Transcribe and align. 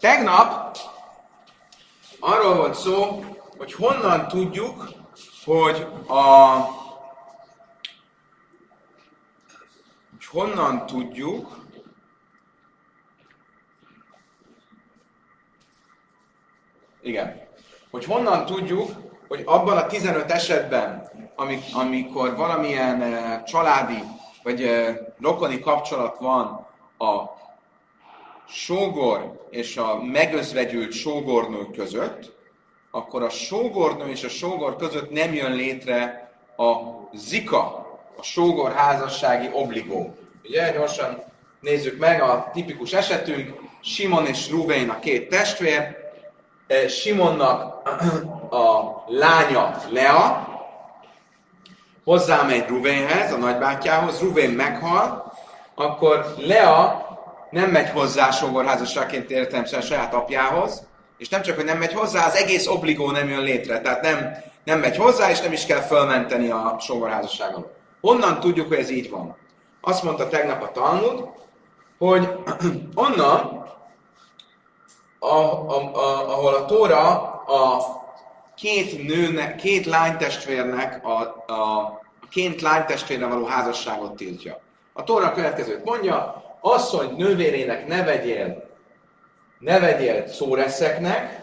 Tegnap 0.00 0.76
arról 2.20 2.56
volt 2.56 2.74
szó, 2.74 3.24
hogy 3.56 3.72
honnan 3.72 4.28
tudjuk, 4.28 4.88
hogy 5.44 5.86
a 6.08 6.56
hogy 10.10 10.26
honnan 10.30 10.86
tudjuk, 10.86 11.56
igen, 17.02 17.48
hogy 17.90 18.04
honnan 18.04 18.46
tudjuk, 18.46 18.90
hogy 19.28 19.42
abban 19.46 19.76
a 19.76 19.86
15 19.86 20.30
esetben, 20.30 21.10
amik, 21.36 21.62
amikor 21.74 22.36
valamilyen 22.36 23.00
uh, 23.00 23.42
családi 23.42 24.02
vagy 24.42 24.62
uh, 24.62 24.88
rokoni 25.20 25.60
kapcsolat 25.60 26.18
van 26.18 26.66
a 26.98 27.24
sógor 28.48 29.46
és 29.50 29.76
a 29.76 30.02
megözvegyült 30.02 30.92
sógornő 30.92 31.66
között, 31.76 32.36
akkor 32.90 33.22
a 33.22 33.30
sógornő 33.30 34.10
és 34.10 34.24
a 34.24 34.28
sógor 34.28 34.76
között 34.76 35.10
nem 35.10 35.34
jön 35.34 35.52
létre 35.52 36.30
a 36.56 36.74
zika, 37.14 37.86
a 38.16 38.22
sógor 38.22 38.72
házassági 38.72 39.48
obligó. 39.52 40.14
Ugye, 40.44 40.72
gyorsan 40.72 41.22
nézzük 41.60 41.98
meg 41.98 42.22
a 42.22 42.50
tipikus 42.52 42.92
esetünk, 42.92 43.60
Simon 43.80 44.26
és 44.26 44.50
Ruvén 44.50 44.88
a 44.88 44.98
két 44.98 45.28
testvér, 45.28 45.96
Simonnak 46.88 47.88
a 48.50 49.04
lánya 49.06 49.76
Lea, 49.90 50.48
hozzámegy 52.04 52.66
Ruvénhez, 52.68 53.32
a 53.32 53.36
nagybátyához, 53.36 54.20
Ruvén 54.20 54.50
meghal, 54.50 55.32
akkor 55.74 56.34
Lea 56.38 57.07
nem 57.50 57.70
megy 57.70 57.90
hozzá 57.90 58.30
sógorházasságként 58.30 59.30
értelemszerűen 59.30 59.86
saját 59.86 60.14
apjához, 60.14 60.86
és 61.18 61.28
nem 61.28 61.42
csak, 61.42 61.56
hogy 61.56 61.64
nem 61.64 61.78
megy 61.78 61.92
hozzá, 61.92 62.26
az 62.26 62.34
egész 62.34 62.66
obligó 62.66 63.10
nem 63.10 63.28
jön 63.28 63.42
létre, 63.42 63.80
tehát 63.80 64.02
nem, 64.02 64.36
nem 64.64 64.78
megy 64.78 64.96
hozzá, 64.96 65.30
és 65.30 65.40
nem 65.40 65.52
is 65.52 65.66
kell 65.66 65.80
fölmenteni 65.80 66.50
a 66.50 66.76
sógorházasságon. 66.80 67.66
Honnan 68.00 68.40
tudjuk, 68.40 68.68
hogy 68.68 68.78
ez 68.78 68.90
így 68.90 69.10
van? 69.10 69.36
Azt 69.80 70.02
mondta 70.02 70.28
tegnap 70.28 70.62
a 70.62 70.72
Talmud, 70.72 71.24
hogy 71.98 72.28
onnan, 72.94 73.66
a, 75.18 75.26
a, 75.26 75.94
a, 75.94 76.32
ahol 76.32 76.54
a 76.54 76.64
Tóra 76.64 77.10
a 77.46 77.86
két 78.56 79.06
nőnek, 79.06 79.56
két 79.56 79.86
lánytestvérnek 79.86 81.06
a, 81.06 81.44
a, 81.46 81.52
a 82.20 82.28
két 82.30 82.60
lánytestvérre 82.60 83.26
való 83.26 83.44
házasságot 83.44 84.16
tiltja. 84.16 84.60
A 84.92 85.04
Tóra 85.04 85.26
a 85.26 85.32
következőt 85.32 85.84
mondja, 85.84 86.47
asszony 86.60 87.14
nővérének 87.16 87.86
ne 87.86 88.04
vegyél, 88.04 88.68
ne 89.58 89.80
vegyél 89.80 90.26
szóreszeknek, 90.26 91.42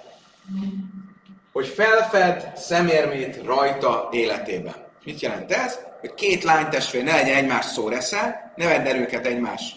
hogy 1.54 1.68
felfed 1.68 2.52
szemérmét 2.56 3.42
rajta 3.46 4.10
életében. 4.12 4.76
Mit 5.04 5.20
jelent 5.20 5.52
ez? 5.52 5.80
Hogy 6.00 6.14
két 6.14 6.44
lánytestvér 6.44 7.04
ne 7.04 7.16
legyen 7.16 7.36
egymás 7.36 7.66
szóresze, 7.66 8.52
ne 8.56 8.68
vedd 8.68 8.88
el 8.88 8.96
őket 8.96 9.26
egymás 9.26 9.76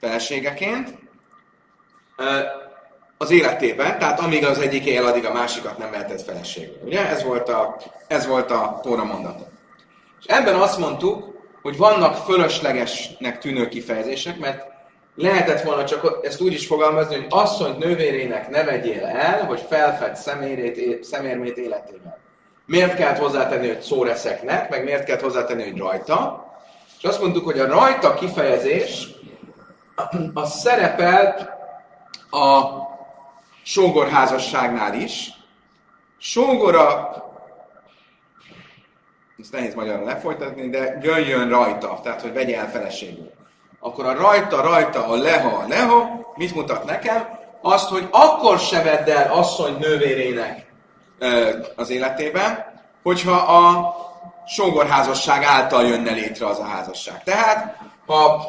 feleségeként 0.00 0.94
az 3.18 3.30
életében, 3.30 3.98
tehát 3.98 4.20
amíg 4.20 4.44
az 4.44 4.58
egyik 4.58 4.84
él, 4.84 5.04
addig 5.06 5.24
a 5.24 5.32
másikat 5.32 5.78
nem 5.78 5.90
lehetett 5.90 6.22
feleségül. 6.22 6.78
Ugye? 6.84 7.08
Ez 7.08 7.22
volt 7.22 7.48
a, 7.48 7.76
ez 8.06 8.26
volt 8.26 8.50
a 8.50 8.80
Tóra 8.82 9.04
mondata. 9.04 9.46
És 10.20 10.26
ebben 10.26 10.54
azt 10.54 10.78
mondtuk, 10.78 11.34
hogy 11.62 11.76
vannak 11.76 12.16
fölöslegesnek 12.16 13.38
tűnő 13.38 13.68
kifejezések, 13.68 14.38
mert 14.38 14.75
lehetett 15.16 15.62
volna 15.62 15.84
csak 15.84 16.18
ezt 16.22 16.40
úgy 16.40 16.52
is 16.52 16.66
fogalmazni, 16.66 17.14
hogy 17.14 17.26
asszony 17.28 17.76
nővérének 17.78 18.48
ne 18.48 18.64
vegyél 18.64 19.04
el, 19.04 19.44
hogy 19.44 19.60
felfed 19.68 20.16
szemérét, 20.16 21.04
szemérmét 21.04 21.56
életében. 21.56 22.16
Miért 22.66 22.96
kellett 22.96 23.18
hozzátenni, 23.18 23.66
hogy 23.66 23.80
szóreszeknek, 23.80 24.70
meg 24.70 24.84
miért 24.84 25.04
kellett 25.04 25.22
hozzátenni, 25.22 25.62
hogy 25.62 25.78
rajta. 25.78 26.46
És 26.98 27.04
azt 27.04 27.20
mondtuk, 27.20 27.44
hogy 27.44 27.58
a 27.58 27.66
rajta 27.66 28.14
kifejezés 28.14 29.08
az 30.34 30.60
szerepelt 30.60 31.48
a 32.30 32.62
sógorházasságnál 33.62 34.94
is. 34.94 35.30
Sógora, 36.18 37.10
ezt 39.38 39.52
nehéz 39.52 39.74
magyarul 39.74 40.04
lefolytatni, 40.04 40.68
de 40.68 40.98
jöjjön 41.02 41.48
rajta, 41.48 42.00
tehát 42.02 42.20
hogy 42.20 42.32
vegye 42.32 42.58
el 42.58 42.70
feleségül 42.70 43.35
akkor 43.86 44.06
a 44.06 44.14
rajta, 44.14 44.60
rajta, 44.60 45.06
a 45.06 45.16
leha, 45.16 45.56
a 45.56 45.66
leha, 45.68 46.08
mit 46.34 46.54
mutat 46.54 46.84
nekem? 46.84 47.38
Azt, 47.60 47.88
hogy 47.88 48.08
akkor 48.10 48.58
se 48.58 48.82
vedd 48.82 49.10
el 49.10 49.32
asszony 49.32 49.76
nővérének 49.78 50.66
az 51.76 51.90
életében, 51.90 52.64
hogyha 53.02 53.32
a 53.32 53.94
sógorházasság 54.46 55.42
által 55.42 55.84
jönne 55.84 56.12
létre 56.12 56.46
az 56.46 56.58
a 56.58 56.64
házasság. 56.64 57.22
Tehát, 57.22 57.78
ha 58.06 58.44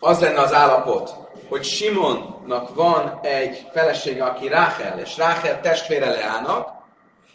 az 0.00 0.20
lenne 0.20 0.40
az 0.40 0.54
állapot, 0.54 1.14
hogy 1.48 1.64
Simonnak 1.64 2.74
van 2.74 3.18
egy 3.22 3.66
felesége, 3.72 4.24
aki 4.24 4.48
Ráhel, 4.48 4.98
és 4.98 5.16
Ráhel 5.16 5.60
testvére 5.60 6.10
Leának, 6.10 6.68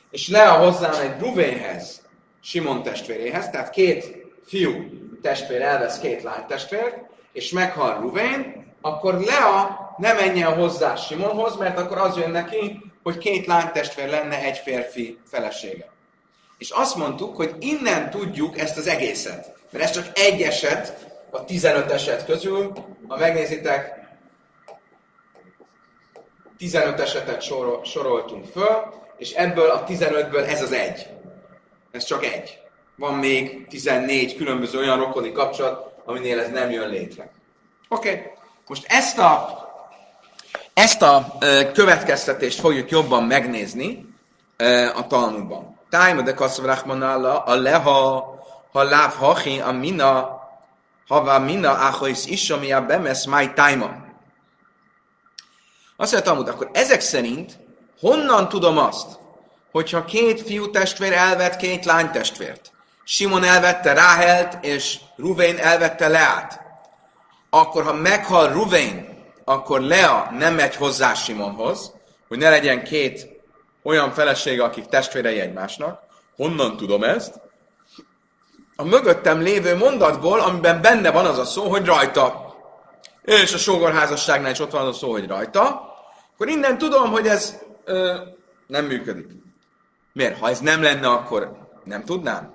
és 0.09 0.29
Lea 0.29 0.51
hozzá 0.51 0.99
egy 1.01 1.19
Ruvénhez, 1.19 2.01
Simon 2.41 2.83
testvéréhez, 2.83 3.49
tehát 3.49 3.69
két 3.69 4.15
fiú 4.45 5.03
testvér 5.25 5.61
elvesz 5.61 5.99
két 5.99 6.23
lány 6.23 6.45
testvért, 6.47 6.97
és 7.31 7.51
meghal 7.51 7.99
Ruvén, 7.99 8.65
akkor 8.81 9.13
Lea 9.13 9.79
nem 9.97 10.15
menjen 10.15 10.53
hozzá 10.53 10.95
Simonhoz, 10.95 11.55
mert 11.55 11.79
akkor 11.79 11.97
az 11.97 12.17
jön 12.17 12.29
neki, 12.31 12.81
hogy 13.03 13.17
két 13.17 13.45
lány 13.45 13.71
testvér 13.71 14.09
lenne 14.09 14.43
egy 14.43 14.57
férfi 14.57 15.19
felesége. 15.27 15.89
És 16.57 16.69
azt 16.69 16.95
mondtuk, 16.95 17.35
hogy 17.35 17.55
innen 17.59 18.09
tudjuk 18.09 18.59
ezt 18.59 18.77
az 18.77 18.87
egészet. 18.87 19.53
Mert 19.69 19.83
ez 19.83 19.91
csak 19.91 20.05
egy 20.13 20.41
eset 20.41 21.11
a 21.29 21.45
15 21.45 21.91
eset 21.91 22.25
közül. 22.25 22.71
Ha 23.07 23.17
megnézitek, 23.17 23.99
15 26.57 26.99
esetet 26.99 27.41
soroltunk 27.83 28.45
föl, 28.45 28.93
és 29.17 29.31
ebből 29.31 29.69
a 29.69 29.83
15-ből 29.83 30.47
ez 30.47 30.61
az 30.61 30.71
egy. 30.71 31.07
Ez 31.91 32.03
csak 32.03 32.25
egy 32.25 32.64
van 32.95 33.13
még 33.13 33.67
14 33.67 34.35
különböző 34.35 34.77
olyan 34.77 34.97
rokoni 34.97 35.31
kapcsolat, 35.31 35.93
aminél 36.05 36.39
ez 36.39 36.51
nem 36.51 36.71
jön 36.71 36.89
létre. 36.89 37.31
Oké, 37.89 38.09
okay. 38.09 38.21
most 38.67 38.85
ezt 38.87 39.17
a, 39.17 39.59
ezt 40.73 41.01
a 41.01 41.37
következtetést 41.73 42.59
fogjuk 42.59 42.89
jobban 42.89 43.23
megnézni 43.23 44.05
a 44.95 45.07
Talmudban. 45.07 45.79
Tájma 45.89 46.21
de 46.21 46.33
kasszavrachman 46.33 47.01
a 47.01 47.55
leha, 47.55 48.33
ha 48.71 48.83
láv 48.83 49.13
hachi, 49.13 49.59
a 49.59 49.71
mina, 49.71 50.39
va 51.07 51.39
mina 51.39 51.71
achois 51.71 52.25
is, 52.25 52.49
ami 52.49 52.71
a 52.71 52.85
bemes 52.85 53.25
máj 53.25 53.53
tájma. 53.53 53.85
Azt 55.97 56.11
mondja 56.11 56.31
Talmud, 56.31 56.47
akkor 56.47 56.69
ezek 56.73 57.01
szerint 57.01 57.57
honnan 57.99 58.49
tudom 58.49 58.77
azt, 58.77 59.19
hogyha 59.71 60.05
két 60.05 60.41
fiú 60.41 60.69
testvér 60.69 61.13
elvet 61.13 61.55
két 61.55 61.85
lány 61.85 62.11
testvért, 62.11 62.71
Simon 63.07 63.43
elvette 63.43 63.93
Ráhelt, 63.93 64.65
és 64.65 64.99
Ruvén 65.15 65.57
elvette 65.57 66.07
Leát. 66.07 66.61
Akkor, 67.49 67.83
ha 67.83 67.93
meghal 67.93 68.47
Ruvén, 68.47 69.23
akkor 69.43 69.81
Lea 69.81 70.29
nem 70.37 70.53
megy 70.53 70.75
hozzá 70.75 71.13
Simonhoz, 71.13 71.93
hogy 72.27 72.37
ne 72.37 72.49
legyen 72.49 72.83
két 72.83 73.27
olyan 73.83 74.11
felesége, 74.11 74.63
akik 74.63 74.85
testvérei 74.85 75.39
egymásnak. 75.39 76.01
Honnan 76.35 76.77
tudom 76.77 77.03
ezt? 77.03 77.39
A 78.75 78.83
mögöttem 78.83 79.41
lévő 79.41 79.77
mondatból, 79.77 80.39
amiben 80.39 80.81
benne 80.81 81.11
van 81.11 81.25
az 81.25 81.37
a 81.37 81.45
szó, 81.45 81.69
hogy 81.69 81.85
rajta. 81.85 82.55
És 83.21 83.53
a 83.53 83.57
sógorházasságnál 83.57 84.51
is 84.51 84.59
ott 84.59 84.71
van 84.71 84.81
az 84.81 84.95
a 84.95 84.97
szó, 84.97 85.11
hogy 85.11 85.27
rajta. 85.27 85.93
Akkor 86.33 86.47
innen 86.47 86.77
tudom, 86.77 87.11
hogy 87.11 87.27
ez 87.27 87.55
ö, 87.83 88.17
nem 88.67 88.85
működik. 88.85 89.27
Miért? 90.13 90.39
Ha 90.39 90.49
ez 90.49 90.59
nem 90.59 90.81
lenne, 90.81 91.07
akkor 91.07 91.57
nem 91.83 92.03
tudnám. 92.03 92.54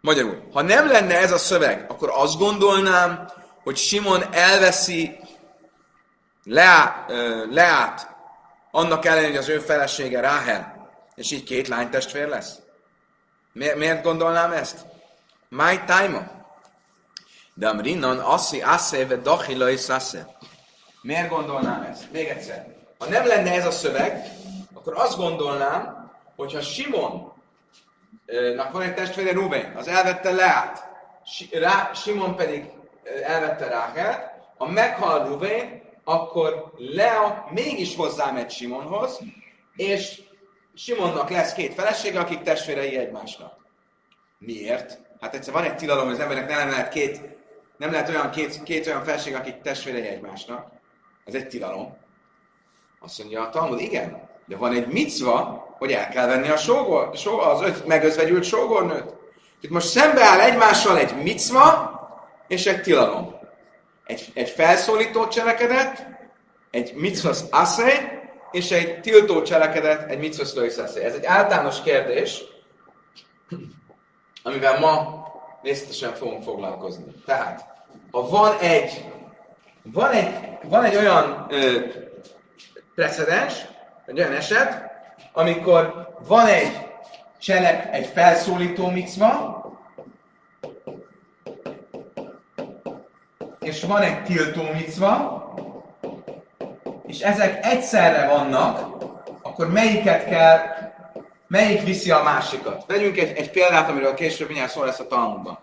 Magyarul, 0.00 0.48
ha 0.52 0.62
nem 0.62 0.88
lenne 0.88 1.18
ez 1.18 1.32
a 1.32 1.38
szöveg, 1.38 1.84
akkor 1.88 2.10
azt 2.14 2.38
gondolnám, 2.38 3.30
hogy 3.62 3.76
Simon 3.76 4.24
elveszi 4.32 5.20
Leá, 6.44 7.04
Leát, 7.50 8.16
annak 8.70 9.04
ellenére, 9.04 9.28
hogy 9.28 9.36
az 9.36 9.48
ő 9.48 9.58
felesége 9.58 10.20
Ráhel, 10.20 10.90
és 11.14 11.30
így 11.30 11.44
két 11.44 11.68
lánytestvér 11.68 12.28
lesz. 12.28 12.58
Miért, 13.52 13.76
miért 13.76 14.02
gondolnám 14.02 14.52
ezt? 14.52 14.78
My 15.48 15.80
time. 15.86 16.44
De 17.54 17.68
amrinnan 17.68 18.18
asszi 18.18 18.62
asszéve 18.62 19.16
dachila 19.16 19.70
és 19.70 19.86
Miért 21.02 21.28
gondolnám 21.28 21.82
ezt? 21.82 22.12
Még 22.12 22.28
egyszer. 22.28 22.66
Ha 22.98 23.06
nem 23.06 23.26
lenne 23.26 23.52
ez 23.52 23.66
a 23.66 23.70
szöveg, 23.70 24.24
akkor 24.74 24.94
azt 24.96 25.16
gondolnám, 25.16 26.10
hogyha 26.36 26.60
Simon 26.60 27.32
nak 28.56 28.72
van 28.72 28.82
egy 28.82 28.94
testvére 28.94 29.32
Ruben, 29.32 29.76
az 29.76 29.88
elvette 29.88 30.30
Leát, 30.30 30.88
Rá, 31.52 31.90
Simon 31.94 32.36
pedig 32.36 32.64
elvette 33.24 33.68
Ráhelt, 33.68 34.30
a 34.56 34.70
meghal 34.70 35.26
Ruvén, 35.28 35.82
akkor 36.04 36.72
Lea 36.76 37.48
mégis 37.50 37.96
hozzámegy 37.96 38.50
Simonhoz, 38.50 39.20
és 39.76 40.22
Simonnak 40.74 41.30
lesz 41.30 41.52
két 41.52 41.74
felesége, 41.74 42.20
akik 42.20 42.42
testvérei 42.42 42.96
egymásnak. 42.96 43.56
Miért? 44.38 45.00
Hát 45.20 45.34
egyszer 45.34 45.52
van 45.52 45.64
egy 45.64 45.76
tilalom, 45.76 46.04
hogy 46.04 46.14
az 46.14 46.20
embernek 46.20 46.48
nem 46.48 46.68
lehet 46.68 46.88
két, 46.88 47.20
nem 47.76 47.90
lehet 47.90 48.08
olyan 48.08 48.30
két, 48.30 48.62
két 48.62 48.86
olyan 48.86 49.04
feleség, 49.04 49.34
akik 49.34 49.60
testvérei 49.60 50.06
egymásnak. 50.06 50.72
Ez 51.24 51.34
egy 51.34 51.48
tilalom. 51.48 51.96
Azt 53.00 53.18
mondja 53.18 53.42
a 53.42 53.48
Talmud, 53.48 53.80
igen, 53.80 54.28
de 54.46 54.56
van 54.56 54.72
egy 54.72 54.86
micva, 54.86 55.68
hogy 55.80 55.92
el 55.92 56.08
kell 56.08 56.26
venni 56.26 56.48
a 56.48 56.56
sógor, 56.56 57.10
sógor 57.16 57.46
az 57.46 57.62
öt 57.62 57.86
megözvegyült 57.86 58.44
sógornőt. 58.44 59.14
Itt 59.60 59.70
most 59.70 59.88
szembeáll 59.88 60.40
egymással 60.40 60.98
egy 60.98 61.22
micva 61.22 61.90
és 62.48 62.66
egy 62.66 62.82
tilalom. 62.82 63.34
Egy, 64.06 64.30
egy 64.34 64.48
felszólító 64.48 65.28
cselekedet, 65.28 66.06
egy 66.70 66.94
mitzvah 66.94 67.36
aszé, 67.50 67.92
és 68.50 68.70
egy 68.70 69.00
tiltó 69.00 69.42
cselekedet, 69.42 70.10
egy 70.10 70.18
mitzvah 70.18 70.64
aszé. 70.64 71.04
Ez 71.04 71.14
egy 71.14 71.24
általános 71.24 71.82
kérdés, 71.82 72.42
amivel 74.42 74.78
ma 74.78 75.24
részletesen 75.62 76.14
fogunk 76.14 76.42
foglalkozni. 76.42 77.04
Tehát, 77.26 77.64
ha 78.10 78.28
van 78.28 78.58
egy, 78.58 79.04
van 79.82 80.10
egy, 80.10 80.34
van 80.62 80.84
egy 80.84 80.96
olyan 80.96 81.46
ö, 81.50 81.80
precedens, 82.94 83.54
egy 84.06 84.18
olyan 84.18 84.32
eset, 84.32 84.89
amikor 85.32 86.14
van 86.26 86.46
egy 86.46 86.88
cselek, 87.38 87.94
egy 87.94 88.06
felszólító 88.06 88.90
micva, 88.90 89.58
és 93.60 93.82
van 93.82 94.02
egy 94.02 94.22
tiltó 94.22 94.62
micva, 94.72 95.38
és 97.06 97.20
ezek 97.20 97.66
egyszerre 97.66 98.26
vannak, 98.26 99.04
akkor 99.42 99.72
melyiket 99.72 100.24
kell, 100.24 100.58
melyik 101.46 101.82
viszi 101.82 102.10
a 102.10 102.22
másikat. 102.22 102.84
Vegyünk 102.86 103.18
egy, 103.18 103.36
egy 103.36 103.50
példát, 103.50 103.88
amiről 103.88 104.14
később 104.14 104.46
mindjárt 104.46 104.72
szól 104.72 104.86
lesz 104.86 104.98
a 104.98 105.06
Talmudban. 105.06 105.58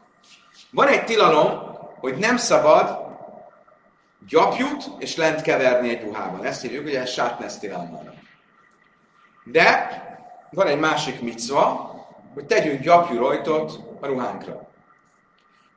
Van 0.72 0.88
egy 0.88 1.04
tilalom, 1.04 1.76
hogy 2.00 2.18
nem 2.18 2.38
szabad 2.38 3.06
gyapjut 4.28 4.90
és 5.00 5.16
lent 5.16 5.42
keverni 5.42 5.90
egy 5.90 6.02
ruhában. 6.02 6.46
Ezt 6.46 6.62
hívjuk, 6.62 6.86
ugye 6.86 7.06
sátnesz 7.06 7.58
tilalmának. 7.58 8.17
De 9.52 9.92
van 10.52 10.68
egy 10.68 10.80
másik 10.80 11.22
micva, 11.22 11.96
hogy 12.34 12.46
tegyünk 12.46 12.82
gyapjurojtot 12.82 13.80
a 14.02 14.06
ruhánkra. 14.06 14.68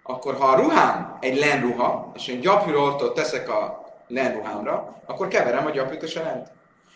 Akkor 0.03 0.35
ha 0.35 0.47
a 0.47 0.57
ruhám 0.57 1.17
egy 1.21 1.39
lenruha, 1.39 2.13
és 2.15 2.27
én 2.27 2.41
gyapjurojtot 2.41 3.15
teszek 3.15 3.49
a 3.49 3.85
lenruhámra, 4.07 5.03
akkor 5.07 5.29
keverem 5.29 5.67
a 5.67 5.71
gyapjut 5.71 6.03
és 6.03 6.17
a 6.17 6.23
lent. 6.23 6.53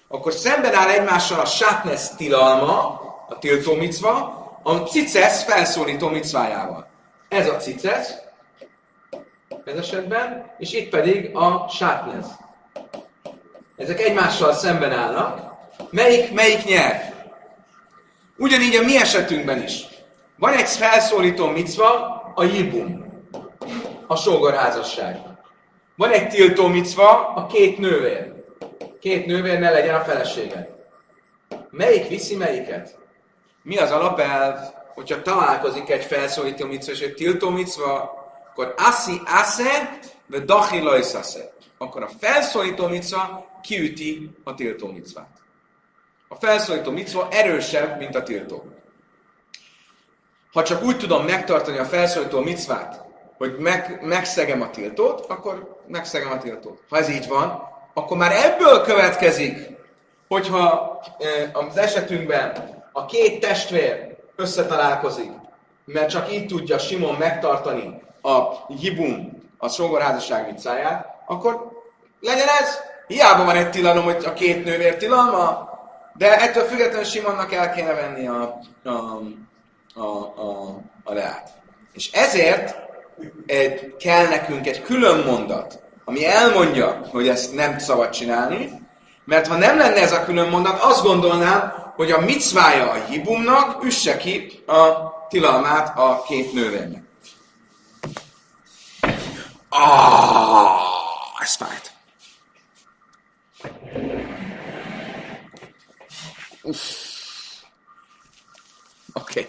Akkor 0.08 0.32
szemben 0.32 0.74
áll 0.74 0.88
egymással 0.88 1.40
a 1.40 1.44
sátnesz 1.44 2.10
tilalma, 2.10 3.00
a 3.28 3.38
tiltó 3.38 3.74
micva, 3.74 4.42
a 4.62 4.74
cicesz 4.74 5.42
felszólító 5.42 6.08
micvájával. 6.08 6.86
Ez 7.28 7.48
a 7.48 7.56
cicesz, 7.56 8.14
ez 9.64 9.76
esetben, 9.76 10.52
és 10.58 10.72
itt 10.72 10.88
pedig 10.88 11.36
a 11.36 11.68
sátnez. 11.68 12.26
Ezek 13.76 14.00
egymással 14.00 14.52
szemben 14.52 14.92
állnak, 14.92 15.53
Melyik, 15.94 16.32
melyik 16.32 16.64
nyer? 16.64 17.14
Ugyanígy 18.36 18.76
a 18.76 18.82
mi 18.82 18.96
esetünkben 18.96 19.62
is. 19.62 19.86
Van 20.36 20.52
egy 20.52 20.68
felszólító 20.68 21.46
micva, 21.46 21.92
a 22.34 22.44
jibum, 22.44 23.22
a 24.06 24.16
sógorházasság. 24.16 25.18
Van 25.96 26.10
egy 26.10 26.28
tiltó 26.28 26.66
micva, 26.66 27.28
a 27.28 27.46
két 27.46 27.78
nővér. 27.78 28.32
Két 29.00 29.26
nővér 29.26 29.58
ne 29.58 29.70
legyen 29.70 29.94
a 29.94 30.04
felesége. 30.04 30.76
Melyik 31.70 32.08
viszi 32.08 32.36
melyiket? 32.36 32.98
Mi 33.62 33.76
az 33.76 33.90
alapelv, 33.90 34.58
hogyha 34.94 35.22
találkozik 35.22 35.90
egy 35.90 36.04
felszólító 36.04 36.66
micva 36.66 36.92
és 36.92 37.00
egy 37.00 37.14
tiltó 37.14 37.50
micva, 37.50 38.14
akkor 38.50 38.74
aszi 38.76 39.20
ase, 39.26 39.98
vagy 40.26 40.44
dachi 40.44 40.82
Akkor 41.78 42.02
a 42.02 42.10
felszólító 42.20 42.86
micva 42.86 43.46
kiüti 43.62 44.30
a 44.44 44.54
tiltó 44.54 44.92
micvát. 44.92 45.42
A 46.28 46.34
felszólító 46.34 46.90
micva 46.90 47.28
erősebb, 47.30 47.98
mint 47.98 48.14
a 48.14 48.22
tiltó. 48.22 48.64
Ha 50.52 50.62
csak 50.62 50.82
úgy 50.82 50.98
tudom 50.98 51.24
megtartani 51.24 51.78
a 51.78 51.84
felszólító 51.84 52.40
micvát, 52.40 53.04
hogy 53.38 53.56
meg, 53.58 53.98
megszegem 54.02 54.62
a 54.62 54.70
tiltót, 54.70 55.26
akkor 55.28 55.82
megszegem 55.86 56.30
a 56.30 56.38
tiltót. 56.38 56.80
Ha 56.88 56.96
ez 56.96 57.08
így 57.08 57.28
van, 57.28 57.72
akkor 57.94 58.16
már 58.16 58.32
ebből 58.32 58.80
következik, 58.80 59.70
hogyha 60.28 61.00
az 61.52 61.76
esetünkben 61.76 62.82
a 62.92 63.06
két 63.06 63.40
testvér 63.40 64.16
összetalálkozik, 64.36 65.30
mert 65.84 66.10
csak 66.10 66.32
így 66.32 66.46
tudja 66.46 66.78
Simon 66.78 67.14
megtartani 67.14 68.02
a 68.22 68.66
hibum, 68.66 69.42
a 69.58 69.68
sógorházasság 69.68 70.52
micáját, 70.52 71.06
akkor 71.26 71.70
legyen 72.20 72.48
ez. 72.60 72.78
Hiába 73.06 73.44
van 73.44 73.56
egy 73.56 73.70
tilalom, 73.70 74.04
hogy 74.04 74.24
a 74.24 74.32
két 74.32 74.64
nővér 74.64 74.96
tilalma, 74.96 75.73
de 76.14 76.36
ettől 76.36 76.64
függetlenül 76.64 77.04
Simonnak 77.04 77.52
el 77.52 77.72
kéne 77.72 77.92
venni 77.94 78.26
a, 78.26 78.60
a, 78.84 78.90
a, 79.94 80.06
a, 80.36 80.80
a 81.04 81.12
leát. 81.12 81.50
És 81.92 82.10
ezért 82.12 82.76
egy, 83.46 83.96
kell 83.96 84.28
nekünk 84.28 84.66
egy 84.66 84.82
külön 84.82 85.24
mondat, 85.24 85.82
ami 86.04 86.26
elmondja, 86.26 87.00
hogy 87.10 87.28
ezt 87.28 87.54
nem 87.54 87.78
szabad 87.78 88.10
csinálni, 88.10 88.82
mert 89.24 89.46
ha 89.46 89.56
nem 89.56 89.76
lenne 89.76 90.00
ez 90.00 90.12
a 90.12 90.24
külön 90.24 90.48
mondat, 90.48 90.82
azt 90.82 91.02
gondolnám, 91.02 91.72
hogy 91.96 92.10
a 92.10 92.20
micvája 92.20 92.90
a 92.90 93.04
hibumnak 93.04 93.84
üsse 93.84 94.16
ki 94.16 94.62
a 94.66 95.12
tilalmát 95.28 95.98
a 95.98 96.22
két 96.26 96.52
nővérnek. 96.52 97.02
Ah, 99.68 100.80
ez 101.40 101.54
fájt. 101.54 101.92
Oké. 106.64 106.76
Okay. 109.12 109.46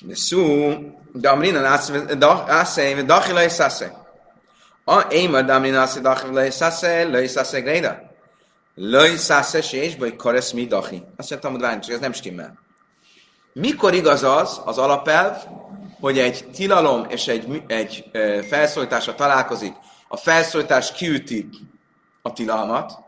Neszú, 0.00 0.72
damrina 1.14 1.60
nászé, 1.60 3.02
dachi 3.02 3.32
le 3.32 3.48
szászé. 3.48 3.92
A 4.84 5.00
éma 5.00 5.42
damrina 5.42 5.78
nászé, 5.78 6.00
dachi 6.00 6.32
le 6.32 6.50
szászé, 6.50 7.02
le 7.02 7.26
szászé 7.28 7.60
gréda. 7.60 8.00
Le 8.74 9.16
szászé, 9.16 9.76
és 9.76 9.96
baj 9.96 10.16
karesz 10.16 10.52
mi 10.52 10.66
dachi. 10.66 11.02
Azt 11.16 11.30
mondtam, 11.30 11.52
hogy 11.52 11.60
várj, 11.60 11.92
ez 11.92 12.00
nem 12.00 12.12
stimmel. 12.12 12.58
Mikor 13.52 13.94
igaz 13.94 14.22
az, 14.22 14.60
az 14.64 14.78
alapelv, 14.78 15.36
hogy 16.00 16.18
egy 16.18 16.50
tilalom 16.50 17.06
és 17.08 17.26
egy, 17.26 17.62
egy 17.66 18.04
felszólításra 18.48 19.14
találkozik, 19.14 19.74
a 20.08 20.16
felszólítás 20.16 20.92
kiüti 20.92 21.48
a 22.22 22.32
tilalmat, 22.32 23.05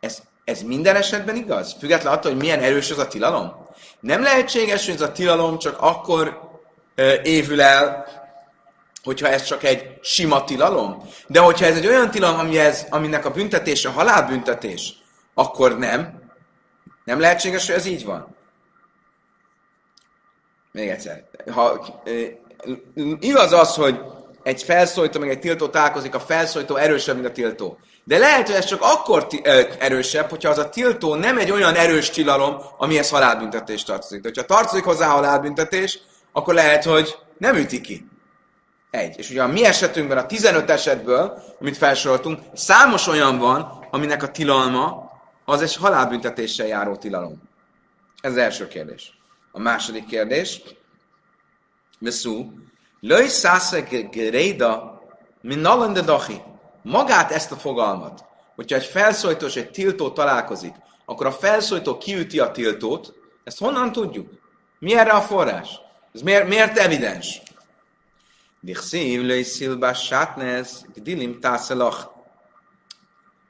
ez, 0.00 0.22
ez 0.44 0.62
minden 0.62 0.96
esetben 0.96 1.36
igaz? 1.36 1.76
Független 1.78 2.12
attól, 2.12 2.30
hogy 2.30 2.40
milyen 2.40 2.60
erős 2.60 2.90
az 2.90 2.98
a 2.98 3.08
tilalom? 3.08 3.66
Nem 4.00 4.22
lehetséges, 4.22 4.84
hogy 4.84 4.94
ez 4.94 5.00
a 5.00 5.12
tilalom 5.12 5.58
csak 5.58 5.76
akkor 5.80 6.40
ö, 6.94 7.14
évül 7.22 7.60
el, 7.60 8.06
hogyha 9.02 9.28
ez 9.28 9.42
csak 9.42 9.62
egy 9.62 9.98
sima 10.02 10.44
tilalom. 10.44 11.08
De 11.26 11.40
hogyha 11.40 11.66
ez 11.66 11.76
egy 11.76 11.86
olyan 11.86 12.10
tilalom, 12.10 12.38
ami 12.38 12.58
ez, 12.58 12.86
aminek 12.90 13.24
a 13.24 13.30
büntetése 13.30 13.88
halálbüntetés, 13.88 14.94
akkor 15.34 15.78
nem. 15.78 16.22
Nem 17.04 17.20
lehetséges, 17.20 17.66
hogy 17.66 17.74
ez 17.74 17.86
így 17.86 18.04
van. 18.04 18.36
Még 20.72 20.88
egyszer. 20.88 21.24
Ha, 21.50 21.86
igaz 23.20 23.52
az, 23.52 23.74
hogy 23.74 24.00
egy 24.42 24.62
felszólító, 24.62 25.20
meg 25.20 25.28
egy 25.28 25.40
tiltó 25.40 25.68
találkozik, 25.68 26.14
a 26.14 26.20
felszólító 26.20 26.76
erősebb, 26.76 27.14
mint 27.14 27.26
a 27.26 27.32
tiltó. 27.32 27.78
De 28.08 28.18
lehet, 28.18 28.46
hogy 28.46 28.56
ez 28.56 28.64
csak 28.64 28.82
akkor 28.82 29.26
erősebb, 29.78 30.30
hogyha 30.30 30.50
az 30.50 30.58
a 30.58 30.68
tiltó 30.68 31.14
nem 31.14 31.38
egy 31.38 31.50
olyan 31.50 31.74
erős 31.74 32.10
tilalom, 32.10 32.56
amihez 32.78 33.10
halálbüntetés 33.10 33.82
tartozik. 33.82 34.20
De 34.20 34.28
hogyha 34.28 34.54
tartozik 34.56 34.84
hozzá 34.84 35.06
halálbüntetés, 35.06 35.98
akkor 36.32 36.54
lehet, 36.54 36.84
hogy 36.84 37.16
nem 37.38 37.56
üti 37.56 37.80
ki. 37.80 38.08
Egy. 38.90 39.18
És 39.18 39.30
ugye 39.30 39.42
a 39.42 39.46
mi 39.46 39.64
esetünkben, 39.64 40.18
a 40.18 40.26
15 40.26 40.70
esetből, 40.70 41.42
amit 41.60 41.76
felsoroltunk, 41.76 42.40
számos 42.54 43.06
olyan 43.06 43.38
van, 43.38 43.86
aminek 43.90 44.22
a 44.22 44.30
tilalma 44.30 45.10
az 45.44 45.62
egy 45.62 45.76
halálbüntetéssel 45.76 46.66
járó 46.66 46.96
tilalom. 46.96 47.42
Ez 48.20 48.30
az 48.30 48.36
első 48.36 48.68
kérdés. 48.68 49.18
A 49.52 49.58
második 49.58 50.06
kérdés, 50.06 50.62
Veszú, 51.98 52.52
Löj 53.00 53.26
szásze 53.26 53.80
geréda, 54.10 55.00
min 55.40 55.58
nalende 55.58 56.00
dachi. 56.00 56.42
Magát 56.86 57.30
ezt 57.30 57.52
a 57.52 57.56
fogalmat, 57.56 58.24
hogyha 58.54 58.76
egy 58.76 58.84
felszólító 58.84 59.46
és 59.46 59.56
egy 59.56 59.70
tiltó 59.70 60.10
találkozik, 60.10 60.74
akkor 61.04 61.26
a 61.26 61.32
felszólító 61.32 61.98
kiüti 61.98 62.38
a 62.38 62.50
tiltót, 62.50 63.14
ezt 63.44 63.58
honnan 63.58 63.92
tudjuk? 63.92 64.30
Mi 64.78 64.94
erre 64.94 65.10
a 65.10 65.20
forrás? 65.20 65.80
Ez 66.14 66.20
miért, 66.20 66.48
miért 66.48 66.78
evidens? 66.78 67.42
Dichszív, 68.60 69.22
löj 69.22 69.42
szilba 69.42 69.94
sátnez, 69.94 70.86
gdilim 70.94 71.40
tászelach. 71.40 71.96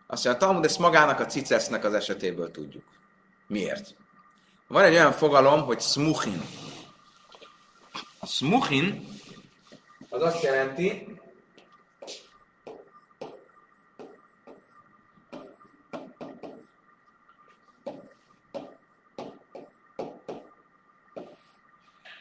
Azt 0.06 0.24
mondja, 0.24 0.30
a 0.30 0.36
Talmud 0.36 0.64
ezt 0.64 0.78
magának 0.78 1.20
a 1.20 1.26
cicesznek 1.26 1.84
az 1.84 1.94
esetéből 1.94 2.50
tudjuk. 2.50 2.84
Miért? 3.46 3.94
Van 4.68 4.84
egy 4.84 4.94
olyan 4.94 5.12
fogalom, 5.12 5.62
hogy 5.62 5.80
smuchin. 5.80 6.42
A 8.18 8.26
smuchin 8.26 9.08
az 10.08 10.22
azt 10.22 10.42
jelenti, 10.42 11.15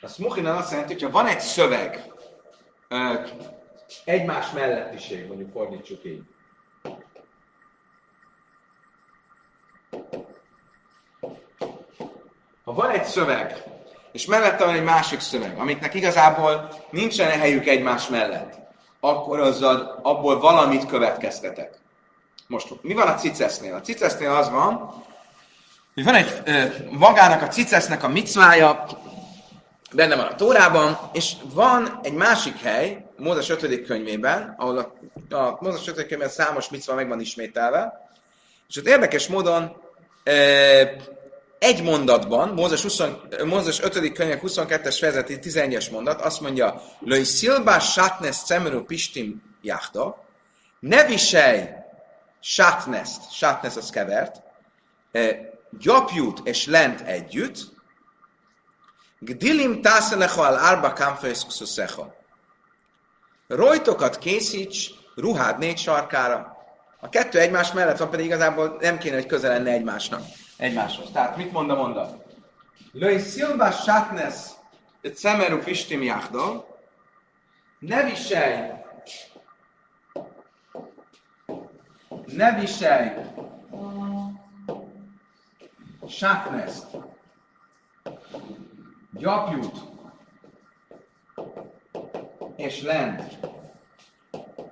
A 0.06 0.08
smuchin 0.08 0.46
azt 0.46 0.72
jelenti, 0.72 0.94
hogyha 0.94 1.10
van 1.10 1.28
egy 1.28 1.40
szöveg, 1.40 2.12
egymás 4.04 4.52
mellettiség, 4.52 5.28
mondjuk 5.28 5.52
fordítsuk 5.52 6.06
így. 6.06 6.22
Ha 12.64 12.74
van 12.74 12.90
egy 12.90 13.04
szöveg, 13.04 13.64
és 14.12 14.26
mellette 14.26 14.66
van 14.66 14.76
egy 14.76 14.84
másik 14.84 15.20
szöveg, 15.20 15.58
amiknek 15.58 15.94
igazából 15.94 16.70
nincsen 16.90 17.30
helyük 17.30 17.68
egymás 17.68 18.08
mellett, 18.08 18.60
akkor 19.00 19.40
azzal, 19.40 20.00
abból 20.04 20.40
valamit 20.40 20.86
következtetek. 20.86 21.80
Most 22.48 22.74
mi 22.82 22.94
van 22.94 23.08
a 23.08 23.16
cicesznél? 23.16 23.74
A 23.76 23.82
cicesznél 23.82 24.32
az 24.32 24.50
van, 24.50 25.04
hogy 25.94 26.04
van 26.04 26.16
egy, 26.16 26.44
magának 26.90 27.42
a 27.42 27.48
cicesznek 27.48 28.04
a 28.04 28.08
micvája, 28.08 28.86
benne 29.94 30.16
van 30.16 30.26
a 30.26 30.36
Tórában, 30.36 30.98
és 31.14 31.34
van 31.54 32.00
egy 32.04 32.14
másik 32.14 32.58
hely, 32.58 33.06
Mózes 33.18 33.50
5. 33.50 33.86
könyvében, 33.86 34.54
ahol 34.58 34.78
a, 34.78 35.36
a 35.36 35.58
Mózes 35.60 35.88
5. 35.88 36.08
könyvben 36.08 36.30
számos 36.30 36.70
micva 36.70 36.96
meg 36.96 37.08
van 37.08 37.20
ismételve, 37.20 38.10
és 38.70 38.78
ott 38.78 38.88
érdekes 38.88 39.28
módon 39.28 39.82
e, 40.24 40.34
egy 41.60 41.84
mondatban, 41.84 42.50
Mózes, 42.50 42.82
20, 42.82 43.02
Mózes 43.44 43.82
5. 43.82 44.12
könyvek 44.12 44.42
22-es 44.44 44.98
fejezeti 45.00 45.40
11-es 45.42 45.92
mondat 45.92 46.22
azt 46.22 46.42
mondja, 46.42 46.82
Löj 47.00 47.24
szilbá 47.24 47.80
sátnes 47.80 48.38
cemeru 48.38 48.84
pistim 48.84 49.44
jachta, 49.62 50.26
ne 50.80 51.06
viselj 51.06 51.70
sátneszt, 52.40 53.32
sátnesz 53.32 53.76
az 53.76 53.90
kevert, 53.90 54.42
e, 55.12 55.54
gyapjút 55.80 56.40
és 56.44 56.66
lent 56.66 57.02
együtt, 57.02 57.75
Gdilim 59.26 59.82
tászelecha 59.82 60.42
al 60.42 60.56
arba 60.56 60.94
kamfejszkuszecha. 60.94 62.16
Rojtokat 63.48 64.18
készíts 64.18 64.92
ruhád 65.16 65.58
négy 65.58 65.78
sarkára. 65.78 66.58
A 67.00 67.10
kettő 67.10 67.40
egymás 67.40 67.72
mellett 67.72 67.98
van, 67.98 68.10
pedig 68.10 68.26
igazából 68.26 68.78
nem 68.80 68.98
kéne, 68.98 69.16
hogy 69.16 69.26
közel 69.26 69.52
lenne 69.52 69.72
egymásnak. 69.72 70.22
Egymáshoz. 70.58 71.10
Tehát 71.12 71.38
mit 71.38 71.52
mond 71.52 71.70
a 71.70 71.76
mondat? 71.76 72.24
Löj 72.92 73.18
szilba 73.18 73.72
sátnes 73.72 74.36
egy 75.02 75.16
szemerú 75.16 75.62
fistim 75.62 76.04
jáhdal, 76.04 76.80
ne 77.80 78.04
viselj 78.04 78.74
ne 82.26 82.60
viselj 82.60 83.12
sátneszt 86.08 86.86
gyapjút 89.18 89.78
és 92.56 92.82
lent 92.82 93.38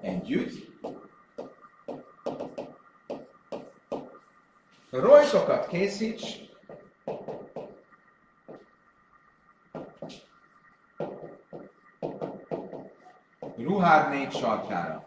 együtt, 0.01 0.71
rojtokat 4.89 5.67
készíts, 5.67 6.41
ruhád 13.57 14.09
négy 14.09 14.31
sarkára. 14.31 15.03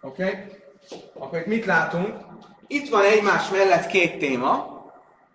Oké? 0.00 0.22
Okay? 0.22 0.68
Akkor 1.18 1.38
itt 1.38 1.46
mit 1.46 1.64
látunk? 1.64 2.14
Itt 2.66 2.88
van 2.88 3.04
egymás 3.04 3.48
mellett 3.48 3.86
két 3.86 4.18
téma. 4.18 4.78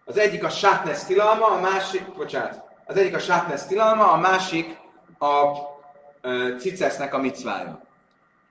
Az 0.06 0.18
egyik 0.18 0.44
a 0.44 0.50
sátnesz 0.50 1.04
tilalma, 1.04 1.46
a 1.46 1.60
másik, 1.60 2.14
bocsánat, 2.18 2.64
az 2.86 2.98
egyik 2.98 3.16
a 3.16 3.20
sátnesz 3.20 3.66
tilalma, 3.66 4.12
a 4.12 4.18
másik 4.18 4.78
a 5.20 5.44
uh, 6.24 6.58
cicesznek 6.60 7.14
a 7.14 7.18
micvája. 7.18 7.82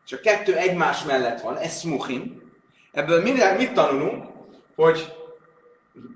És 0.06 0.20
kettő 0.23 0.56
egymás 0.56 1.02
mellett 1.02 1.40
van, 1.40 1.56
ez 1.56 1.80
smuchim. 1.80 2.42
Ebből 2.92 3.23
minden, 3.23 3.56
mit 3.56 3.73
tanulunk? 3.73 4.25
Hogy 4.76 5.14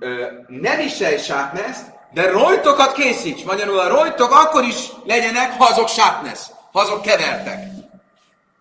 uh, 0.00 0.26
ne 0.48 0.76
viselj 0.76 1.18
sátneszt, 1.18 1.86
de 2.12 2.30
rojtokat 2.30 2.92
készíts. 2.92 3.44
Magyarul 3.44 3.78
a 3.78 3.88
rojtok 3.88 4.30
akkor 4.30 4.64
is 4.64 4.92
legyenek, 5.04 5.52
ha 5.52 5.64
azok 5.64 5.88
sátnesz, 5.88 6.50
ha 6.72 6.80
azok 6.80 7.02
kevertek. 7.02 7.58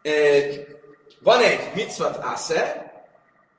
Uh, 0.04 0.76
van 1.20 1.42
egy 1.42 1.72
mitzvat 1.76 2.18
asze, 2.24 2.92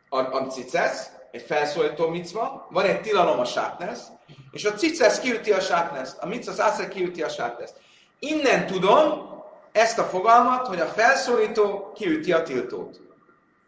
a, 0.08 0.18
a 0.18 0.46
cicesz, 0.46 1.10
egy 1.30 1.42
felszólító 1.42 2.08
micva, 2.08 2.66
van 2.70 2.84
egy 2.84 3.00
tilalom 3.00 3.38
a 3.38 3.44
sátnesz, 3.44 4.06
és 4.50 4.64
a 4.64 4.74
cicesz 4.74 5.20
kiüti 5.20 5.52
a 5.52 5.60
sátneszt, 5.60 6.18
a 6.18 6.26
mitzvah 6.26 6.66
asze 6.66 6.88
kiüti 6.88 7.22
a 7.22 7.28
sátneszt. 7.28 7.76
Innen 8.18 8.66
tudom 8.66 9.36
ezt 9.72 9.98
a 9.98 10.04
fogalmat, 10.04 10.66
hogy 10.66 10.80
a 10.80 10.86
felszólító 10.86 11.92
kiüti 11.94 12.32
a 12.32 12.42
tiltót. 12.42 13.00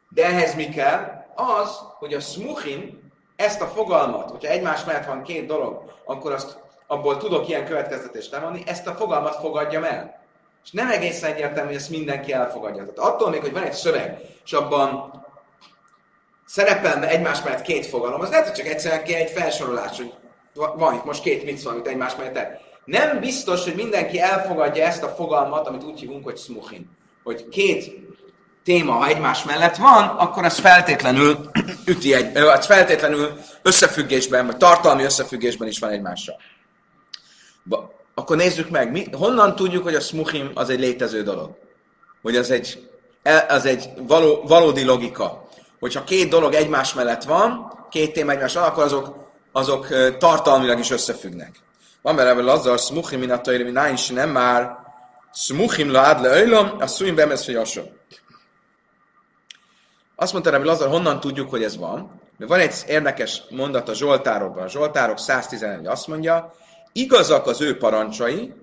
De 0.09 0.25
ehhez 0.25 0.55
mi 0.55 0.69
kell? 0.69 1.25
Az, 1.35 1.79
hogy 1.99 2.15
a 2.15 2.21
smuchin 2.21 3.13
ezt 3.37 3.61
a 3.61 3.67
fogalmat, 3.67 4.31
hogyha 4.31 4.53
egymás 4.53 4.85
mellett 4.85 5.07
van 5.07 5.23
két 5.23 5.47
dolog, 5.47 5.93
akkor 6.05 6.33
azt 6.33 6.59
abból 6.87 7.17
tudok 7.17 7.49
ilyen 7.49 7.65
következtetést 7.65 8.31
levonni, 8.31 8.63
ezt 8.67 8.87
a 8.87 8.95
fogalmat 8.95 9.35
fogadjam 9.35 9.85
el. 9.85 10.20
És 10.65 10.71
nem 10.71 10.91
egészen 10.91 11.33
egyértelmű, 11.33 11.69
hogy 11.69 11.79
ezt 11.79 11.91
mindenki 11.91 12.33
elfogadja. 12.33 12.83
Tehát 12.83 13.13
attól 13.13 13.31
még, 13.31 13.41
hogy 13.41 13.53
van 13.53 13.63
egy 13.63 13.73
szöveg, 13.73 14.19
és 14.45 14.53
abban 14.53 15.13
szerepelne 16.47 17.09
egymás 17.09 17.43
mellett 17.43 17.63
két 17.63 17.87
fogalom, 17.87 18.21
az 18.21 18.31
lehet, 18.31 18.47
hogy 18.47 18.57
csak 18.57 18.67
egyszerűen 18.67 19.05
kell 19.05 19.21
egy 19.21 19.31
felsorolás, 19.31 19.97
hogy 19.97 20.13
van 20.55 20.95
itt 20.95 21.05
most 21.05 21.23
két 21.23 21.45
mit 21.45 21.63
van, 21.63 21.73
amit 21.73 21.87
egymás 21.87 22.17
mellett 22.17 22.37
el. 22.37 22.61
Nem 22.85 23.21
biztos, 23.21 23.65
hogy 23.65 23.75
mindenki 23.75 24.21
elfogadja 24.21 24.85
ezt 24.85 25.03
a 25.03 25.09
fogalmat, 25.09 25.67
amit 25.67 25.85
úgy 25.85 26.01
hívunk, 26.01 26.25
hogy 26.25 26.39
smuchin. 26.39 26.91
Hogy 27.23 27.49
két 27.49 27.93
téma, 28.65 28.93
ha 28.93 29.07
egymás 29.07 29.45
mellett 29.45 29.77
van, 29.77 30.05
akkor 30.05 30.45
ez 30.45 30.59
feltétlenül 30.59 31.51
üti 31.87 32.15
egy, 32.15 32.37
az 32.37 32.67
feltétlenül 32.67 33.39
összefüggésben, 33.63 34.47
vagy 34.47 34.57
tartalmi 34.57 35.03
összefüggésben 35.03 35.69
is 35.69 35.79
van 35.79 35.91
egymással. 35.91 36.37
Akkor 38.15 38.37
nézzük 38.37 38.71
meg, 38.71 38.91
mi, 38.91 39.07
honnan 39.13 39.55
tudjuk, 39.55 39.83
hogy 39.83 39.95
a 39.95 40.01
smuchim 40.01 40.51
az 40.55 40.71
egy 40.71 40.79
létező 40.79 41.23
dolog? 41.23 41.57
Hogy 42.23 42.37
az 42.37 42.51
egy, 42.51 42.89
e, 43.23 43.47
az 43.49 43.67
egy 43.67 43.89
való, 44.07 44.43
valódi 44.47 44.85
logika. 44.85 45.49
Hogyha 45.79 46.05
két 46.05 46.29
dolog 46.29 46.55
egymás 46.55 46.95
mellett 46.95 47.23
van, 47.23 47.73
két 47.91 48.13
téma 48.13 48.31
egymás 48.31 48.53
mellett, 48.53 48.71
akkor 48.71 48.85
azok, 48.85 49.29
azok 49.53 49.87
tartalmilag 50.19 50.79
is 50.79 50.91
összefüggnek. 50.91 51.61
Van 52.03 52.17
belőle 52.17 52.43
Lazar, 52.43 52.79
smuchim 52.79 53.19
minatairi, 53.19 53.63
mi 53.63 53.71
náin 53.71 53.97
nem 54.13 54.31
már, 54.31 54.77
smuchim 55.33 55.91
la 55.91 56.03
adle 56.03 56.29
öjlom, 56.29 56.75
a 56.79 56.87
szuim 56.87 57.15
bemez 57.15 57.49
jasson. 57.49 57.99
Azt 60.17 60.33
mondta 60.33 60.51
Rabbi 60.51 60.67
Lazar, 60.67 60.89
honnan 60.89 61.21
tudjuk, 61.21 61.51
hogy 61.51 61.63
ez 61.63 61.77
van? 61.77 62.21
Mert 62.37 62.51
van 62.51 62.61
egy 62.61 62.75
érdekes 62.87 63.43
mondat 63.51 63.89
a 63.89 63.95
Zsoltárokban. 63.95 64.65
A 64.65 64.69
Zsoltárok 64.69 65.19
111 65.19 65.87
azt 65.87 66.07
mondja, 66.07 66.55
igazak 66.93 67.47
az 67.47 67.61
ő 67.61 67.77
parancsai, 67.77 68.55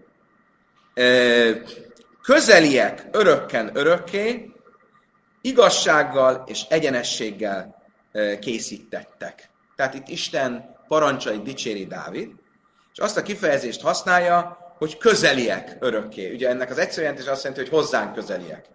közeliek 2.22 3.07
örökken 3.12 3.72
örökké, 3.74 4.51
igazsággal 5.41 6.43
és 6.46 6.63
egyenességgel 6.69 7.84
készítettek. 8.39 9.50
Tehát 9.75 9.93
itt 9.93 10.07
Isten 10.07 10.75
parancsai 10.88 11.41
dicséri 11.41 11.86
Dávid, 11.86 12.29
és 12.93 13.00
azt 13.00 13.17
a 13.17 13.22
kifejezést 13.22 13.81
használja, 13.81 14.57
hogy 14.77 14.98
közeliek 14.98 15.77
örökké. 15.79 16.34
Ugye 16.34 16.50
ennek 16.50 16.69
az 16.69 16.77
egyszerű 16.77 17.01
jelentés 17.01 17.27
azt 17.27 17.43
jelenti, 17.43 17.63
hogy 17.63 17.79
hozzánk 17.79 18.13
közeliek. 18.13 18.65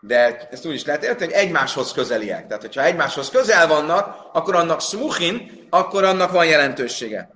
De 0.00 0.48
ezt 0.50 0.66
úgy 0.66 0.74
is 0.74 0.84
lehet 0.84 1.04
érteni, 1.04 1.32
hogy 1.32 1.42
egymáshoz 1.42 1.92
közeliek. 1.92 2.46
Tehát, 2.46 2.62
hogyha 2.62 2.84
egymáshoz 2.84 3.30
közel 3.30 3.66
vannak, 3.66 4.16
akkor 4.32 4.54
annak 4.54 4.80
smuchin, 4.80 5.66
akkor 5.70 6.04
annak 6.04 6.30
van 6.32 6.46
jelentősége. 6.46 7.30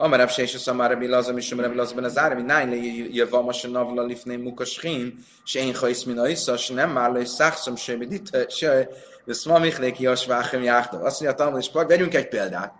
Amar 0.00 0.20
Rav 0.20 0.30
Shesha 0.30 0.58
Samar 0.58 0.90
Rabbi 0.90 1.08
Lazar 1.08 1.34
Mishum 1.34 1.60
Rabbi 1.60 1.74
Lazar 1.74 1.96
Ben 1.96 2.04
Azar 2.04 2.30
Rabbi 2.30 2.42
Nain 2.42 2.70
Le 2.70 2.76
Yeva 2.76 3.42
Moshe 3.42 3.68
Navla 3.68 4.06
Lifnei 4.06 4.36
Mukashchin 4.36 5.24
Shein 5.44 5.74
Chayis 5.74 6.04
Min 6.04 6.14
nem 6.14 6.56
Shnemar 6.56 7.12
Le 7.12 7.24
Sachsom 7.24 7.76
Shebedita 7.76 8.48
Se 8.48 8.88
Veszma 9.24 9.58
Michlék 9.58 9.98
Yos 9.98 10.26
Váchem 10.26 10.62
Jáchtav 10.62 11.04
Azt 11.04 11.20
mondja 11.20 11.38
a 11.38 11.40
Talmud 11.40 11.60
és 11.60 11.70
Pak, 11.70 11.88
vegyünk 11.88 12.14
egy 12.14 12.28
példát. 12.28 12.72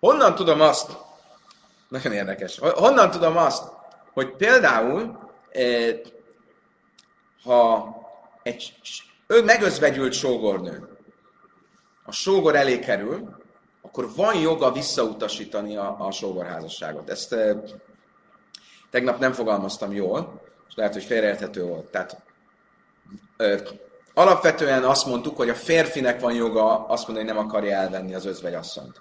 Honnan 0.00 0.34
tudom 0.34 0.60
azt, 0.60 0.90
nagyon 1.88 2.12
érdekes, 2.12 2.58
honnan 2.58 3.10
tudom 3.10 3.36
azt, 3.36 3.64
hogy 4.12 4.36
például 4.36 5.18
eh, 5.50 6.00
ha 7.44 7.88
egy 8.42 8.74
ő 9.26 9.42
megözvegyült 9.44 10.12
sógornő, 10.12 10.88
a 12.04 12.12
sógor 12.12 12.56
elé 12.56 12.78
kerül, 12.78 13.41
akkor 13.92 14.14
van 14.16 14.40
joga 14.40 14.72
visszautasítani 14.72 15.76
a, 15.76 15.96
a 15.98 16.10
sógorházasságot. 16.10 17.10
Ezt 17.10 17.32
e, 17.32 17.62
tegnap 18.90 19.18
nem 19.18 19.32
fogalmaztam 19.32 19.92
jól, 19.92 20.40
és 20.68 20.74
lehet, 20.74 20.92
hogy 20.92 21.04
félreérthető 21.04 21.64
volt. 21.64 21.90
Tehát 21.90 22.22
e, 23.36 23.60
alapvetően 24.14 24.84
azt 24.84 25.06
mondtuk, 25.06 25.36
hogy 25.36 25.48
a 25.48 25.54
férfinek 25.54 26.20
van 26.20 26.34
joga 26.34 26.86
azt 26.86 27.06
mondani, 27.06 27.28
hogy 27.28 27.36
nem 27.36 27.46
akarja 27.46 27.76
elvenni 27.76 28.14
az 28.14 28.26
özvegyasszonyt. 28.26 29.00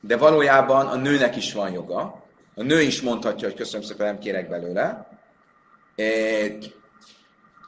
De 0.00 0.16
valójában 0.16 0.86
a 0.86 0.96
nőnek 0.96 1.36
is 1.36 1.52
van 1.52 1.72
joga. 1.72 2.24
A 2.54 2.62
nő 2.62 2.80
is 2.80 3.02
mondhatja, 3.02 3.48
hogy 3.48 3.56
köszönöm 3.56 3.86
szépen, 3.86 4.06
nem 4.06 4.18
kérek 4.18 4.48
belőle. 4.48 5.08
E, 5.96 6.04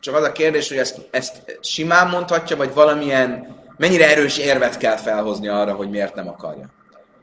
csak 0.00 0.14
az 0.14 0.22
a 0.22 0.32
kérdés, 0.32 0.68
hogy 0.68 0.78
ezt, 0.78 1.08
ezt 1.10 1.58
simán 1.60 2.08
mondhatja, 2.08 2.56
vagy 2.56 2.74
valamilyen, 2.74 3.56
mennyire 3.78 4.10
erős 4.10 4.38
érvet 4.38 4.76
kell 4.76 4.96
felhozni 4.96 5.48
arra, 5.48 5.74
hogy 5.74 5.90
miért 5.90 6.14
nem 6.14 6.28
akarja. 6.28 6.68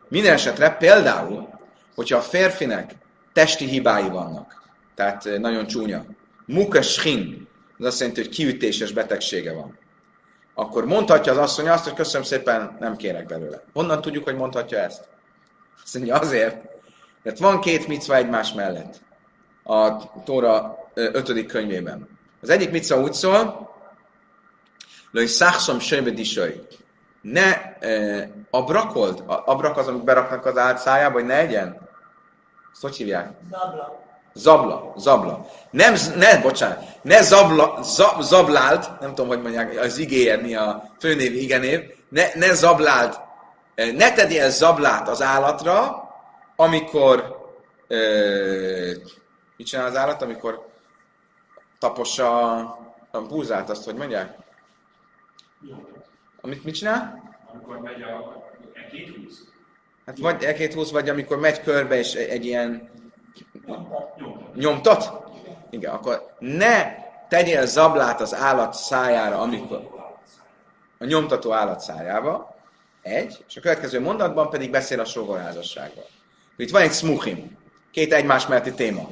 Minden 0.07 0.33
esetre 0.33 0.69
például, 0.69 1.49
hogyha 1.95 2.17
a 2.17 2.21
férfinek 2.21 2.95
testi 3.33 3.65
hibái 3.65 4.09
vannak, 4.09 4.63
tehát 4.95 5.25
eh, 5.25 5.39
nagyon 5.39 5.65
csúnya, 5.67 6.05
mukashin, 6.45 7.47
az 7.77 7.85
azt 7.85 7.99
jelenti, 7.99 8.21
hogy 8.21 8.29
kiütéses 8.29 8.91
betegsége 8.91 9.53
van, 9.53 9.77
akkor 10.53 10.85
mondhatja 10.85 11.31
az 11.31 11.37
asszony 11.37 11.69
azt, 11.69 11.83
hogy 11.83 11.93
köszönöm 11.93 12.23
szépen, 12.23 12.77
nem 12.79 12.95
kérek 12.95 13.25
belőle. 13.25 13.63
Honnan 13.73 14.01
tudjuk, 14.01 14.23
hogy 14.23 14.35
mondhatja 14.35 14.77
ezt? 14.77 15.07
Azt 15.83 15.95
mondja 15.95 16.15
azért, 16.15 16.55
mert 17.23 17.39
van 17.39 17.59
két 17.59 17.87
micva 17.87 18.15
egymás 18.15 18.53
mellett 18.53 19.01
a 19.63 19.97
Tóra 20.23 20.77
ötödik 20.93 21.47
könyvében. 21.47 22.07
Az 22.41 22.49
egyik 22.49 22.71
micva 22.71 23.01
úgy 23.01 23.13
szól, 23.13 23.69
hogy 25.19 25.27
szachszom 25.27 25.79
söjbedisöj. 25.79 26.61
Ne 27.21 27.77
e, 27.79 28.29
abrakold, 28.49 29.23
abrak 29.25 29.77
az, 29.77 29.87
amit 29.87 30.03
beraknak 30.03 30.45
az 30.45 30.57
álcájába, 30.57 31.13
hogy 31.13 31.25
ne 31.25 31.37
egyen. 31.37 31.89
Ezt 32.73 32.81
hogy 32.81 32.95
hívják? 32.95 33.31
Zabla. 33.51 34.03
Zabla, 34.33 34.93
zabla. 34.97 35.45
Nem, 35.71 35.95
ne, 36.15 36.37
bocsánat, 36.37 36.83
ne 37.01 37.21
zabla, 37.21 37.79
zab, 37.83 38.21
zabláld, 38.21 38.91
nem 38.99 39.09
tudom, 39.09 39.27
hogy 39.27 39.41
mondják, 39.41 39.79
az 39.79 39.97
igéje 39.97 40.37
mi 40.37 40.55
a 40.55 40.91
főnév, 40.99 41.35
igenév, 41.35 41.79
ne, 42.09 42.23
ne 42.33 42.53
zabláld, 42.53 43.19
ne 43.75 44.13
tegyél 44.13 44.49
zablát 44.49 45.07
az 45.07 45.21
állatra, 45.21 46.09
amikor, 46.55 47.45
e, 47.87 47.97
mit 49.57 49.67
csinál 49.67 49.85
az 49.85 49.95
állat, 49.95 50.21
amikor 50.21 50.67
tapossa 51.79 52.57
a 53.11 53.21
búzát, 53.27 53.69
azt 53.69 53.85
hogy 53.85 53.95
mondják? 53.95 54.43
Amit 56.41 56.63
mit 56.63 56.75
csinál? 56.75 57.33
Amikor 57.53 57.77
megy 57.77 58.01
a 58.01 58.43
ekét 58.73 59.15
húz. 59.15 59.53
Hát 60.05 60.17
vagy 60.17 60.43
ekét 60.43 60.73
húz, 60.73 60.91
vagy 60.91 61.09
amikor 61.09 61.39
megy 61.39 61.61
körbe, 61.61 61.97
és 61.97 62.13
egy, 62.13 62.29
egy 62.29 62.45
ilyen 62.45 62.89
Nyomtat. 63.65 64.55
nyomtat? 64.55 65.11
Igen, 65.69 65.93
akkor 65.93 66.35
ne 66.39 67.03
tegyél 67.29 67.65
zablát 67.65 68.21
az 68.21 68.35
állat 68.35 68.73
szájára, 68.73 69.39
amikor 69.39 69.93
a 70.97 71.05
nyomtató 71.05 71.53
állat 71.53 71.79
szájába, 71.79 72.55
egy, 73.01 73.43
és 73.47 73.57
a 73.57 73.61
következő 73.61 74.01
mondatban 74.01 74.49
pedig 74.49 74.71
beszél 74.71 74.99
a 74.99 75.05
sógorházasságról. 75.05 76.05
Itt 76.57 76.71
van 76.71 76.81
egy 76.81 76.93
smuchim, 76.93 77.57
két 77.91 78.13
egymás 78.13 78.47
melletti 78.47 78.73
téma. 78.73 79.09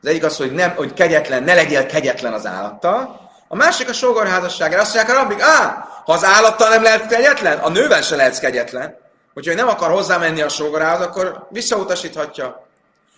Az 0.00 0.08
egyik 0.08 0.24
az, 0.24 0.36
hogy, 0.36 0.52
nem, 0.52 0.70
hogy 0.70 0.92
kegyetlen, 0.92 1.42
ne 1.42 1.54
legyél 1.54 1.86
kegyetlen 1.86 2.32
az 2.32 2.46
állattal, 2.46 3.30
a 3.48 3.56
másik 3.56 3.88
a 3.88 3.92
sógorházasságra. 3.92 4.80
Azt 4.80 4.94
mondják 4.94 5.16
a 5.16 5.20
rabbik, 5.20 5.40
á, 5.40 5.88
ha 6.04 6.12
az 6.12 6.24
állattal 6.24 6.68
nem 6.68 6.82
lehet 6.82 7.06
kegyetlen, 7.06 7.58
a 7.58 7.68
nővel 7.68 8.02
se 8.02 8.16
lehetsz 8.16 8.38
kegyetlen. 8.38 8.96
Hogyha 9.34 9.54
nem 9.54 9.68
akar 9.68 9.90
hozzámenni 9.90 10.40
a 10.40 10.48
sógorához, 10.48 11.06
akkor 11.06 11.46
visszautasíthatja. 11.50 12.66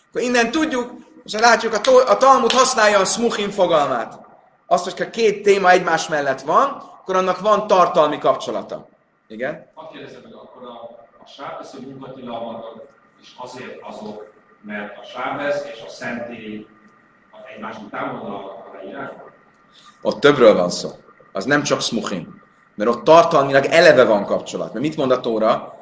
Akkor 0.09 0.21
innen 0.21 0.51
tudjuk, 0.51 0.93
és 1.25 1.33
látjuk, 1.33 1.73
a, 1.75 1.81
to- 1.81 2.09
a 2.09 2.17
Talmud 2.17 2.53
használja 2.53 2.99
a 2.99 3.05
smuchim 3.05 3.51
fogalmát. 3.51 4.19
Azt, 4.67 4.85
hogy 4.85 4.99
ha 4.99 5.11
két 5.11 5.43
téma 5.43 5.71
egymás 5.71 6.09
mellett 6.09 6.41
van, 6.41 6.65
akkor 7.01 7.17
annak 7.17 7.41
van 7.41 7.67
tartalmi 7.67 8.19
kapcsolata. 8.19 8.89
Igen? 9.29 9.71
Azt 9.75 9.91
kérdezem 9.91 10.21
meg, 10.23 10.35
akkor 10.35 10.63
a, 10.63 10.75
a 11.23 11.27
sábeszű 11.27 11.79
munkatilalmatok 11.81 12.89
is 13.23 13.35
azért 13.39 13.79
azok, 13.83 14.33
mert 14.63 14.99
a 14.99 15.05
sábesz 15.05 15.65
és 15.75 15.83
a 15.87 15.89
szentély 15.89 16.67
egymás 17.55 17.77
után 17.87 18.19
van 18.19 18.31
a, 18.31 18.37
a 18.37 18.71
leírásban? 18.75 19.33
Ott 20.03 20.21
többről 20.21 20.55
van 20.55 20.71
szó. 20.71 20.91
Az 21.33 21.45
nem 21.45 21.63
csak 21.63 21.81
smuchim. 21.81 22.36
Mert 22.77 22.91
ott 22.91 23.05
tartalmilag 23.05 23.65
eleve 23.65 24.05
van 24.05 24.25
kapcsolat. 24.25 24.73
Mert 24.73 24.85
mit 24.85 24.97
mond 24.97 25.11
a 25.11 25.21
Tóra? 25.21 25.75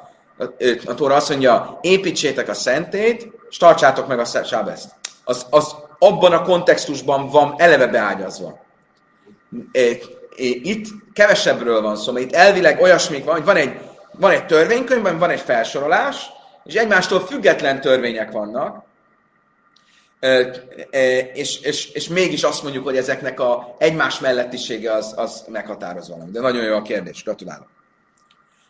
A 0.85 0.93
Tóra 0.95 1.15
azt 1.15 1.29
mondja, 1.29 1.79
építsétek 1.81 2.49
a 2.49 2.53
szentét, 2.53 3.31
és 3.49 3.57
tartsátok 3.57 4.07
meg 4.07 4.19
a 4.19 4.25
sábeszt. 4.25 4.89
Az, 5.23 5.45
az 5.49 5.75
abban 5.99 6.33
a 6.33 6.41
kontextusban 6.41 7.29
van 7.29 7.53
eleve 7.57 7.87
beágyazva. 7.87 8.59
Itt 10.61 10.87
kevesebbről 11.13 11.81
van 11.81 11.95
szó, 11.95 12.11
mert 12.11 12.25
itt 12.25 12.33
elvileg 12.33 12.81
olyasmik 12.81 13.25
van, 13.25 13.33
hogy 13.33 13.45
van 13.45 13.55
egy, 13.55 13.79
van 14.11 14.31
egy 14.31 14.45
törvénykönyv, 14.45 15.17
van 15.17 15.29
egy 15.29 15.39
felsorolás, 15.39 16.29
és 16.63 16.73
egymástól 16.73 17.19
független 17.19 17.81
törvények 17.81 18.31
vannak, 18.31 18.83
és, 21.33 21.59
és, 21.59 21.91
és 21.91 22.07
mégis 22.07 22.43
azt 22.43 22.63
mondjuk, 22.63 22.83
hogy 22.83 22.97
ezeknek 22.97 23.39
a 23.39 23.75
egymás 23.77 24.19
mellettisége 24.19 24.91
az, 24.91 25.13
az 25.15 25.43
meghatároz 25.47 26.09
valami. 26.09 26.31
De 26.31 26.39
nagyon 26.39 26.63
jó 26.63 26.75
a 26.75 26.81
kérdés, 26.81 27.23
gratulálok. 27.23 27.67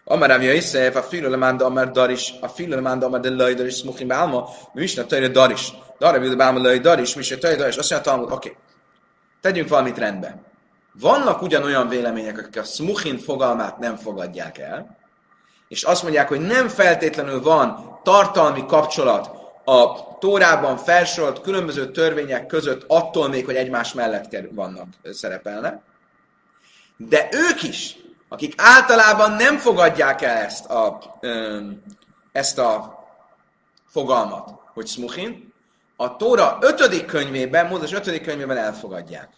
Amar 0.08 0.30
Rav 0.30 0.42
Yosef, 0.42 0.96
a 0.96 1.02
Filolemanda, 1.02 1.66
Amar 1.66 1.92
Daris, 1.92 2.34
a 2.42 2.48
Filolemanda, 2.48 3.06
Amar 3.06 3.20
de 3.20 3.30
Laj 3.30 3.54
Daris, 3.54 3.76
Smuchim 3.76 4.08
Bálma, 4.08 4.50
mi 4.74 4.84
is 4.84 4.94
ne 4.94 5.04
Tajra 5.04 5.28
Daris. 5.28 5.74
Darra 6.00 6.20
Bilda 6.20 6.36
Bálma 6.36 6.60
Laj 6.60 6.80
mi 7.16 7.22
se 7.24 7.38
Tajra 7.38 7.58
Daris, 7.58 7.78
azt 7.78 8.06
mondja 8.06 8.24
oké, 8.24 8.34
okay. 8.34 8.56
tegyünk 9.42 9.70
valamit 9.70 9.98
rendbe. 9.98 10.42
Vannak 11.00 11.42
ugyanolyan 11.42 11.88
vélemények, 11.88 12.38
akik 12.38 12.58
a 12.58 12.64
Smuchin 12.64 13.18
fogalmát 13.18 13.78
nem 13.78 13.96
fogadják 13.96 14.58
el, 14.58 14.98
és 15.68 15.84
azt 15.84 16.04
mondják, 16.04 16.28
hogy 16.28 16.40
nem 16.40 16.68
feltétlenül 16.68 17.42
van 17.42 18.00
tartalmi 18.04 18.66
kapcsolat 18.66 19.30
a 19.66 20.15
Tórában 20.26 20.78
felsorolt 20.78 21.42
különböző 21.42 21.92
törvények 21.92 22.46
között 22.46 22.84
attól 22.88 23.30
még, 23.30 23.46
hogy 23.46 23.56
egymás 23.56 23.94
mellett 23.94 24.38
vannak, 24.52 24.88
szerepelnek. 25.04 25.82
De 26.98 27.30
ők 27.32 27.64
is, 27.64 27.98
akik 28.30 28.54
általában 28.58 29.32
nem 29.32 29.58
fogadják 29.58 30.22
el 30.22 30.38
ezt 30.38 30.66
a, 30.66 31.00
ezt 32.32 32.58
a 32.60 33.00
fogalmat, 33.88 34.50
hogy 34.74 34.88
smuchin, 34.88 35.54
a 35.96 36.16
Tóra 36.16 36.58
ötödik 36.62 37.06
könyvében, 37.06 37.68
Mózes 37.68 37.94
ötödik 37.94 38.24
könyvében 38.24 38.58
elfogadják. 38.58 39.30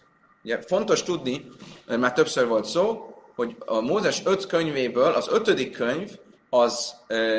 Ugye 0.44 0.60
fontos 0.60 1.02
tudni, 1.02 1.46
mert 1.86 2.00
már 2.00 2.12
többször 2.12 2.46
volt 2.46 2.64
szó, 2.64 3.14
hogy 3.34 3.56
a 3.58 3.80
Mózes 3.80 4.22
öt 4.24 4.46
könyvéből 4.46 5.12
az 5.12 5.28
ötödik 5.28 5.76
könyv 5.76 6.10
az 6.50 6.94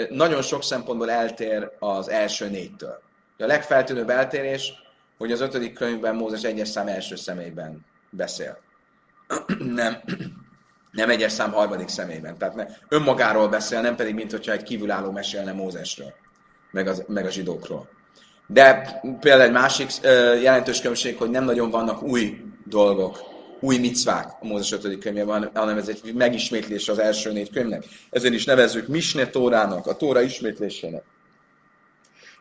nagyon 0.10 0.42
sok 0.42 0.64
szempontból 0.64 1.12
eltér 1.12 1.72
az 1.80 2.10
első 2.10 2.50
négytől. 2.50 3.08
A 3.40 3.46
legfeltűnőbb 3.46 4.10
eltérés, 4.10 4.74
hogy 5.18 5.32
az 5.32 5.42
ötödik 5.42 5.74
könyvben 5.74 6.16
Mózes 6.16 6.44
egyes 6.44 6.68
szám 6.68 6.88
első 6.88 7.16
személyben 7.16 7.86
beszél. 8.10 8.58
nem, 9.82 9.98
nem 10.92 11.10
egyes 11.10 11.32
szám 11.32 11.52
harmadik 11.52 11.88
személyben. 11.88 12.38
Tehát 12.38 12.56
ne, 12.56 12.66
önmagáról 12.90 13.48
beszél, 13.48 13.82
nem 13.82 13.96
pedig, 13.96 14.14
mint 14.14 14.32
hogyha 14.32 14.52
egy 14.52 14.64
kívülálló 14.64 15.12
mesélne 15.12 15.52
Mózesről, 15.52 16.14
meg, 16.72 16.88
az, 16.88 17.04
meg 17.08 17.26
a 17.26 17.32
zsidókról. 17.32 17.90
De 18.48 19.00
például 19.20 19.42
egy 19.42 19.52
másik 19.52 19.90
jelentős 20.42 20.80
különbség, 20.80 21.18
hogy 21.18 21.30
nem 21.30 21.44
nagyon 21.44 21.70
vannak 21.70 22.04
új 22.04 22.42
dolgok, 22.66 23.20
új 23.60 23.78
micvák 23.78 24.32
a 24.40 24.46
Mózes 24.46 24.72
5. 24.72 24.98
könyvében, 24.98 25.50
hanem 25.54 25.78
ez 25.78 25.88
egy 25.88 26.14
megismétlés 26.14 26.90
az 26.90 27.00
első 27.00 27.32
négy 27.32 27.52
könyvnek. 27.52 27.86
Ezért 28.10 28.34
is 28.34 28.46
nevezzük 28.46 28.88
Misne 28.88 29.28
Tórának, 29.28 29.88
a 29.88 29.96
Tóra 29.96 30.22
ismétlésének. 30.22 31.04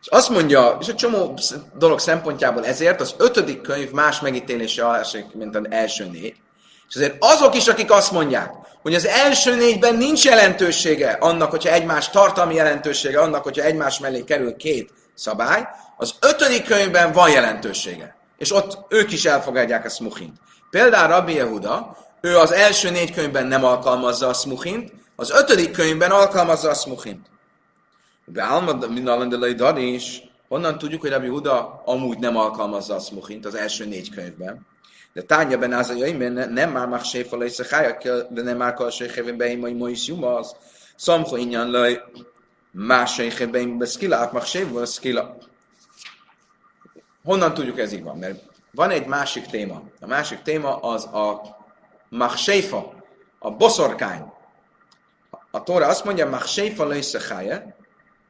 És 0.01 0.07
azt 0.07 0.29
mondja, 0.29 0.77
és 0.81 0.87
egy 0.87 0.95
csomó 0.95 1.39
dolog 1.73 1.99
szempontjából 1.99 2.65
ezért 2.65 3.01
az 3.01 3.15
ötödik 3.17 3.61
könyv 3.61 3.91
más 3.91 4.19
megítélése 4.19 4.85
alásik, 4.85 5.25
mint 5.33 5.55
az 5.55 5.65
első 5.69 6.05
négy. 6.05 6.35
És 6.89 6.95
azért 6.95 7.15
azok 7.19 7.55
is, 7.55 7.67
akik 7.67 7.91
azt 7.91 8.11
mondják, 8.11 8.51
hogy 8.81 8.95
az 8.95 9.05
első 9.05 9.55
négyben 9.55 9.95
nincs 9.95 10.25
jelentősége 10.25 11.17
annak, 11.19 11.49
hogyha 11.49 11.71
egymás 11.71 12.09
tartalmi 12.09 12.55
jelentősége, 12.55 13.19
annak, 13.19 13.43
hogyha 13.43 13.63
egymás 13.63 13.99
mellé 13.99 14.23
kerül 14.23 14.55
két 14.55 14.89
szabály, 15.15 15.67
az 15.97 16.15
ötödik 16.19 16.65
könyvben 16.65 17.11
van 17.11 17.29
jelentősége. 17.29 18.15
És 18.37 18.55
ott 18.55 18.77
ők 18.89 19.11
is 19.11 19.25
elfogadják 19.25 19.85
a 19.85 19.89
smuchint. 19.89 20.37
Például 20.69 21.07
Rabbi 21.07 21.33
Yehuda, 21.33 21.97
ő 22.21 22.37
az 22.37 22.51
első 22.51 22.89
négy 22.89 23.13
könyvben 23.13 23.45
nem 23.45 23.63
alkalmazza 23.63 24.27
a 24.27 24.33
smuchint, 24.33 24.91
az 25.15 25.31
ötödik 25.31 25.71
könyvben 25.71 26.11
alkalmazza 26.11 26.69
a 26.69 26.73
smuchint. 26.73 27.27
De 28.31 28.41
álmad 28.41 28.91
minden 28.91 29.55
dar 29.55 29.77
is, 29.77 30.21
tudjuk, 30.77 31.01
hogy 31.01 31.09
Rabbi 31.09 31.27
Huda 31.27 31.81
amúgy 31.85 32.19
nem 32.19 32.37
alkalmazza 32.37 32.95
a 32.95 32.99
smuchint 32.99 33.45
az 33.45 33.55
első 33.55 33.85
négy 33.85 34.09
könyvben. 34.09 34.67
De 35.13 35.21
tánya 35.21 35.57
ben 35.57 35.73
az 35.73 35.89
a 35.89 36.05
nem 36.49 36.71
már 36.71 36.87
már 36.87 37.01
séfa 37.01 37.37
és 37.37 37.55
de 38.29 38.41
nem 38.41 38.57
már 38.57 38.73
kal 38.73 38.89
séfelen 38.89 39.37
beim, 39.37 39.61
hogy 39.61 39.77
ma 39.77 39.89
is 39.89 40.07
jumaz, 40.07 40.55
szamcho 40.95 41.35
inyan 41.35 41.71
lej, 41.71 42.03
más 42.71 43.13
séfelen 43.13 43.77
be 43.77 43.85
skila, 43.85 44.29
már 44.33 44.43
séfa 44.43 44.85
skila. 44.85 45.37
Honnan 47.23 47.53
tudjuk 47.53 47.79
ez 47.79 47.91
így 47.91 48.03
van? 48.03 48.17
Mert 48.17 48.43
van 48.71 48.89
egy 48.89 49.05
másik 49.05 49.45
téma. 49.45 49.81
A 49.99 50.07
másik 50.07 50.41
téma 50.41 50.75
az 50.75 51.05
a 51.05 51.41
machséfa, 52.09 52.93
a 53.39 53.51
boszorkány. 53.51 54.31
A 55.51 55.63
Tóra 55.63 55.87
azt 55.87 56.05
mondja, 56.05 56.29
machséfa 56.29 56.87
löjszeháje, 56.87 57.75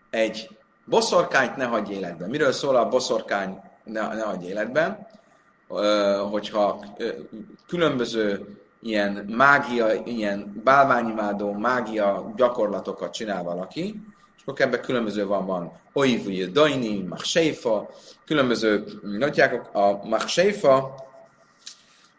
egy 0.10 0.50
boszorkányt 0.86 1.56
ne 1.56 1.65
hagyj 1.65 1.93
életben. 1.93 2.30
Miről 2.30 2.52
szól 2.52 2.76
a 2.76 2.88
boszorkány 2.88 3.62
ne, 3.84 4.08
ne 4.08 4.24
hagyj 4.24 4.45
életben? 4.45 5.08
Hogyha 6.32 6.86
különböző 7.67 8.58
ilyen 8.82 9.12
mágia, 9.28 9.93
ilyen 9.93 10.62
bálványimádó 10.63 11.52
mágia 11.52 12.34
gyakorlatokat 12.36 13.13
csinál 13.13 13.43
valaki, 13.43 14.02
és 14.38 14.41
akkor 14.45 14.62
ebben 14.62 14.82
különböző 14.82 15.26
van, 15.26 15.45
van 15.45 15.72
oivúj, 15.93 16.45
dajni, 16.45 17.02
machséfa, 17.02 17.89
különböző 18.26 18.84
nagyják, 19.02 19.76
a 19.76 20.06
machséfa 20.06 20.95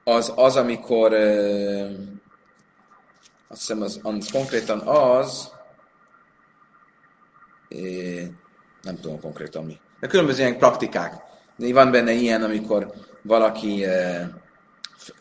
az 0.05 0.33
az, 0.37 0.57
amikor 0.57 1.12
azt 3.48 3.61
hiszem 3.61 3.83
az, 3.83 4.00
az 4.03 4.31
konkrétan 4.33 4.81
az, 4.81 5.53
nem 8.83 9.00
tudom 9.00 9.20
konkrétan 9.20 9.64
mi. 9.64 9.78
De 10.00 10.06
különböző 10.06 10.42
ilyen 10.42 10.59
praktikák. 10.59 11.14
Van 11.56 11.90
benne 11.90 12.12
ilyen, 12.12 12.42
amikor 12.42 12.92
valaki 13.22 13.85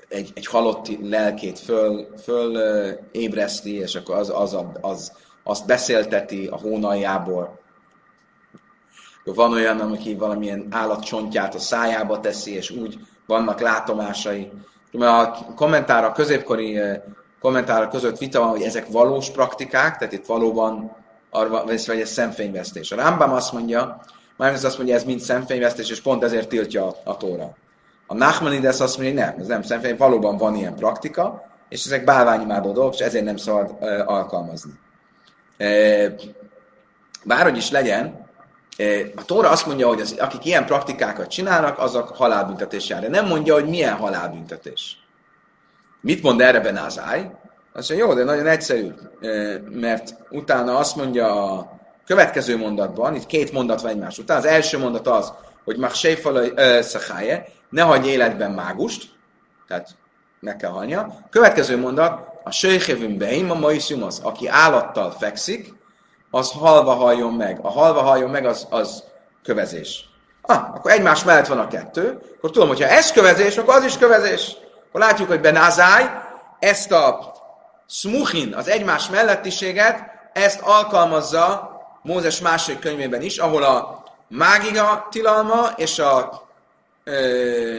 egy, 0.07 0.31
egy 0.33 0.45
halott 0.45 0.87
lelkét 1.01 1.59
föl, 1.59 2.07
föl 2.23 2.57
ébreszti, 3.11 3.75
és 3.75 3.95
akkor 3.95 4.15
az, 4.15 4.29
az, 4.29 4.57
az, 4.81 5.11
azt 5.43 5.65
beszélteti 5.65 6.47
a 6.47 6.57
hónaljából. 6.57 7.59
Van 9.23 9.51
olyan, 9.51 9.79
aki 9.79 10.15
valamilyen 10.15 10.67
állatcsontját 10.69 11.55
a 11.55 11.59
szájába 11.59 12.19
teszi, 12.19 12.55
és 12.55 12.69
úgy 12.69 12.99
vannak 13.25 13.59
látomásai. 13.59 14.51
A 14.91 15.53
kommentár, 15.55 16.03
a 16.03 16.11
középkori 16.11 16.79
kommentára 17.39 17.87
között 17.87 18.17
vita 18.17 18.39
van, 18.39 18.49
hogy 18.49 18.61
ezek 18.61 18.87
valós 18.87 19.29
praktikák, 19.29 19.97
tehát 19.97 20.13
itt 20.13 20.25
valóban 20.25 20.95
arra, 21.29 21.63
vagy 21.65 21.99
ez 21.99 22.09
szemfényvesztés. 22.09 22.91
A 22.91 22.95
Rambam 22.95 23.31
azt 23.31 23.53
mondja, 23.53 24.01
Mármint 24.39 24.63
azt 24.63 24.77
mondja, 24.77 24.95
ez 24.95 25.03
mind 25.03 25.19
szemfényvesztés, 25.19 25.89
és 25.89 26.01
pont 26.01 26.23
ezért 26.23 26.49
tiltja 26.49 26.87
a, 26.87 26.95
a 27.03 27.17
Tóra. 27.17 27.55
A 28.07 28.13
Nachmanides 28.13 28.79
azt 28.79 28.97
mondja, 28.97 29.15
hogy 29.15 29.23
nem, 29.25 29.39
ez 29.39 29.47
nem 29.47 29.61
szemfény, 29.61 29.97
valóban 29.97 30.37
van 30.37 30.55
ilyen 30.55 30.75
praktika, 30.75 31.43
és 31.69 31.85
ezek 31.85 32.03
bálványimádó 32.03 32.71
dolgok, 32.71 32.93
és 32.93 32.99
ezért 32.99 33.23
nem 33.23 33.37
szabad 33.37 33.75
e, 33.79 34.03
alkalmazni. 34.05 34.71
E, 35.57 35.67
bárhogy 37.25 37.57
is 37.57 37.71
legyen, 37.71 38.27
e, 38.77 38.85
a 39.15 39.25
Tóra 39.25 39.49
azt 39.49 39.65
mondja, 39.65 39.87
hogy 39.87 40.01
az, 40.01 40.15
akik 40.19 40.45
ilyen 40.45 40.65
praktikákat 40.65 41.27
csinálnak, 41.27 41.79
azok 41.79 42.07
halálbüntetés 42.07 42.87
jár. 42.87 43.01
De 43.01 43.09
nem 43.09 43.27
mondja, 43.27 43.53
hogy 43.53 43.69
milyen 43.69 43.95
halálbüntetés. 43.95 44.97
Mit 46.01 46.23
mond 46.23 46.41
erre 46.41 46.59
Benázáj? 46.59 47.31
Azt 47.79 47.89
mondja, 47.89 48.07
jó, 48.07 48.13
de 48.13 48.23
nagyon 48.23 48.47
egyszerű, 48.47 48.93
mert 49.69 50.15
utána 50.29 50.77
azt 50.77 50.95
mondja 50.95 51.53
a 51.53 51.71
következő 52.05 52.57
mondatban, 52.57 53.15
itt 53.15 53.25
két 53.25 53.51
mondat 53.51 53.81
van 53.81 53.91
egymás 53.91 54.17
után, 54.17 54.37
az 54.37 54.45
első 54.45 54.77
mondat 54.77 55.07
az, 55.07 55.33
hogy 55.63 55.93
sejfalai 55.93 56.53
szakáje, 56.81 57.47
ne 57.69 57.81
hagyj 57.81 58.09
életben 58.09 58.51
mágust, 58.51 59.09
tehát 59.67 59.89
meg 60.39 60.55
kell 60.55 60.69
halnia. 60.69 61.27
Következő 61.29 61.77
mondat, 61.77 62.27
a 62.43 62.51
sejhevünk 62.51 63.17
beim, 63.17 63.51
a 63.51 63.53
maisjum 63.53 64.03
az, 64.03 64.19
aki 64.23 64.47
állattal 64.47 65.11
fekszik, 65.11 65.73
az 66.31 66.51
halva 66.51 66.93
halljon 66.93 67.33
meg. 67.33 67.59
A 67.61 67.69
halva 67.69 68.01
halljon 68.01 68.29
meg, 68.29 68.45
az, 68.45 68.67
az 68.69 69.03
kövezés. 69.43 70.09
Ah, 70.41 70.75
akkor 70.75 70.91
egymás 70.91 71.23
mellett 71.23 71.47
van 71.47 71.59
a 71.59 71.67
kettő, 71.67 72.19
akkor 72.37 72.51
tudom, 72.51 72.67
hogyha 72.67 72.87
ez 72.87 73.11
kövezés, 73.11 73.57
akkor 73.57 73.75
az 73.75 73.83
is 73.83 73.97
kövezés. 73.97 74.57
Akkor 74.87 75.01
látjuk, 75.01 75.27
hogy 75.27 75.41
Benázáj 75.41 76.03
ezt 76.59 76.91
a 76.91 77.37
smuchin, 77.89 78.53
az 78.53 78.67
egymás 78.67 79.09
mellettiséget, 79.09 80.03
ezt 80.33 80.61
alkalmazza 80.61 81.77
Mózes 82.01 82.39
második 82.39 82.79
könyvében 82.79 83.21
is, 83.21 83.37
ahol 83.37 83.63
a 83.63 84.03
mágia 84.27 85.07
tilalma 85.09 85.69
és 85.75 85.99
a 85.99 86.47
ö, 87.03 87.77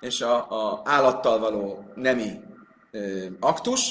és 0.00 0.20
a, 0.20 0.34
a 0.50 0.80
állattal 0.84 1.38
való 1.38 1.84
nemi 1.94 2.40
ö, 2.90 3.26
aktus, 3.40 3.90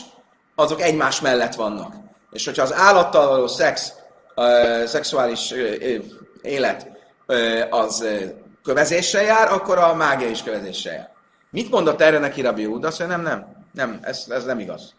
azok 0.55 0.81
egymás 0.81 1.21
mellett 1.21 1.55
vannak. 1.55 1.93
És 2.31 2.45
hogyha 2.45 2.63
az 2.63 2.73
állattal 2.73 3.27
való 3.27 3.47
szex, 3.47 3.93
ö, 4.35 4.83
szexuális 4.85 5.51
ö, 5.51 5.75
ö, 5.79 5.97
élet 6.41 6.87
ö, 7.25 7.61
az 7.69 8.01
ö, 8.01 8.25
kövezéssel 8.63 9.23
jár, 9.23 9.51
akkor 9.51 9.77
a 9.77 9.93
mágia 9.93 10.29
is 10.29 10.43
kövezéssel 10.43 10.93
jár. 10.93 11.09
Mit 11.49 11.69
mondott 11.69 12.01
erre 12.01 12.19
neki 12.19 12.41
Rabbi 12.41 12.61
Júda? 12.61 12.87
Azt 12.87 13.07
nem, 13.07 13.21
nem, 13.21 13.50
nem, 13.71 13.99
ez, 14.01 14.25
ez 14.29 14.45
nem 14.45 14.59
igaz. 14.59 14.93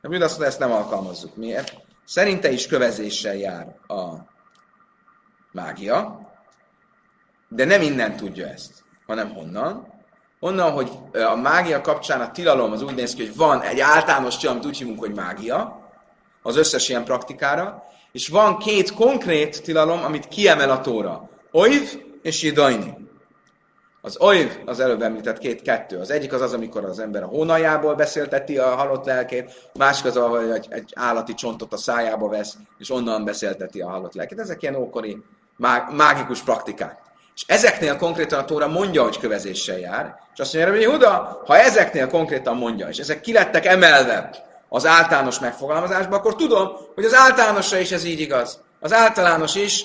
Rabbi 0.00 0.14
Júda 0.14 0.24
azt 0.24 0.38
mondja, 0.38 0.52
ezt 0.52 0.70
nem 0.70 0.72
alkalmazzuk. 0.72 1.36
Miért? 1.36 1.74
Szerinte 2.04 2.50
is 2.50 2.66
kövezéssel 2.66 3.34
jár 3.34 3.76
a 3.86 4.04
mágia, 5.52 6.20
de 7.48 7.64
nem 7.64 7.82
innen 7.82 8.16
tudja 8.16 8.46
ezt, 8.46 8.84
hanem 9.06 9.34
honnan? 9.34 9.94
Onnan, 10.40 10.70
hogy 10.70 10.90
a 11.12 11.36
mágia 11.36 11.80
kapcsán 11.80 12.20
a 12.20 12.30
tilalom 12.30 12.72
az 12.72 12.82
úgy 12.82 12.94
néz 12.94 13.14
ki, 13.14 13.26
hogy 13.26 13.36
van 13.36 13.62
egy 13.62 13.80
általános 13.80 14.36
tilalom, 14.36 14.60
amit 14.60 14.70
úgy 14.70 14.78
hívunk, 14.78 14.98
hogy 14.98 15.14
mágia, 15.14 15.84
az 16.42 16.56
összes 16.56 16.88
ilyen 16.88 17.04
praktikára, 17.04 17.84
és 18.12 18.28
van 18.28 18.58
két 18.58 18.94
konkrét 18.94 19.62
tilalom, 19.62 20.04
amit 20.04 20.28
kiemel 20.28 20.70
a 20.70 20.80
tóra. 20.80 21.30
Oiv 21.52 22.02
és 22.22 22.42
Jidajni. 22.42 23.05
Az 24.06 24.16
oiv, 24.20 24.58
az 24.64 24.80
előbb 24.80 25.02
említett 25.02 25.38
két 25.38 25.62
kettő. 25.62 25.98
Az 25.98 26.10
egyik 26.10 26.32
az 26.32 26.40
az, 26.40 26.52
amikor 26.52 26.84
az 26.84 26.98
ember 26.98 27.22
a 27.22 27.26
hónaljából 27.26 27.94
beszélteti 27.94 28.58
a 28.58 28.74
halott 28.74 29.04
lelkét, 29.04 29.70
a 29.74 29.78
másik 29.78 30.04
az, 30.04 30.16
ahol 30.16 30.52
egy, 30.52 30.66
egy 30.68 30.92
állati 30.94 31.34
csontot 31.34 31.72
a 31.72 31.76
szájába 31.76 32.28
vesz, 32.28 32.54
és 32.78 32.90
onnan 32.90 33.24
beszélteti 33.24 33.80
a 33.80 33.88
halott 33.88 34.14
lelkét. 34.14 34.38
Ezek 34.38 34.62
ilyen 34.62 34.74
ókori 34.74 35.16
mág, 35.56 35.94
mágikus 35.94 36.40
praktikák. 36.40 36.98
És 37.34 37.44
ezeknél 37.46 37.96
konkrétan 37.96 38.38
a 38.38 38.44
Tóra 38.44 38.68
mondja, 38.68 39.02
hogy 39.02 39.18
kövezéssel 39.18 39.78
jár, 39.78 40.14
és 40.34 40.40
azt 40.40 40.54
mondja, 40.54 40.72
hogy 40.72 40.84
Huda, 40.84 41.42
ha 41.46 41.58
ezeknél 41.58 42.08
konkrétan 42.08 42.56
mondja, 42.56 42.88
és 42.88 42.98
ezek 42.98 43.20
kilettek 43.20 43.66
emelve 43.66 44.30
az 44.68 44.86
általános 44.86 45.38
megfogalmazásba, 45.38 46.16
akkor 46.16 46.36
tudom, 46.36 46.68
hogy 46.94 47.04
az 47.04 47.14
általánosra 47.14 47.78
is 47.78 47.92
ez 47.92 48.04
így 48.04 48.20
igaz. 48.20 48.60
Az 48.80 48.92
általános 48.92 49.54
is 49.54 49.84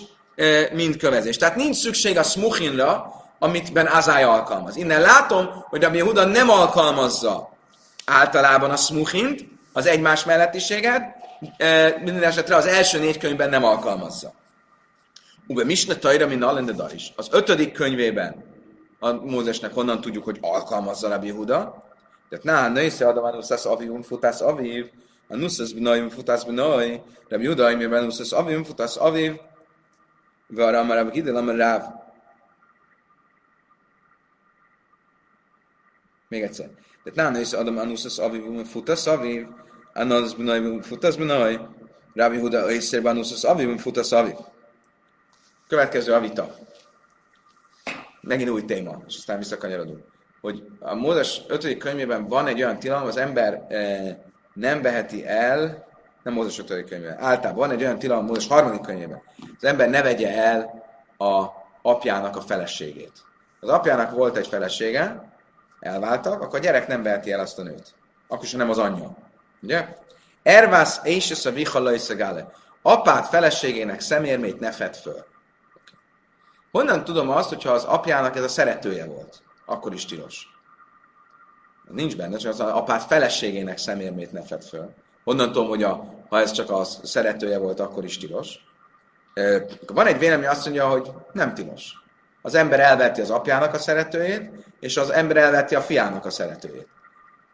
mind 0.74 0.98
kövezés. 0.98 1.38
Tehát 1.38 1.56
nincs 1.56 1.76
szükség 1.76 2.18
a 2.18 2.24
smuchinra, 2.24 3.20
amit 3.44 3.74
Ben 3.74 3.88
Azája 3.88 4.32
alkalmaz. 4.32 4.76
Innen 4.76 5.02
látom, 5.02 5.48
hogy 5.70 5.82
Rabbi 5.82 6.00
Huda 6.00 6.26
nem 6.26 6.50
alkalmazza 6.50 7.50
általában 8.06 8.70
a 8.70 8.76
smuchint, 8.76 9.46
az 9.74 9.86
egymás 9.86 10.26
mellettiséget, 10.26 11.02
e, 11.58 12.00
minden 12.04 12.24
esetre 12.24 12.56
az 12.56 12.66
első 12.66 13.00
négy 13.00 13.18
könyvben 13.18 13.50
nem 13.50 13.64
alkalmazza. 13.64 14.34
Ube 15.48 15.64
Misne 15.64 15.96
Tajra, 15.96 16.28
mint 16.28 16.44
Alende 16.44 16.86
is. 16.94 17.14
Az 17.16 17.28
ötödik 17.32 17.74
könyvében 17.74 18.44
a 19.00 19.12
Mózesnek 19.12 19.74
honnan 19.74 20.02
tudjuk, 20.02 20.24
hogy 20.24 20.38
alkalmazza 20.42 21.10
Rabbi 21.10 21.30
Huda. 21.30 21.84
Tehát 22.30 22.44
na, 22.44 22.68
nősze 22.68 23.08
adom 23.08 23.24
a 23.24 23.32
nuszász 23.32 23.66
avivum 23.66 24.02
futász 24.02 24.42
aviv, 24.42 24.90
a 25.28 25.36
nuszász 25.36 25.72
bnajum 25.72 26.10
futász 26.10 26.44
bnaj, 26.44 27.02
Rabbi 27.30 27.46
Huda, 27.48 27.66
amiben 27.66 28.04
nuszász 28.04 28.32
avivum 28.32 28.64
futász 28.64 28.98
aviv, 28.98 29.34
Vara 30.48 30.80
amar 30.80 30.96
Rabbi 30.96 31.12
Gidel 31.12 31.36
amar 31.36 31.56
Ráv. 31.56 32.00
Még 36.32 36.42
egyszer. 36.44 36.70
Tehát 37.04 37.32
na, 37.32 37.38
nősze 37.38 37.58
adom 37.58 37.78
a 37.78 37.84
nuszász 37.84 38.18
avivum 38.18 38.64
futász 38.64 39.08
aviv, 39.08 39.48
a 39.94 40.04
nuszász 40.04 40.34
bnajum 40.34 40.82
futász 40.82 41.16
bnaj, 41.16 41.60
Rabbi 42.14 42.40
Huda, 42.40 42.72
észre 42.72 43.02
banuszász 43.02 43.44
avivum 43.44 43.78
futász 43.78 44.12
aviv. 44.12 44.36
Következő 45.68 46.14
a 46.14 46.20
vita. 46.20 46.56
Megint 48.22 48.50
új 48.50 48.66
téma, 48.66 49.04
és 49.08 49.16
aztán 49.18 49.38
visszakanyarodunk. 49.38 50.04
Hogy 50.42 50.64
a 50.80 50.96
Mózes 50.96 51.42
5. 51.48 51.78
könyvében 51.78 52.28
van 52.28 52.48
egy 52.48 52.64
olyan 52.64 52.80
tilalom, 52.80 53.08
az 53.08 53.18
ember 53.18 53.66
e, 53.70 54.32
nem 54.54 54.82
veheti 54.82 55.28
el, 55.28 55.88
nem 56.24 56.34
Mózes 56.34 56.60
5. 56.60 56.68
könyvében, 56.68 57.18
általában 57.20 57.68
van 57.68 57.72
egy 57.72 57.84
olyan 57.84 58.00
tilalom 58.00 58.26
Mózes 58.26 58.48
3. 58.48 58.82
könyvében, 58.82 59.22
az 59.58 59.64
ember 59.64 59.90
ne 59.90 60.02
vegye 60.02 60.36
el 60.36 60.84
a 61.18 61.46
apjának 61.82 62.36
a 62.36 62.42
feleségét. 62.42 63.12
Az 63.60 63.70
apjának 63.70 64.12
volt 64.12 64.38
egy 64.38 64.48
felesége, 64.48 65.31
elváltak, 65.82 66.42
akkor 66.42 66.60
a 66.60 66.62
gyerek 66.62 66.88
nem 66.88 67.04
veheti 67.04 67.32
el 67.32 67.40
azt 67.40 67.60
a 67.60 67.64
nőt. 67.64 67.94
Akkor 68.28 68.46
sem 68.46 68.60
nem 68.60 68.70
az 68.70 68.78
anyja. 68.78 69.16
Ugye? 69.62 69.88
Ervász 70.44 71.00
és 71.04 71.46
a 71.46 71.52
vihalai 71.52 72.00
apát 72.82 73.28
feleségének 73.28 74.00
szemérmét 74.00 74.60
ne 74.60 74.72
fed 74.72 74.96
föl. 74.96 75.26
Honnan 76.72 77.04
tudom 77.04 77.30
azt, 77.30 77.50
hogyha 77.50 77.72
az 77.72 77.84
apjának 77.84 78.36
ez 78.36 78.44
a 78.44 78.48
szeretője 78.48 79.06
volt? 79.06 79.42
Akkor 79.66 79.94
is 79.94 80.06
tilos. 80.06 80.48
Nincs 81.90 82.18
benne, 82.18 82.38
csak 82.38 82.52
az 82.52 82.60
apát 82.60 83.04
feleségének 83.04 83.78
szemérmét 83.78 84.32
ne 84.32 84.42
fed 84.42 84.64
föl. 84.64 84.94
Honnan 85.24 85.52
tudom, 85.52 85.68
hogy 85.68 85.84
a, 85.84 86.14
ha 86.30 86.40
ez 86.40 86.52
csak 86.52 86.70
a 86.70 86.84
szeretője 86.84 87.58
volt, 87.58 87.80
akkor 87.80 88.04
is 88.04 88.18
tilos. 88.18 88.66
Van 89.88 90.08
egy 90.08 90.20
vélemény, 90.20 90.48
azt 90.48 90.66
mondja, 90.66 90.90
hogy 90.90 91.12
nem 91.32 91.54
tilos. 91.54 92.01
Az 92.42 92.56
ember 92.56 92.80
elveti 92.80 93.22
az 93.22 93.30
apjának 93.30 93.74
a 93.74 93.78
szeretőjét, 93.78 94.52
és 94.80 94.98
az 94.98 95.10
ember 95.10 95.38
elveti 95.38 95.76
a 95.76 95.82
fiának 95.82 96.26
a 96.26 96.30
szeretőjét. 96.30 96.88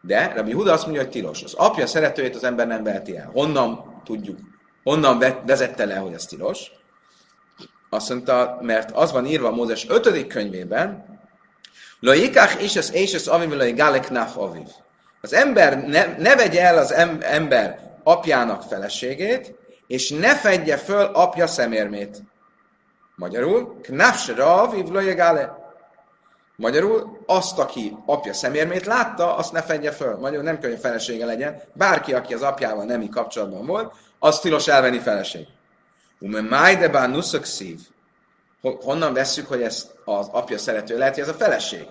De 0.00 0.32
Rabbi 0.34 0.52
Huda 0.52 0.72
azt 0.72 0.84
mondja, 0.84 1.02
hogy 1.02 1.10
tilos. 1.10 1.42
Az 1.42 1.54
apja 1.54 1.86
szeretőjét 1.86 2.34
az 2.34 2.44
ember 2.44 2.66
nem 2.66 2.82
veheti 2.82 3.16
el. 3.16 3.30
Honnan 3.32 4.02
tudjuk, 4.04 4.38
honnan 4.82 5.18
vezette 5.46 5.84
le, 5.84 5.96
hogy 5.96 6.12
ez 6.12 6.24
tilos? 6.24 6.70
Azt 7.90 8.08
mondta, 8.08 8.58
mert 8.60 8.90
az 8.90 9.12
van 9.12 9.26
írva 9.26 9.50
Mózes 9.50 9.88
5. 9.88 10.26
könyvében, 10.26 11.16
Lajikach 12.00 12.62
és 12.62 12.76
az 12.76 12.94
és 12.94 13.14
az 13.14 13.30
galek 13.74 14.10
naf 14.10 14.36
aviv. 14.36 14.66
Az 15.20 15.32
ember 15.32 15.86
ne, 15.86 16.16
ne 16.18 16.36
vegye 16.36 16.62
el 16.62 16.78
az 16.78 16.92
ember 17.20 17.96
apjának 18.02 18.62
feleségét, 18.62 19.54
és 19.86 20.10
ne 20.10 20.36
fedje 20.36 20.76
föl 20.76 21.04
apja 21.04 21.46
szemérmét. 21.46 22.22
Magyarul, 23.18 23.80
knafsra 23.82 24.62
aviv 24.62 25.16
gale. 25.16 25.56
Magyarul, 26.56 27.22
azt, 27.26 27.58
aki 27.58 27.96
apja 28.06 28.32
szemérmét 28.32 28.86
látta, 28.86 29.36
azt 29.36 29.52
ne 29.52 29.62
fedje 29.62 29.90
föl. 29.90 30.16
Magyarul 30.16 30.44
nem 30.44 30.58
kell, 30.58 30.76
felesége 30.76 31.24
legyen. 31.24 31.62
Bárki, 31.72 32.14
aki 32.14 32.34
az 32.34 32.42
apjával 32.42 32.84
nemi 32.84 33.08
kapcsolatban 33.08 33.66
volt, 33.66 33.94
az 34.18 34.40
tilos 34.40 34.68
elvenni 34.68 34.98
feleség. 34.98 35.46
Ume 36.20 36.40
májdebá 36.40 37.06
nuszak 37.06 37.44
szív. 37.44 37.78
Honnan 38.60 39.12
vesszük, 39.12 39.48
hogy 39.48 39.62
ezt 39.62 39.94
az 40.04 40.28
apja 40.32 40.58
szerető 40.58 40.98
lehet, 40.98 41.14
hogy 41.14 41.22
ez 41.22 41.28
a 41.28 41.34
feleség? 41.34 41.86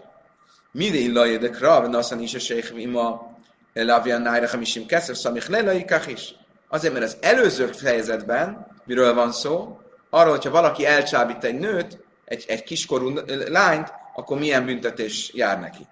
Mire 0.71 0.97
illaj 0.97 1.37
de 1.37 1.49
krav, 1.49 1.89
naszan 1.89 2.19
is 2.19 2.33
a 2.33 2.39
sék 2.39 2.73
ima 2.75 3.35
lavian 3.73 4.21
nájra 4.21 4.47
hamisim 4.47 4.85
keszer, 4.85 5.15
szamich 5.15 5.49
lelai 5.49 5.85
is. 6.07 6.35
Azért, 6.67 6.93
mert 6.93 7.05
az 7.05 7.17
előző 7.21 7.65
fejezetben, 7.65 8.67
miről 8.85 9.13
van 9.13 9.31
szó, 9.31 9.79
arról, 10.09 10.31
hogyha 10.31 10.49
valaki 10.49 10.85
elcsábít 10.85 11.43
egy 11.43 11.59
nőt, 11.59 11.99
egy, 12.25 12.45
egy 12.47 12.63
kiskorú 12.63 13.13
lányt, 13.47 13.93
akkor 14.15 14.37
milyen 14.37 14.65
büntetés 14.65 15.31
jár 15.33 15.59
neki. 15.59 15.87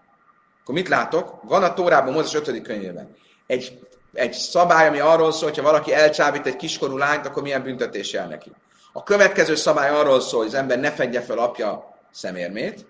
Akkor 0.61 0.75
mit 0.75 0.87
látok? 0.87 1.39
Van 1.43 1.63
a 1.63 1.73
Tórában, 1.73 2.13
Mózes 2.13 2.33
5. 2.33 2.61
könyvében. 2.61 3.15
Egy, 3.47 3.79
egy 4.13 4.33
szabály, 4.33 4.87
ami 4.87 4.99
arról 4.99 5.31
szól, 5.31 5.49
hogy 5.49 5.57
ha 5.57 5.63
valaki 5.63 5.93
elcsábít 5.93 6.45
egy 6.45 6.55
kiskorú 6.55 6.97
lányt, 6.97 7.25
akkor 7.25 7.43
milyen 7.43 7.63
büntetés 7.63 8.11
jár 8.11 8.27
neki. 8.27 8.51
A 8.93 9.03
következő 9.03 9.55
szabály 9.55 9.89
arról 9.89 10.21
szól, 10.21 10.39
hogy 10.39 10.47
az 10.47 10.53
ember 10.53 10.79
ne 10.79 10.91
fedje 10.91 11.21
fel 11.21 11.37
apja 11.37 11.97
szemérmét, 12.11 12.85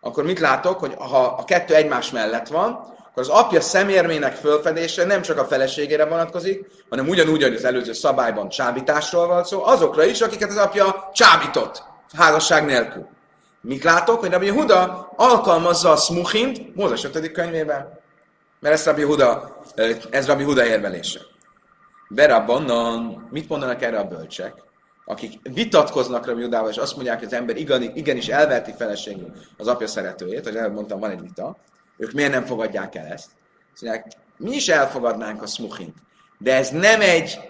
akkor 0.00 0.24
mit 0.24 0.38
látok, 0.38 0.78
hogy 0.78 0.94
ha 0.94 1.22
a 1.22 1.44
kettő 1.44 1.74
egymás 1.74 2.10
mellett 2.10 2.48
van, 2.48 2.98
akkor 3.10 3.22
az 3.22 3.28
apja 3.28 3.60
szemérmének 3.60 4.34
fölfedése 4.34 5.04
nem 5.04 5.22
csak 5.22 5.38
a 5.38 5.44
feleségére 5.44 6.04
vonatkozik, 6.04 6.66
hanem 6.88 7.08
ugyanúgy, 7.08 7.42
hogy 7.42 7.54
az 7.54 7.64
előző 7.64 7.92
szabályban 7.92 8.48
csábításról 8.48 9.26
van 9.26 9.44
szó, 9.44 9.64
azokra 9.64 10.04
is, 10.04 10.20
akiket 10.20 10.50
az 10.50 10.56
apja 10.56 11.10
csábított, 11.14 11.82
házasság 12.16 12.64
nélkül. 12.64 13.08
Mit 13.60 13.82
látok, 13.82 14.20
hogy 14.20 14.30
Rabbi 14.30 14.48
Huda 14.48 15.12
alkalmazza 15.16 15.90
a 15.90 15.96
smuchint 15.96 16.74
Mózes 16.76 17.04
5. 17.04 17.32
könyvében. 17.32 17.98
Mert 18.60 18.74
ez 18.74 18.84
Rabbi 18.84 19.02
Huda, 19.02 19.60
ez 20.10 20.26
Rabbi 20.26 20.42
Huda 20.42 20.66
érvelése. 20.66 21.20
Berabbannan, 22.08 23.28
mit 23.30 23.48
mondanak 23.48 23.82
erre 23.82 23.98
a 23.98 24.04
bölcsek? 24.04 24.54
Akik 25.04 25.34
vitatkoznak 25.54 26.26
Rabbi 26.26 26.42
Hudával, 26.42 26.70
és 26.70 26.76
azt 26.76 26.94
mondják, 26.94 27.18
hogy 27.18 27.26
az 27.26 27.32
ember 27.32 27.56
igenis 27.94 28.28
elverti 28.28 28.74
feleségül 28.78 29.32
az 29.56 29.66
apja 29.66 29.86
szeretőjét, 29.86 30.44
hogy 30.44 30.56
elmondtam, 30.56 31.00
van 31.00 31.10
egy 31.10 31.20
vita, 31.20 31.56
ők 32.00 32.12
miért 32.12 32.32
nem 32.32 32.44
fogadják 32.44 32.94
el 32.94 33.06
ezt? 33.06 33.28
Mondják, 33.80 34.06
mi 34.36 34.50
is 34.50 34.68
elfogadnánk 34.68 35.42
a 35.42 35.46
smuchint, 35.46 35.96
de 36.38 36.54
ez 36.54 36.68
nem 36.68 37.00
egy, 37.00 37.40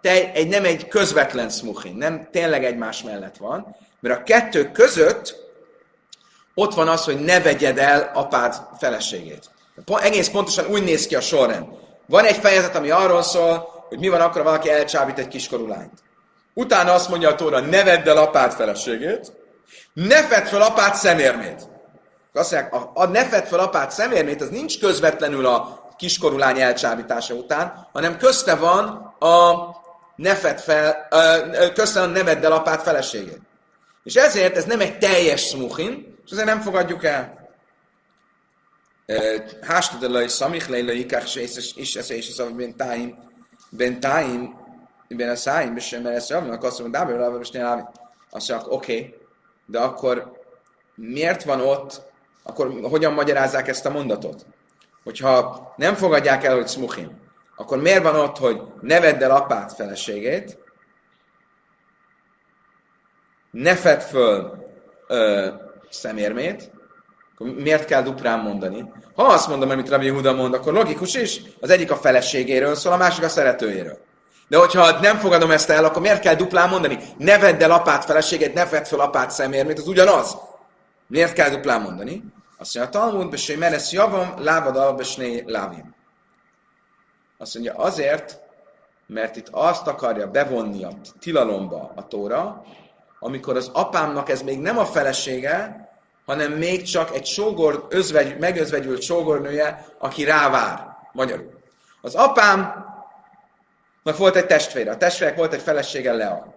te, 0.00 0.32
egy, 0.32 0.48
nem 0.48 0.64
egy 0.64 0.88
közvetlen 0.88 1.48
smuchin, 1.48 1.96
nem 1.96 2.28
tényleg 2.30 2.64
egymás 2.64 3.02
mellett 3.02 3.36
van, 3.36 3.76
mert 4.00 4.18
a 4.18 4.22
kettő 4.22 4.70
között 4.70 5.48
ott 6.54 6.74
van 6.74 6.88
az, 6.88 7.04
hogy 7.04 7.20
ne 7.20 7.40
vegyed 7.40 7.78
el 7.78 8.10
apád 8.14 8.54
feleségét. 8.78 9.50
Egész 10.00 10.28
pontosan 10.28 10.66
úgy 10.66 10.82
néz 10.82 11.06
ki 11.06 11.14
a 11.14 11.20
sorrend. 11.20 11.66
Van 12.06 12.24
egy 12.24 12.36
fejezet, 12.36 12.76
ami 12.76 12.90
arról 12.90 13.22
szól, 13.22 13.84
hogy 13.88 13.98
mi 13.98 14.08
van 14.08 14.20
akkor, 14.20 14.42
ha 14.42 14.48
valaki 14.48 14.70
elcsábít 14.70 15.18
egy 15.18 15.28
kiskorú 15.28 15.66
lányt. 15.66 16.02
Utána 16.54 16.92
azt 16.92 17.08
mondja 17.08 17.28
a 17.28 17.34
Tóra, 17.34 17.60
ne 17.60 17.84
vedd 17.84 18.08
el 18.08 18.16
apád 18.16 18.52
feleségét, 18.52 19.32
ne 19.92 20.22
fedd 20.22 20.44
fel 20.44 20.62
apád 20.62 20.94
szemérmét. 20.94 21.68
Azt 22.32 22.52
mondják, 22.52 22.74
a, 22.74 22.90
a 22.94 23.06
ne 23.06 23.24
fedd 23.24 23.44
fel 23.44 23.58
apád 23.58 23.90
szemérmét, 23.90 24.40
az 24.40 24.48
nincs 24.48 24.80
közvetlenül 24.80 25.46
a 25.46 25.88
kiskorú 25.96 26.36
lány 26.36 26.60
elcsábítása 26.60 27.34
után, 27.34 27.88
hanem 27.92 28.18
közte 28.18 28.54
van 28.54 28.86
a 29.18 29.54
ne 30.16 30.34
fedd 30.34 30.56
fel, 30.56 31.08
közte 31.74 32.00
van 32.00 32.10
ne 32.10 32.22
vedd 32.22 32.44
el 32.44 32.52
apád 32.52 32.80
feleségét. 32.80 33.40
És 34.04 34.14
ezért 34.14 34.56
ez 34.56 34.64
nem 34.64 34.80
egy 34.80 34.98
teljes 34.98 35.46
smuchin, 35.48 36.18
és 36.24 36.30
ezért 36.30 36.46
nem 36.46 36.60
fogadjuk 36.60 37.04
el. 37.04 37.48
Hástadalai 39.60 40.28
szamich 40.28 40.68
leilai 40.68 40.98
ikach 40.98 41.36
és 41.76 41.94
ez 41.94 42.10
és 42.10 42.38
a 42.38 42.50
bentáim, 42.50 43.18
bentáim, 43.70 44.58
ben 45.08 45.28
a 45.28 45.36
száim, 45.36 45.76
és 45.76 45.90
mert 45.90 46.16
ezt 46.16 46.28
javnak, 46.28 46.64
azt 46.64 46.78
mondom, 46.78 47.00
dábel, 47.00 47.40
és 47.40 47.48
Azt 48.30 48.48
mondják, 48.48 48.72
oké, 48.72 49.18
de 49.66 49.78
akkor 49.78 50.32
miért 50.94 51.44
van 51.44 51.60
ott, 51.60 52.09
akkor 52.42 52.72
hogyan 52.82 53.12
magyarázzák 53.12 53.68
ezt 53.68 53.86
a 53.86 53.90
mondatot? 53.90 54.46
Hogyha 55.04 55.72
nem 55.76 55.94
fogadják 55.94 56.44
el, 56.44 56.54
hogy 56.54 56.68
smuchim, 56.68 57.20
akkor 57.56 57.80
miért 57.80 58.02
van 58.02 58.16
ott, 58.16 58.36
hogy 58.38 58.60
ne 58.80 59.00
vedd 59.00 59.22
el 59.22 59.30
apát 59.30 59.72
feleségét, 59.72 60.58
ne 63.50 63.76
fedd 63.76 63.98
föl 63.98 64.66
ö, 65.06 65.48
szemérmét, 65.90 66.70
akkor 67.34 67.54
miért 67.54 67.84
kell 67.84 68.02
duplán 68.02 68.38
mondani? 68.38 68.92
Ha 69.14 69.22
azt 69.22 69.48
mondom, 69.48 69.70
amit 69.70 69.88
Rabbi 69.88 70.08
Huda 70.08 70.32
mond, 70.32 70.54
akkor 70.54 70.72
logikus 70.72 71.14
is, 71.14 71.40
az 71.60 71.70
egyik 71.70 71.90
a 71.90 71.96
feleségéről 71.96 72.74
szól, 72.74 72.92
a 72.92 72.96
másik 72.96 73.24
a 73.24 73.28
szeretőjéről. 73.28 73.98
De 74.48 74.58
hogyha 74.58 75.00
nem 75.00 75.18
fogadom 75.18 75.50
ezt 75.50 75.70
el, 75.70 75.84
akkor 75.84 76.02
miért 76.02 76.20
kell 76.20 76.34
duplán 76.34 76.68
mondani? 76.68 76.98
Ne 77.18 77.38
vedd 77.38 77.62
el 77.62 77.70
apát 77.70 78.04
feleséget, 78.04 78.54
ne 78.54 78.66
vedd 78.66 78.84
fel 78.84 79.00
apát 79.00 79.30
szemérmét, 79.30 79.78
az 79.78 79.88
ugyanaz. 79.88 80.36
Miért 81.10 81.32
kell 81.32 81.50
duplán 81.50 81.80
mondani? 81.82 82.24
Azt 82.58 82.74
mondja, 82.74 83.00
a 83.00 83.02
Talmud, 83.02 83.30
besé 83.30 83.54
meresz 83.54 83.92
javam, 83.92 84.34
lábad 84.38 84.76
al, 84.76 84.94
besné 84.94 85.42
lávim. 85.46 85.94
Azt 87.38 87.54
mondja, 87.54 87.74
azért, 87.74 88.40
mert 89.06 89.36
itt 89.36 89.48
azt 89.50 89.86
akarja 89.86 90.30
bevonni 90.30 90.84
a 90.84 90.90
tilalomba 91.20 91.92
a 91.94 92.06
tóra, 92.06 92.64
amikor 93.18 93.56
az 93.56 93.70
apámnak 93.72 94.28
ez 94.28 94.42
még 94.42 94.60
nem 94.60 94.78
a 94.78 94.84
felesége, 94.84 95.88
hanem 96.26 96.52
még 96.52 96.82
csak 96.82 97.14
egy 97.14 97.26
sógor, 97.26 97.86
özvegy, 97.88 98.38
megözvegyült 98.38 99.02
sógornője, 99.02 99.86
aki 99.98 100.24
rávár. 100.24 100.96
Magyarul. 101.12 101.60
Az 102.00 102.14
apám 102.14 102.84
volt 104.02 104.36
egy 104.36 104.46
testvére. 104.46 104.90
A 104.90 104.96
testvérek 104.96 105.36
volt 105.36 105.52
egy 105.52 105.62
felesége 105.62 106.12
Lea. 106.12 106.54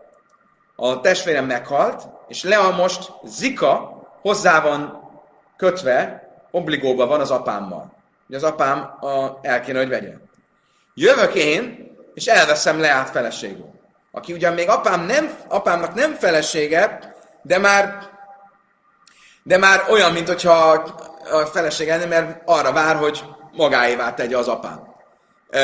A 0.75 0.99
testvérem 0.99 1.45
meghalt, 1.45 2.07
és 2.27 2.43
Lea 2.43 2.71
most 2.71 3.11
Zika 3.23 3.92
hozzá 4.23 4.62
van 4.62 5.12
kötve, 5.57 6.27
obligóban 6.51 7.07
van 7.07 7.19
az 7.19 7.31
apámmal. 7.31 7.93
Ugye 8.27 8.38
az 8.38 8.43
apám 8.43 8.97
a, 8.99 9.39
el 9.41 9.62
kéne, 9.62 9.77
hogy 9.77 9.89
vegye. 9.89 10.13
Jövök 10.93 11.33
én, 11.33 11.91
és 12.13 12.25
elveszem 12.25 12.79
Leát 12.79 13.09
feleségül 13.09 13.73
aki 14.15 14.33
ugyan 14.33 14.53
még 14.53 14.69
apám 14.69 15.05
nem, 15.05 15.38
apámnak 15.47 15.93
nem 15.93 16.13
felesége, 16.13 17.13
de 17.41 17.57
már, 17.57 18.09
de 19.43 19.57
már 19.57 19.86
olyan, 19.89 20.13
mint 20.13 20.27
hogyha 20.27 20.51
a 21.31 21.45
feleség 21.45 21.88
lenne, 21.88 22.05
mert 22.05 22.41
arra 22.45 22.71
vár, 22.71 22.95
hogy 22.95 23.23
magáévá 23.51 24.13
tegye 24.13 24.38
az 24.38 24.47
apám. 24.47 24.95
E, 25.49 25.62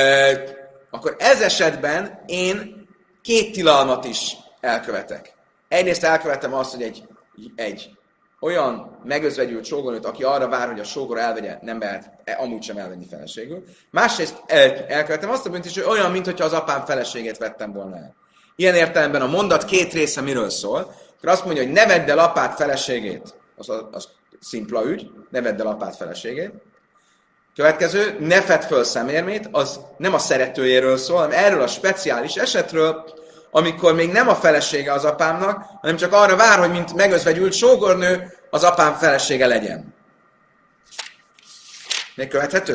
akkor 0.89 1.15
ez 1.19 1.41
esetben 1.41 2.23
én 2.25 2.87
két 3.21 3.53
tilalmat 3.53 4.05
is 4.05 4.37
elkövetek. 4.59 5.33
Egyrészt 5.67 6.03
elkövetem 6.03 6.53
azt, 6.53 6.71
hogy 6.71 6.83
egy, 6.83 7.07
egy 7.55 7.89
olyan 8.39 8.99
megözvegyült 9.03 9.65
sógornőt, 9.65 10.05
aki 10.05 10.23
arra 10.23 10.47
vár, 10.47 10.67
hogy 10.67 10.79
a 10.79 10.83
sógor 10.83 11.17
elvegye, 11.17 11.57
nem 11.61 11.79
lehet 11.79 12.11
e, 12.23 12.37
amúgy 12.39 12.63
sem 12.63 12.77
elvenni 12.77 13.07
feleségül. 13.09 13.63
Másrészt 13.91 14.43
elkövetem 14.87 15.29
azt 15.29 15.45
a 15.45 15.57
is, 15.63 15.73
hogy 15.73 15.89
olyan, 15.89 16.11
mintha 16.11 16.43
az 16.43 16.53
apám 16.53 16.85
feleségét 16.85 17.37
vettem 17.37 17.73
volna 17.73 17.95
el. 17.95 18.15
Ilyen 18.55 18.75
értelemben 18.75 19.21
a 19.21 19.27
mondat 19.27 19.65
két 19.65 19.93
része 19.93 20.21
miről 20.21 20.49
szól. 20.49 20.79
Akkor 21.17 21.29
azt 21.29 21.45
mondja, 21.45 21.63
hogy 21.63 21.71
ne 21.71 21.85
vedd 21.85 22.09
el 22.09 22.19
apát 22.19 22.55
feleségét. 22.55 23.35
Az, 23.55 23.69
az, 23.69 23.83
az 23.91 24.07
szimpla 24.39 24.85
ügy, 24.85 25.11
ne 25.29 25.41
vedd 25.41 25.59
el 25.59 25.67
apát 25.67 25.95
feleségét. 25.95 26.51
Következő, 27.55 28.17
ne 28.19 28.41
fedd 28.41 28.61
föl 28.61 28.83
szemérmét, 28.83 29.49
az 29.51 29.79
nem 29.97 30.13
a 30.13 30.17
szeretőjéről 30.17 30.97
szól, 30.97 31.17
hanem 31.17 31.43
erről 31.43 31.61
a 31.61 31.67
speciális 31.67 32.35
esetről, 32.35 33.03
amikor 33.51 33.93
még 33.93 34.11
nem 34.11 34.27
a 34.27 34.35
felesége 34.35 34.93
az 34.93 35.05
apámnak, 35.05 35.65
hanem 35.81 35.95
csak 35.95 36.13
arra 36.13 36.35
vár, 36.35 36.59
hogy 36.59 36.71
mint 36.71 36.93
megözvegyült 36.93 37.53
sógornő, 37.53 38.37
az 38.49 38.63
apám 38.63 38.93
felesége 38.93 39.47
legyen. 39.47 39.93
Még 42.15 42.27
követhető? 42.27 42.73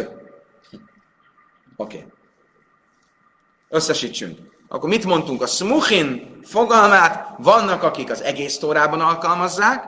Oké. 1.76 1.96
Okay. 1.96 2.12
Összesítsünk. 3.68 4.38
Akkor 4.68 4.88
mit 4.88 5.04
mondtunk? 5.04 5.42
A 5.42 5.46
smuchin 5.46 6.40
fogalmát 6.44 7.28
vannak, 7.38 7.82
akik 7.82 8.10
az 8.10 8.22
egész 8.22 8.58
tórában 8.58 9.00
alkalmazzák, 9.00 9.84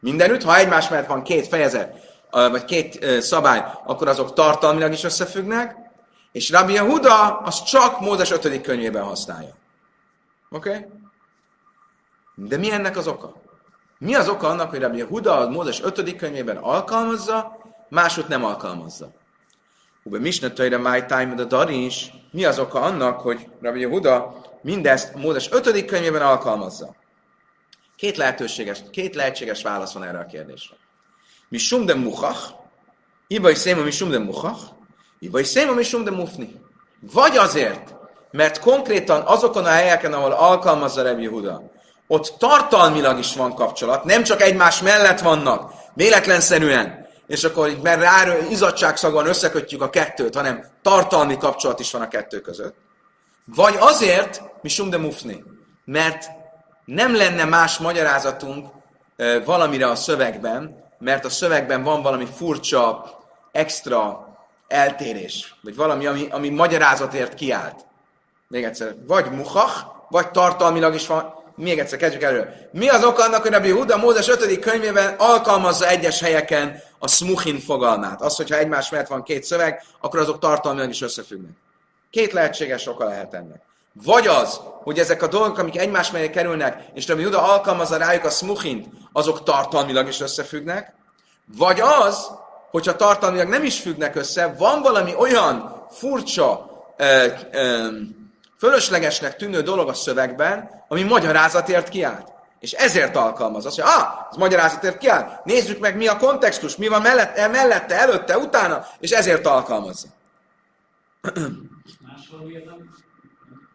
mindenütt, 0.00 0.42
ha 0.42 0.56
egymás 0.56 0.88
mellett 0.88 1.06
van 1.06 1.22
két 1.22 1.48
fejezet, 1.48 1.94
vagy 2.30 2.64
két 2.64 3.20
szabály, 3.20 3.64
akkor 3.84 4.08
azok 4.08 4.32
tartalmilag 4.32 4.92
is 4.92 5.04
összefüggnek, 5.04 5.76
és 6.32 6.50
Rabbi 6.50 6.72
Yehuda 6.72 7.38
az 7.38 7.62
csak 7.62 8.00
Mózes 8.00 8.30
5. 8.30 8.60
könyvében 8.60 9.02
használja. 9.02 9.54
Oké? 10.56 10.68
Okay? 10.68 10.86
De 12.34 12.56
mi 12.56 12.70
ennek 12.70 12.96
az 12.96 13.06
oka? 13.06 13.32
Mi 13.98 14.14
az 14.14 14.28
oka 14.28 14.48
annak, 14.48 14.70
hogy 14.70 14.80
Rabbi 14.80 14.96
Yehuda 14.96 15.38
a 15.38 15.48
Mózes 15.48 15.82
5. 15.82 16.16
könyvében 16.16 16.56
alkalmazza, 16.56 17.58
máshogy 17.88 18.24
nem 18.28 18.44
alkalmazza? 18.44 19.12
Ube 20.02 20.18
Misnetaira 20.18 20.78
My 20.78 21.04
Time 21.04 21.34
a 21.38 21.44
Daris, 21.44 22.10
mi 22.30 22.44
az 22.44 22.58
oka 22.58 22.80
annak, 22.80 23.20
hogy 23.20 23.48
Rabbi 23.60 23.80
Yehuda 23.80 24.34
mindezt 24.62 25.14
Mózes 25.14 25.50
5. 25.50 25.84
könyvében 25.84 26.22
alkalmazza? 26.22 26.94
Két 27.96 28.16
lehetőséges, 28.16 28.82
két 28.90 29.14
lehetséges 29.14 29.62
válasz 29.62 29.92
van 29.92 30.04
erre 30.04 30.18
a 30.18 30.26
kérdésre. 30.26 30.76
Mi 31.48 31.58
sum 31.58 31.86
de 31.86 31.94
muchach, 31.94 32.54
iba 33.26 33.50
is 33.50 33.64
mi 33.64 33.90
sum 33.90 34.10
de 34.10 34.18
muchach, 34.18 34.60
iba 35.18 35.40
is 35.40 35.54
mi 35.54 35.82
sum 35.82 36.04
de 36.04 36.10
mufni. 36.10 36.60
Vagy 37.00 37.36
azért, 37.36 37.95
mert 38.36 38.58
konkrétan 38.58 39.22
azokon 39.26 39.64
a 39.64 39.68
helyeken, 39.68 40.12
ahol 40.12 40.32
alkalmazza 40.32 41.02
Rabbi 41.02 41.22
Yehuda, 41.22 41.62
ott 42.06 42.34
tartalmilag 42.38 43.18
is 43.18 43.34
van 43.34 43.54
kapcsolat, 43.54 44.04
nem 44.04 44.22
csak 44.22 44.42
egymás 44.42 44.80
mellett 44.80 45.20
vannak, 45.20 45.72
véletlenszerűen, 45.94 47.06
és 47.26 47.44
akkor 47.44 47.68
így, 47.68 47.80
mert 47.82 48.00
rá 48.00 48.36
izadságszagon 48.50 49.26
összekötjük 49.26 49.82
a 49.82 49.90
kettőt, 49.90 50.34
hanem 50.34 50.64
tartalmi 50.82 51.36
kapcsolat 51.36 51.80
is 51.80 51.92
van 51.92 52.02
a 52.02 52.08
kettő 52.08 52.40
között. 52.40 52.74
Vagy 53.54 53.76
azért, 53.78 54.42
mi 54.62 54.70
de 54.88 54.98
mufni, 54.98 55.42
mert 55.84 56.26
nem 56.84 57.16
lenne 57.16 57.44
más 57.44 57.78
magyarázatunk 57.78 58.68
e, 59.16 59.40
valamire 59.40 59.86
a 59.90 59.94
szövegben, 59.94 60.84
mert 60.98 61.24
a 61.24 61.30
szövegben 61.30 61.82
van 61.82 62.02
valami 62.02 62.26
furcsa, 62.36 63.04
extra 63.52 64.28
eltérés, 64.68 65.54
vagy 65.62 65.76
valami, 65.76 66.06
ami, 66.06 66.28
ami 66.30 66.48
magyarázatért 66.48 67.34
kiállt. 67.34 67.86
Még 68.48 68.64
egyszer, 68.64 68.94
vagy 69.06 69.30
muhach, 69.30 69.84
vagy 70.08 70.30
tartalmilag 70.30 70.94
is 70.94 71.06
van, 71.06 71.34
még 71.56 71.78
egyszer 71.78 71.98
kezdjük 71.98 72.22
elő. 72.22 72.68
Mi 72.72 72.88
az 72.88 73.04
oka 73.04 73.24
annak, 73.24 73.42
hogy 73.42 73.52
Rabbi 73.52 73.70
Huda 73.70 73.96
Mózes 73.96 74.28
5. 74.28 74.58
könyvében 74.58 75.14
alkalmazza 75.18 75.88
egyes 75.88 76.20
helyeken 76.20 76.82
a 76.98 77.08
smuchin 77.08 77.58
fogalmát? 77.60 78.22
Az, 78.22 78.36
hogyha 78.36 78.56
egymás 78.56 78.90
mellett 78.90 79.06
van 79.06 79.22
két 79.22 79.44
szöveg, 79.44 79.82
akkor 80.00 80.20
azok 80.20 80.38
tartalmilag 80.38 80.90
is 80.90 81.02
összefüggnek. 81.02 81.52
Két 82.10 82.32
lehetséges 82.32 82.86
oka 82.86 83.04
lehet 83.04 83.34
ennek. 83.34 83.60
Vagy 84.04 84.26
az, 84.26 84.60
hogy 84.82 84.98
ezek 84.98 85.22
a 85.22 85.26
dolgok, 85.26 85.58
amik 85.58 85.78
egymás 85.78 86.10
mellé 86.10 86.30
kerülnek, 86.30 86.84
és 86.94 87.08
Rabbi 87.08 87.22
Huda 87.22 87.52
alkalmazza 87.52 87.96
rájuk 87.96 88.24
a 88.24 88.30
smuchint, 88.30 88.86
azok 89.12 89.42
tartalmilag 89.42 90.08
is 90.08 90.20
összefüggnek. 90.20 90.92
Vagy 91.56 91.80
az, 91.80 92.30
hogyha 92.70 92.96
tartalmilag 92.96 93.48
nem 93.48 93.64
is 93.64 93.80
függnek 93.80 94.16
össze, 94.16 94.54
van 94.58 94.82
valami 94.82 95.14
olyan 95.14 95.86
furcsa, 95.90 96.70
ö, 96.96 97.26
ö, 97.52 97.88
fölöslegesnek 98.58 99.36
tűnő 99.36 99.60
dolog 99.60 99.88
a 99.88 99.94
szövegben, 99.94 100.84
ami 100.88 101.02
magyarázatért 101.02 101.88
kiállt. 101.88 102.34
És 102.60 102.72
ezért 102.72 103.16
alkalmaz. 103.16 103.66
Azt 103.66 103.76
mondja, 103.76 103.96
ah, 103.96 104.26
ez 104.30 104.36
magyarázatért 104.36 104.98
kiáll. 104.98 105.40
Nézzük 105.44 105.78
meg, 105.78 105.96
mi 105.96 106.06
a 106.06 106.16
kontextus, 106.16 106.76
mi 106.76 106.88
van 106.88 107.02
mellette, 107.02 107.48
mellette 107.48 107.98
előtte, 107.98 108.38
utána, 108.38 108.86
és 108.98 109.10
ezért 109.10 109.46
alkalmazza. 109.46 110.08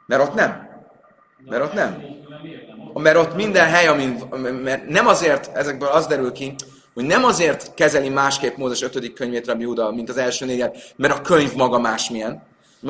Mert 0.07 0.21
ott 0.21 0.33
nem. 0.33 0.69
Mert 1.45 1.63
ott 1.63 1.73
nem. 1.73 2.03
Mert 2.93 3.17
ott 3.17 3.35
minden 3.35 3.69
hely, 3.69 3.87
amin, 3.87 4.09
mert 4.63 4.87
nem 4.87 5.07
azért, 5.07 5.55
ezekből 5.55 5.89
az 5.89 6.07
derül 6.07 6.31
ki, 6.31 6.55
hogy 6.93 7.03
nem 7.03 7.23
azért 7.23 7.73
kezeli 7.73 8.09
másképp 8.09 8.57
Mózes 8.57 8.81
5. 8.81 9.13
könyvét 9.13 9.47
Rabbi 9.47 9.63
Huda, 9.63 9.91
mint 9.91 10.09
az 10.09 10.17
első 10.17 10.45
négyet, 10.45 10.93
mert 10.95 11.13
a 11.13 11.21
könyv 11.21 11.53
maga 11.53 11.79
másmilyen, 11.79 12.43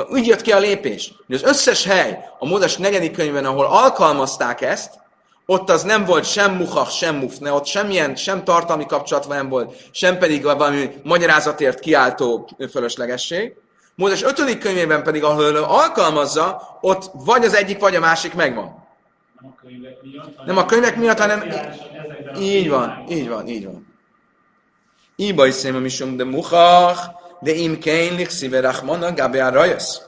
úgy 0.09 0.27
jött 0.27 0.41
ki 0.41 0.51
a 0.51 0.59
lépés, 0.59 1.13
hogy 1.27 1.35
az 1.35 1.43
összes 1.43 1.85
hely 1.85 2.19
a 2.39 2.45
Mózes 2.45 2.77
negyedik 2.77 3.11
könyvben, 3.11 3.45
ahol 3.45 3.65
alkalmazták 3.65 4.61
ezt, 4.61 4.99
ott 5.45 5.69
az 5.69 5.83
nem 5.83 6.05
volt 6.05 6.25
sem 6.25 6.55
muhach, 6.55 6.91
sem 6.91 7.15
mufne, 7.15 7.51
ott 7.51 7.65
semmilyen, 7.65 8.15
sem 8.15 8.43
tartalmi 8.43 8.85
kapcsolat 8.85 9.27
nem 9.27 9.49
volt, 9.49 9.75
sem 9.91 10.17
pedig 10.17 10.43
valami 10.43 10.89
magyarázatért 11.03 11.79
kiáltó 11.79 12.49
fölöslegesség. 12.71 13.53
Mózes 13.95 14.23
ötödik 14.23 14.59
könyvében 14.59 15.03
pedig, 15.03 15.23
ahol 15.23 15.55
alkalmazza, 15.55 16.77
ott 16.81 17.11
vagy 17.13 17.45
az 17.45 17.53
egyik, 17.53 17.79
vagy 17.79 17.95
a 17.95 17.99
másik 17.99 18.33
megvan. 18.33 18.87
Nem 19.35 19.47
a 19.47 19.55
könyvek 19.61 20.01
miatt, 20.01 20.45
nem 20.45 20.57
a 20.57 20.65
könyvek 20.65 20.95
miatt, 20.95 21.19
hanem... 21.19 21.43
Így 22.39 22.69
van, 22.69 23.05
így 23.09 23.29
van, 23.29 23.47
így 23.47 23.65
van. 23.65 23.87
Iba 25.15 25.47
is 25.47 25.53
széma 25.53 25.79
de 26.15 26.23
muhach, 26.23 26.99
de 27.41 27.53
im 27.53 27.79
kein 27.79 28.25
szíve 28.25 28.59
rachmana 28.61 29.13
gabe 29.13 29.49
rajas. 29.49 30.01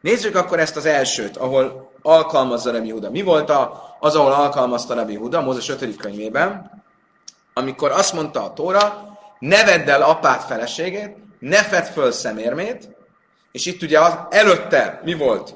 Nézzük 0.00 0.36
akkor 0.36 0.58
ezt 0.60 0.76
az 0.76 0.86
elsőt, 0.86 1.36
ahol 1.36 1.92
alkalmazza 2.02 2.72
Rabbi 2.72 2.90
Huda. 2.90 3.10
Mi 3.10 3.22
volt 3.22 3.50
a, 3.50 3.96
az, 4.00 4.14
ahol 4.14 4.32
alkalmazta 4.32 4.94
Rabbi 4.94 5.14
Huda, 5.14 5.40
Mózes 5.40 5.68
5. 5.68 5.96
könyvében, 5.96 6.82
amikor 7.54 7.90
azt 7.90 8.12
mondta 8.12 8.44
a 8.44 8.52
Tóra, 8.52 9.18
ne 9.38 9.64
vedd 9.64 9.90
el 9.90 10.02
apát 10.02 10.44
feleségét, 10.44 11.16
ne 11.38 11.62
fedd 11.62 11.84
föl 11.84 12.12
szemérmét, 12.12 12.88
és 13.52 13.66
itt 13.66 13.82
ugye 13.82 14.00
az, 14.00 14.18
előtte 14.30 15.00
mi 15.04 15.14
volt? 15.14 15.54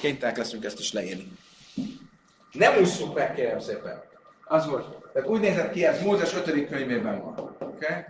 Kénytelenek 0.00 0.38
leszünk 0.38 0.64
ezt 0.64 0.78
is 0.78 0.92
leírni. 0.92 1.32
Nem 2.52 2.76
ússzuk 2.80 3.14
meg, 3.14 3.34
kérem 3.34 3.60
szépen. 3.60 4.02
Az 4.44 4.66
volt. 4.66 4.86
Tehát 5.12 5.28
úgy 5.28 5.40
nézett 5.40 5.72
ki, 5.72 5.84
ez 5.86 6.02
Mózes 6.02 6.34
5. 6.34 6.68
könyvében 6.68 7.20
van. 7.20 7.56
Oké? 7.58 7.84
Okay? 7.84 8.04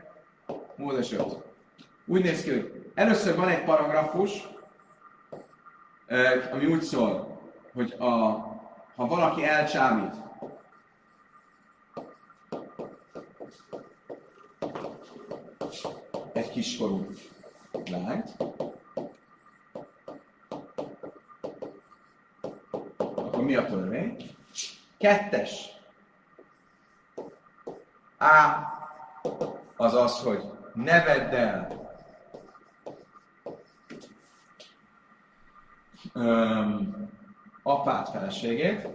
Mózes 0.76 1.12
5. 1.12 1.36
Úgy 2.06 2.22
néz 2.22 2.42
ki, 2.42 2.50
hogy 2.50 2.90
először 2.94 3.36
van 3.36 3.48
egy 3.48 3.64
paragrafus, 3.64 4.48
ami 6.52 6.66
úgy 6.66 6.82
szól, 6.82 7.40
hogy 7.72 7.94
a, 7.98 8.08
ha 8.96 9.06
valaki 9.06 9.44
elcsámít, 9.44 10.14
egy 16.32 16.50
kiskorú 16.50 17.06
lányt, 17.90 18.36
akkor 22.96 23.44
mi 23.44 23.54
a 23.54 23.66
törvény? 23.66 24.16
Kettes. 24.98 25.68
A 28.18 28.72
az 29.76 29.94
az, 29.94 30.20
hogy 30.20 30.44
ne 30.74 31.02
vedd 31.04 31.34
el 31.34 31.82
öm, 36.12 37.10
apát 37.62 38.08
feleségét, 38.08 38.88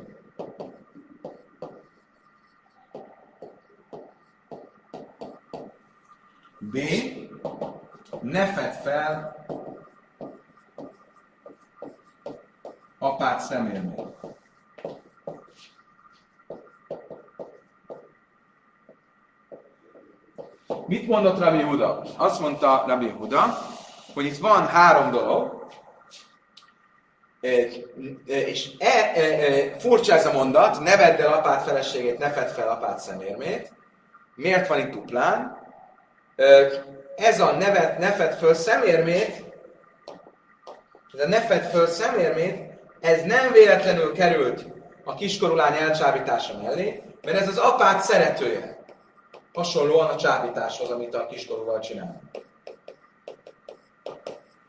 B. 6.60 6.78
Ne 8.22 8.46
fedd 8.46 8.72
fel 8.72 9.46
apát 12.98 13.40
személmét. 13.40 14.08
Mit 20.88 21.08
mondott 21.08 21.40
Rabbi 21.40 21.62
Huda? 21.62 22.04
Azt 22.18 22.40
mondta 22.40 22.84
Rabbi 22.88 23.10
Huda, 23.10 23.58
hogy 24.14 24.26
itt 24.26 24.38
van 24.38 24.68
három 24.68 25.12
dolog, 25.12 25.68
és 28.26 28.72
e, 28.78 29.12
e, 29.16 29.22
e, 29.22 29.80
furcsa 29.80 30.14
ez 30.14 30.26
a 30.26 30.32
mondat, 30.32 30.80
ne 30.80 30.98
vedd 30.98 31.22
el 31.22 31.34
apát 31.34 31.64
feleségét, 31.64 32.18
ne 32.18 32.30
fedd 32.30 32.48
fel 32.48 32.70
apát 32.70 33.00
szemérmét. 33.00 33.72
Miért 34.36 34.68
van 34.68 34.80
itt 34.80 34.92
duplán? 34.92 35.58
Ez 37.16 37.40
a 37.40 37.52
nevet, 37.52 37.98
ne 37.98 38.12
fedd 38.12 38.32
föl 38.32 38.54
szemérmét, 38.54 39.44
ez 41.14 41.20
a 41.26 41.28
ne 41.28 41.42
fedd 41.42 41.64
föl 41.64 41.88
szemérmét, 41.88 42.80
ez 43.00 43.24
nem 43.24 43.52
véletlenül 43.52 44.14
került 44.14 44.66
a 45.04 45.16
kiskorulány 45.16 45.76
elcsábítása 45.76 46.62
mellé, 46.62 47.04
mert 47.22 47.38
ez 47.38 47.48
az 47.48 47.58
apát 47.58 48.04
szeretője 48.04 48.79
hasonlóan 49.60 50.10
a 50.10 50.16
csábításhoz, 50.16 50.90
amit 50.90 51.16
a 51.16 51.26
kiskorúval 51.26 51.80
csinál. 51.80 52.22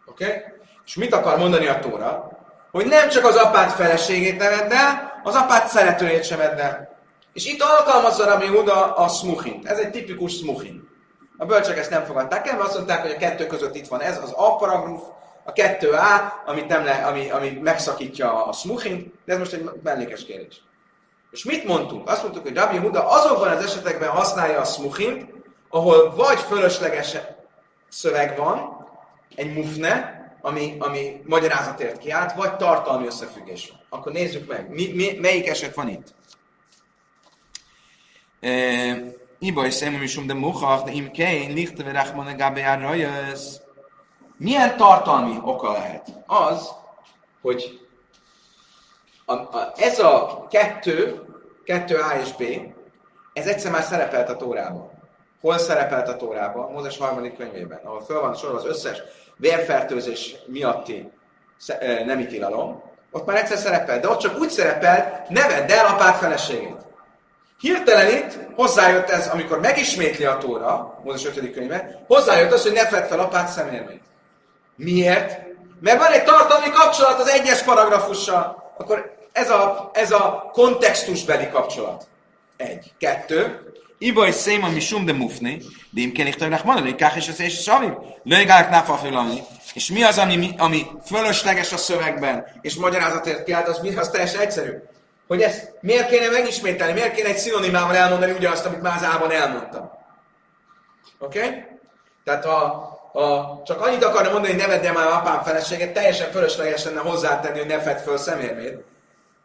Oké? 0.06 0.24
Okay? 0.24 0.42
És 0.84 0.94
mit 0.94 1.14
akar 1.14 1.38
mondani 1.38 1.66
a 1.66 1.78
Tóra? 1.78 2.38
hogy 2.70 2.86
nem 2.86 3.08
csak 3.08 3.24
az 3.24 3.36
apát 3.36 3.72
feleségét 3.72 4.38
ne 4.38 4.48
vedd 4.48 4.72
el, 4.72 5.20
az 5.22 5.34
apát 5.34 5.68
szeretőjét 5.68 6.24
sem 6.24 6.38
vedd 6.38 6.58
el. 6.58 6.98
És 7.32 7.46
itt 7.46 7.62
alkalmazza 7.62 8.24
Rabbi 8.24 8.46
Huda 8.46 8.94
a 8.94 9.08
smuchint. 9.08 9.66
Ez 9.66 9.78
egy 9.78 9.90
tipikus 9.90 10.36
smuchin. 10.36 10.88
A 11.36 11.44
bölcsek 11.44 11.78
ezt 11.78 11.90
nem 11.90 12.04
fogadták 12.04 12.46
el, 12.48 12.56
mert 12.56 12.66
azt 12.66 12.76
mondták, 12.76 13.02
hogy 13.02 13.10
a 13.10 13.16
kettő 13.16 13.46
között 13.46 13.74
itt 13.74 13.86
van 13.86 14.00
ez, 14.00 14.18
az 14.22 14.32
A 14.36 14.56
paragraf, 14.56 15.02
a 15.44 15.52
2A, 15.52 16.32
amit 16.46 16.68
nem 16.68 16.84
le, 16.84 16.92
ami, 16.92 17.30
ami 17.30 17.58
megszakítja 17.62 18.44
a 18.46 18.52
smuchint, 18.52 19.12
de 19.24 19.32
ez 19.32 19.38
most 19.38 19.52
egy 19.52 19.70
mellékes 19.82 20.24
kérés. 20.24 20.62
És 21.30 21.44
mit 21.44 21.64
mondtunk? 21.64 22.08
Azt 22.08 22.22
mondtuk, 22.22 22.42
hogy 22.42 22.56
Rabbi 22.56 22.76
Huda 22.76 23.08
azokban 23.08 23.48
az 23.48 23.64
esetekben 23.64 24.08
használja 24.08 24.60
a 24.60 24.64
smuchint, 24.64 25.26
ahol 25.68 26.14
vagy 26.14 26.38
fölösleges 26.38 27.16
szöveg 27.88 28.36
van, 28.36 28.86
egy 29.34 29.54
mufne, 29.54 30.18
ami, 30.42 30.76
ami 30.78 31.22
magyarázatért 31.26 31.98
kiállt, 31.98 32.32
vagy 32.32 32.56
tartalmi 32.56 33.06
összefüggés 33.06 33.68
van. 33.68 33.80
Akkor 33.88 34.12
nézzük 34.12 34.48
meg, 34.48 34.70
mi, 34.70 34.92
mi, 34.94 35.18
melyik 35.20 35.48
eset 35.48 35.74
van 35.74 35.88
itt. 35.88 36.14
Iba 39.38 39.66
is 39.66 39.74
szemem 39.74 40.04
um 40.16 40.26
de 40.26 40.34
muchach, 40.34 40.84
de 40.84 40.92
im 40.92 41.10
kein 41.10 41.52
lichte 41.52 41.82
ve 41.82 41.92
rachmane 41.92 42.32
gabe 42.32 42.74
rajöz. 42.74 43.62
Milyen 44.36 44.76
tartalmi 44.76 45.38
oka 45.42 45.72
lehet? 45.72 46.08
Az, 46.26 46.70
hogy 47.42 47.79
a, 49.30 49.32
a, 49.32 49.72
ez 49.76 49.98
a 49.98 50.46
kettő, 50.50 51.22
kettő 51.64 51.96
A 51.96 52.18
és 52.20 52.32
B, 52.32 52.42
ez 53.32 53.46
egyszer 53.46 53.70
már 53.70 53.82
szerepelt 53.82 54.28
a 54.28 54.36
Tórában. 54.36 54.90
Hol 55.40 55.58
szerepelt 55.58 56.08
a 56.08 56.16
Tórában? 56.16 56.72
Mózes 56.72 56.98
harmadik 56.98 57.36
könyvében, 57.36 57.80
ahol 57.84 58.04
föl 58.04 58.20
van 58.20 58.34
sorolva 58.34 58.60
az 58.60 58.66
összes 58.66 58.98
vérfertőzés 59.36 60.36
miatti 60.46 61.10
nemi 62.04 62.26
tilalom, 62.26 62.82
ott 63.10 63.26
már 63.26 63.36
egyszer 63.36 63.58
szerepel, 63.58 64.00
de 64.00 64.08
ott 64.08 64.18
csak 64.18 64.38
úgy 64.38 64.50
szerepel, 64.50 65.26
ne 65.28 65.46
vedd 65.46 65.70
el 65.70 65.86
apát 65.86 66.16
feleségét. 66.16 66.86
Hirtelen 67.58 68.08
itt 68.08 68.38
hozzájött 68.54 69.10
ez, 69.10 69.28
amikor 69.28 69.60
megismétli 69.60 70.24
a 70.24 70.38
Tóra, 70.38 71.00
Mózes 71.04 71.26
5. 71.26 71.52
könyve, 71.52 72.02
hozzájött 72.06 72.52
az, 72.52 72.62
hogy 72.62 72.72
ne 72.72 72.86
fedd 72.86 73.06
fel 73.06 73.20
apát 73.20 73.48
szemérmét. 73.48 74.02
Miért? 74.76 75.38
Mert 75.80 75.98
van 75.98 76.12
egy 76.12 76.24
tartalmi 76.24 76.70
kapcsolat 76.70 77.20
az 77.20 77.28
egyes 77.28 77.62
paragrafussal. 77.62 78.72
Akkor 78.78 79.18
ez 79.32 79.50
a, 79.50 79.90
ez 79.92 80.12
a 80.12 80.50
kontextusbeli 80.52 81.48
kapcsolat. 81.48 82.08
Egy. 82.56 82.92
Kettő. 82.98 83.72
Iba 83.98 84.26
is 84.26 84.34
széma 84.34 84.68
mi 84.68 84.80
sum 84.80 85.04
de 85.04 85.12
mufni, 85.12 85.62
de 85.90 86.00
im 86.00 86.12
kenik 86.12 86.34
tőlek 86.34 86.64
mondani, 86.64 86.94
kák 86.94 87.16
és 87.16 87.28
az 87.28 87.40
és 87.40 87.62
savim. 87.62 87.98
Lőjgálek 88.22 88.70
náfa 88.70 88.94
fölani. 88.94 89.42
És 89.74 89.90
mi 89.90 90.02
az, 90.02 90.18
ami, 90.18 90.54
ami 90.58 90.86
fölösleges 91.06 91.72
a 91.72 91.76
szövegben, 91.76 92.46
és 92.60 92.74
magyarázatért 92.74 93.44
kiállt, 93.44 93.68
az, 93.68 93.80
az 93.96 94.10
teljesen 94.10 94.40
egyszerű. 94.40 94.72
Hogy 95.26 95.42
ezt 95.42 95.72
miért 95.80 96.08
kéne 96.08 96.28
megismételni, 96.28 96.92
miért 96.92 97.14
kéne 97.14 97.28
egy 97.28 97.38
szinonimával 97.38 97.96
elmondani 97.96 98.32
ugyanazt, 98.32 98.66
amit 98.66 98.82
már 98.82 98.96
az 98.96 99.04
ában 99.04 99.30
elmondtam. 99.30 99.90
Oké? 101.18 101.38
Okay? 101.38 101.64
Tehát 102.24 102.44
ha, 102.44 102.90
ha 103.12 103.62
csak 103.66 103.80
annyit 103.80 104.04
akarna 104.04 104.30
mondani, 104.30 104.52
hogy 104.52 104.62
ne 104.62 104.78
vedd 104.78 104.92
már 104.92 105.06
apám 105.06 105.42
feleséget, 105.42 105.92
teljesen 105.92 106.30
fölösleges 106.30 106.84
lenne 106.84 107.00
hozzátenni, 107.00 107.58
hogy 107.58 107.68
ne 107.68 107.80
fedd 107.80 107.96
föl 107.96 108.16
szemérmét. 108.16 108.89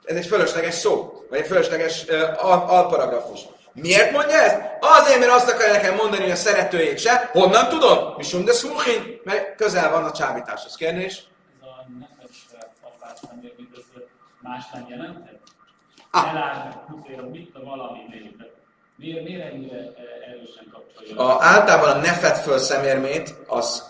Ez 0.06 0.16
egy 0.16 0.26
fölösleges 0.26 0.74
szó, 0.74 1.24
vagy 1.30 1.40
egy 1.40 1.48
fölösleges 1.48 2.06
uh, 2.06 2.46
al- 2.46 2.70
alparagrafus. 2.70 3.40
Miért 3.74 4.12
mondja 4.12 4.36
ezt? 4.36 4.62
Azért, 4.80 5.20
mert 5.20 5.32
azt 5.32 5.50
akarja 5.50 5.74
nekem 5.74 5.96
mondani, 5.96 6.22
hogy 6.22 6.32
a 6.32 6.36
szeretőjét 6.36 7.00
se. 7.00 7.30
Honnan 7.32 7.70
tudom? 7.70 8.14
Misum 8.18 8.46
de 8.46 8.54
smuchin, 8.54 9.22
mert 9.24 9.56
közel 9.56 9.92
van 9.92 10.04
a 10.04 10.12
csábításhoz. 10.12 10.76
Kérdés? 10.76 11.24
Ez 11.62 11.68
a 11.68 11.86
nefes 12.00 12.46
apát 12.82 13.20
nem 13.22 13.40
más 14.42 14.64
nem 14.74 14.86
jelentett? 14.90 15.42
Ah. 16.12 16.30
Elásd, 16.30 16.78
mit 17.32 17.56
a 17.56 17.64
valami 17.64 18.00
Eh? 21.12 21.20
A, 21.20 21.38
általában 21.40 21.90
a 21.90 22.02
nefet 22.02 22.38
föl 22.38 22.58
szemérmét, 22.58 23.36
az, 23.48 23.88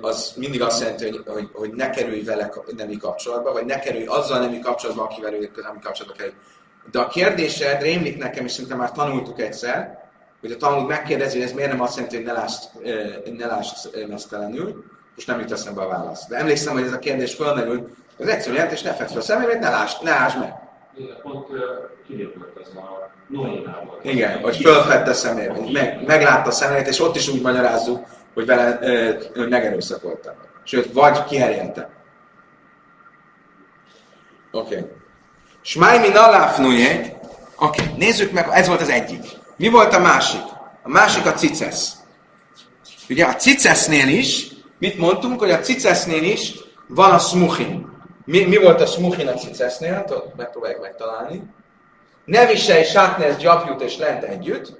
az 0.00 0.32
mindig 0.36 0.62
azt 0.62 0.80
jelenti, 0.80 1.04
hogy, 1.04 1.22
hogy, 1.26 1.48
hogy 1.52 1.70
ne 1.70 1.90
kerülj 1.90 2.22
vele 2.22 2.52
nemi 2.76 2.96
kapcsolatba, 2.96 3.52
vagy 3.52 3.64
ne 3.64 3.78
kerülj 3.78 4.06
azzal 4.06 4.40
nemi 4.40 4.58
kapcsolatba, 4.58 5.02
akivel 5.02 5.32
ő 5.32 5.50
nemi 5.62 5.78
kapcsolatba 5.80 6.16
kerül. 6.18 6.34
De 6.90 6.98
a 6.98 7.08
kérdésed 7.08 7.82
rémlik 7.82 8.18
nekem, 8.18 8.44
és 8.44 8.52
szerintem 8.52 8.78
már 8.78 8.92
tanultuk 8.92 9.40
egyszer, 9.40 9.98
hogy 10.40 10.52
a 10.52 10.56
tanulók 10.56 10.88
megkérdezi, 10.88 11.38
hogy 11.38 11.46
ez 11.46 11.52
miért 11.52 11.70
nem 11.70 11.80
azt 11.80 11.94
jelenti, 11.94 12.16
hogy 12.16 12.24
ne 12.24 12.32
lásd, 12.32 12.62
ne 13.36 13.46
lásd 13.46 14.06
mesztelenül, 14.08 14.84
és 15.16 15.24
nem 15.24 15.40
jut 15.40 15.52
eszembe 15.52 15.82
a 15.82 15.88
válasz. 15.88 16.26
De 16.26 16.36
emlékszem, 16.36 16.72
hogy 16.72 16.82
ez 16.82 16.92
a 16.92 16.98
kérdés 16.98 17.34
fölmerült, 17.34 17.88
az 18.18 18.28
egyszerű 18.28 18.54
jelentés, 18.54 18.82
ne 18.82 18.92
fedd 18.92 19.06
fel 19.06 19.20
személyét, 19.20 19.58
ne 19.58 19.70
lásd, 19.70 20.02
ne 20.02 20.10
lásd 20.10 20.38
meg. 20.38 20.54
Pont. 21.22 21.46
Igen, 24.02 24.40
hogy 24.40 24.56
fölfedte 24.56 25.12
személyét, 25.12 25.72
meg, 25.72 26.04
meglátta 26.06 26.50
személyét, 26.50 26.86
és 26.86 27.00
ott 27.00 27.16
is 27.16 27.28
úgy 27.28 27.40
magyarázzuk, 27.40 28.06
hogy 28.34 28.46
vele 28.46 28.78
ö, 28.80 29.46
megerőszakolta. 29.48 30.34
Sőt, 30.64 30.92
vagy 30.92 31.24
kiherjelte. 31.24 31.90
Oké. 34.50 34.76
Okay. 34.76 34.90
Smájmi 35.60 36.08
naláfnuje. 36.08 37.20
Oké, 37.56 37.82
okay. 37.82 37.94
nézzük 37.96 38.32
meg, 38.32 38.48
ez 38.52 38.68
volt 38.68 38.80
az 38.80 38.88
egyik. 38.88 39.24
Mi 39.56 39.68
volt 39.68 39.94
a 39.94 40.00
másik? 40.00 40.42
A 40.82 40.88
másik 40.88 41.26
a 41.26 41.32
cicesz. 41.32 41.92
Ugye 43.08 43.24
a 43.24 43.34
cicesznél 43.34 44.08
is, 44.08 44.50
mit 44.78 44.98
mondtunk, 44.98 45.40
hogy 45.40 45.50
a 45.50 45.60
cicesznél 45.60 46.22
is 46.22 46.54
van 46.88 47.10
a 47.10 47.18
smuchin. 47.18 47.89
Mi, 48.30 48.44
mi 48.44 48.56
volt 48.56 48.80
a 48.80 48.86
smuchin 48.86 49.28
a 49.28 49.34
cicesznél? 49.34 50.04
Tudod, 50.04 50.32
megpróbáljuk 50.36 50.80
megtalálni. 50.80 51.42
Ne 52.24 52.46
viselj 52.46 52.84
sátnez 52.84 53.36
gyapjút 53.36 53.80
és 53.80 53.98
lent 53.98 54.22
együtt. 54.22 54.78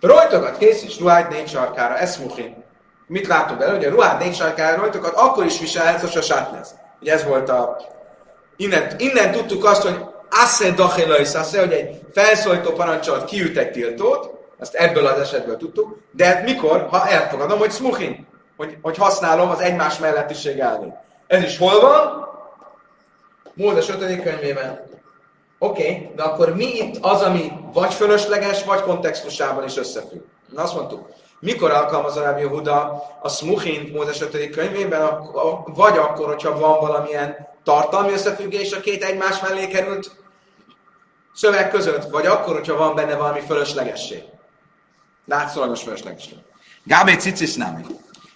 Rojtokat 0.00 0.58
kész 0.58 0.82
is 0.82 0.98
ruhád 0.98 1.30
négy 1.30 1.48
sarkára, 1.48 1.98
ez 1.98 2.14
smuchin. 2.14 2.64
Mit 3.06 3.26
látunk 3.26 3.58
belőle? 3.58 3.76
Hogy 3.76 3.86
ruhád 3.86 4.18
négy 4.20 4.34
sarkára 4.34 4.80
rojtokat 4.80 5.14
akkor 5.14 5.44
is 5.44 5.58
viselhetsz, 5.58 6.16
a 6.16 6.20
sátnez. 6.20 6.74
Ugye 7.00 7.12
ez 7.12 7.24
volt 7.24 7.48
a... 7.48 7.76
Innen, 8.56 8.94
innen 8.98 9.32
tudtuk 9.32 9.64
azt, 9.64 9.82
hogy 9.82 10.04
asse 10.30 10.70
dachelais 10.70 11.34
asse, 11.34 11.60
hogy 11.60 11.72
egy 11.72 12.00
felszólító 12.12 12.70
parancsolat 12.70 13.24
kiüt 13.24 13.56
egy 13.56 13.70
tiltót, 13.70 14.30
ezt 14.58 14.74
ebből 14.74 15.06
az 15.06 15.20
esetből 15.20 15.56
tudtuk, 15.56 15.98
de 16.10 16.26
hát 16.26 16.44
mikor, 16.44 16.86
ha 16.90 17.08
elfogadom, 17.08 17.58
hogy 17.58 17.72
smuchin, 17.72 18.26
hogy, 18.56 18.76
hogy 18.82 18.96
használom 18.96 19.50
az 19.50 19.60
egymás 19.60 19.98
mellettiség 19.98 20.58
elvét. 20.58 20.94
Ez 21.26 21.42
is 21.42 21.58
hol 21.58 21.80
van? 21.80 22.30
Mózes 23.54 23.88
5. 23.88 24.22
könyvében. 24.22 24.90
Oké, 25.58 25.82
okay, 25.82 26.10
de 26.16 26.22
akkor 26.22 26.54
mi 26.54 26.64
itt 26.64 26.96
az, 27.00 27.20
ami 27.20 27.52
vagy 27.72 27.94
fölösleges, 27.94 28.64
vagy 28.64 28.80
kontextusában 28.80 29.64
is 29.64 29.76
összefügg? 29.76 30.22
Na 30.48 30.62
azt 30.62 30.74
mondtuk, 30.74 31.08
mikor 31.40 31.70
alkalmazza 31.70 32.22
Rabbi 32.22 32.42
Huda 32.42 33.02
a 33.22 33.28
Smuchint 33.28 33.92
Mózes 33.92 34.20
5. 34.20 34.50
könyvében, 34.50 35.30
vagy 35.64 35.98
akkor, 35.98 36.26
hogyha 36.26 36.58
van 36.58 36.80
valamilyen 36.80 37.48
tartalmi 37.64 38.12
összefüggés 38.12 38.72
a 38.72 38.80
két 38.80 39.04
egymás 39.04 39.40
mellé 39.40 39.66
került 39.66 40.10
szöveg 41.34 41.70
között, 41.70 42.10
vagy 42.10 42.26
akkor, 42.26 42.54
hogyha 42.54 42.76
van 42.76 42.94
benne 42.94 43.16
valami 43.16 43.40
fölöslegesség. 43.40 44.22
Látszólagos 45.26 45.82
fölöslegesség. 45.82 46.38
Gábé 46.84 47.14
cicis 47.14 47.54
nem. 47.54 47.86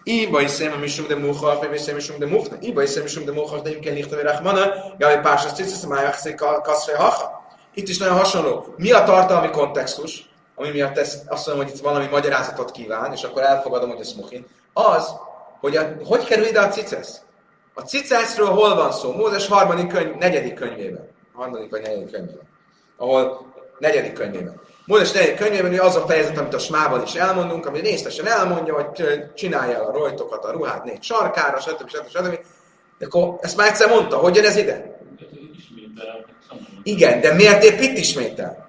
Iba 0.09 0.41
is 0.41 0.51
szem, 0.51 0.73
ami 0.73 0.89
de 1.09 1.17
muha, 1.17 1.59
vagy 1.59 1.79
szem, 1.79 1.95
misum 1.95 2.19
de 2.19 2.27
muhna. 2.27 2.57
Iba 2.61 2.83
is 2.83 2.91
szem, 2.91 3.25
de 3.25 3.33
muha, 3.33 3.61
de 3.61 3.71
imken 3.71 3.95
lichta 3.95 4.17
verachmana, 4.17 4.73
gábé 4.99 5.21
pásas 5.21 5.53
cicis, 5.53 5.87
májach 5.87 6.35
kaszfe 6.63 6.97
hacha. 6.97 7.45
Itt 7.75 7.89
is 7.89 7.99
nagyon 7.99 8.17
hasonló. 8.17 8.75
Mi 8.77 8.93
a 8.93 9.05
tartalmi 9.05 9.51
kontextus, 9.51 10.29
ami 10.55 10.71
miatt 10.71 10.99
ezt, 10.99 11.29
azt 11.29 11.47
mondom, 11.47 11.65
hogy 11.65 11.75
itt 11.75 11.83
valami 11.83 12.07
magyarázatot 12.11 12.71
kíván, 12.71 13.13
és 13.13 13.23
akkor 13.23 13.43
elfogadom, 13.43 13.91
hogy 13.91 14.01
ez 14.01 14.13
muhin, 14.13 14.47
az, 14.73 15.13
hogy 15.61 15.77
a, 15.77 15.97
hogy 16.05 16.25
kerül 16.25 16.47
ide 16.47 16.61
a 16.61 16.69
cicesz? 16.69 17.21
A 17.75 17.81
cicászról 17.81 18.51
hol 18.51 18.75
van 18.75 18.93
szó? 18.93 19.13
Mózes 19.13 19.47
harmadik 19.47 19.87
könyv, 19.87 20.15
negyedik 20.15 20.55
könyvében. 20.55 21.09
Harmadik 21.33 21.71
vagy 21.71 21.83
negyedik 21.83 22.11
könyvében. 22.11 22.49
Ahol 22.97 23.53
negyedik 23.79 24.13
könyvében. 24.13 24.61
Mózes 24.87 25.13
negyedik 25.13 25.37
könyvében 25.37 25.71
hogy 25.71 25.79
az 25.79 25.97
a 25.97 26.07
fejezet, 26.07 26.39
amit 26.39 26.55
a 26.55 26.59
smában 26.59 27.03
is 27.03 27.15
elmondunk, 27.15 27.67
ami 27.67 27.81
részletesen 27.81 28.27
elmondja, 28.27 28.75
hogy 28.75 29.05
csinálja 29.35 29.87
a 29.87 29.93
rojtokat 29.93 30.45
a 30.45 30.51
ruhát 30.51 30.85
négy 30.85 31.03
sarkára, 31.03 31.61
stb. 31.61 31.89
stb. 31.89 32.09
stb. 32.09 32.39
De 32.99 33.07
akkor 33.07 33.39
ezt 33.41 33.57
már 33.57 33.69
egyszer 33.69 33.89
mondta, 33.89 34.17
hogy 34.17 34.37
jön 34.37 34.45
ez 34.45 34.57
ide? 34.57 35.01
Igen, 36.83 37.21
de 37.21 37.35
miért 37.35 37.65
épp 37.65 37.81
itt 37.81 37.99
ismétel? 37.99 38.69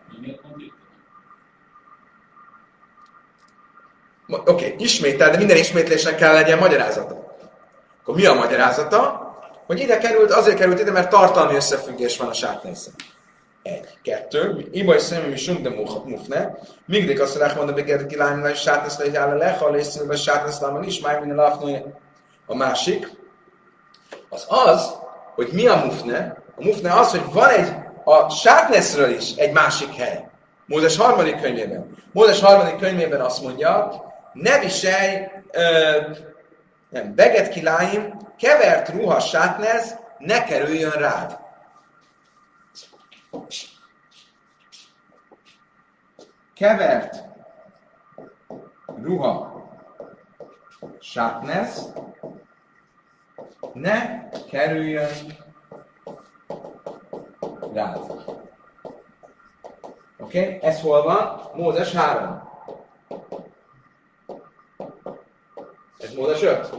Oké, 4.28 4.52
okay, 4.52 4.76
ismétel, 4.78 5.32
de 5.32 5.38
minden 5.38 5.58
ismétlésnek 5.58 6.16
kell 6.16 6.34
legyen 6.34 6.58
magyarázata. 6.58 7.36
Akkor 8.02 8.16
mi 8.16 8.26
a 8.26 8.34
magyarázata? 8.34 9.26
Hogy 9.66 9.80
ide 9.80 9.98
került, 9.98 10.32
azért 10.32 10.58
került 10.58 10.80
ide, 10.80 10.92
mert 10.92 11.10
tartalmi 11.10 11.56
összefüggés 11.56 12.18
van 12.18 12.28
a 12.28 12.34
sátnészen. 12.34 12.94
Egy. 13.68 13.98
Kettő. 14.04 14.68
Iba 14.72 15.00
szemű 15.00 15.36
sum 15.36 15.62
de 15.62 15.70
mufne. 16.06 16.58
Migdik 16.86 17.22
azt 17.22 17.38
mondják, 17.38 17.58
mondom, 17.58 17.76
hogy 17.76 18.06
ki 18.06 18.16
lányom, 18.16 18.42
hogy 18.42 18.56
sátnész 18.56 18.98
le, 18.98 19.22
hogy 19.22 19.38
lechal, 19.38 19.76
és 19.76 19.86
színbe 19.86 20.16
sátnész 20.16 20.60
lámon 20.60 20.84
is, 20.84 21.00
máj 21.00 21.20
minden 21.20 21.36
lafnő. 21.36 21.84
A 22.46 22.56
másik, 22.56 23.12
az 24.30 24.46
az, 24.50 24.96
hogy 25.36 25.50
mi 25.52 25.68
a 25.68 25.76
mufne. 25.86 26.44
A 26.56 26.64
mufne 26.64 26.94
az, 26.94 27.12
hogy 27.12 27.34
van 27.34 27.50
egy, 27.50 27.74
a 28.04 28.30
sátneszről 28.30 29.10
is 29.10 29.36
egy 29.36 29.52
másik 29.52 29.96
hely. 29.96 30.30
Mózes 30.66 30.98
harmadik 30.98 31.42
könyvében. 31.42 31.96
Mózes 32.12 32.40
harmadik 32.40 32.78
könyvében 32.78 33.22
azt 33.22 33.42
mondja, 33.42 33.92
ne 34.34 34.60
viselj, 34.60 35.18
ö, 35.52 35.62
nem, 36.90 37.16
beget 37.16 37.50
kiláim, 37.50 38.18
kevert 38.40 38.90
ruha 38.90 39.20
sátnez, 39.20 39.98
ne 40.18 40.44
kerüljön 40.44 40.92
rád. 40.92 41.46
Kevert 46.56 47.24
ruha 49.02 49.66
sátnez, 51.00 51.94
ne 53.74 54.30
kerüljön 54.50 55.10
rád. 57.74 57.98
Oké? 60.18 60.40
Okay? 60.40 60.60
Ez 60.62 60.82
hol 60.82 61.04
van? 61.04 61.50
Mózes 61.54 61.92
3. 61.92 62.42
Ez 65.98 66.14
Mózes 66.14 66.42
5. 66.42 66.70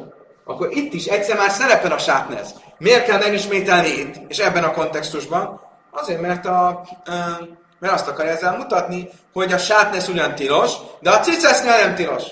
Akkor 0.44 0.70
itt 0.70 0.92
is 0.92 1.06
egyszer 1.06 1.36
már 1.36 1.50
szerepel 1.50 1.92
a 1.92 1.98
sátnez. 1.98 2.54
Miért 2.78 3.04
kell 3.04 3.18
megismételni 3.18 3.88
itt, 3.88 4.30
és 4.30 4.38
ebben 4.38 4.64
a 4.64 4.72
kontextusban? 4.72 5.67
Azért, 5.90 6.20
mert, 6.20 6.46
a, 6.46 6.86
mert 7.78 7.92
azt 7.92 8.08
akarja 8.08 8.32
ezzel 8.32 8.56
mutatni, 8.56 9.08
hogy 9.32 9.52
a 9.52 9.58
sátnez 9.58 10.08
ugyan 10.08 10.34
tilos, 10.34 10.72
de 11.00 11.10
a 11.10 11.20
cicesznél 11.20 11.76
nem 11.76 11.94
tilos. 11.94 12.22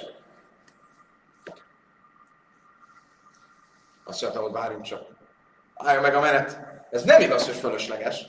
Azt 4.05 4.23
mondtam, 4.23 4.43
hogy 4.43 4.53
várjunk 4.53 4.85
csak. 4.85 5.03
Álljon 5.75 6.03
meg 6.03 6.15
a 6.15 6.21
menet. 6.21 6.59
Ez 6.91 7.03
nem 7.03 7.21
igaz, 7.21 7.45
hogy 7.45 7.57
fölösleges. 7.57 8.27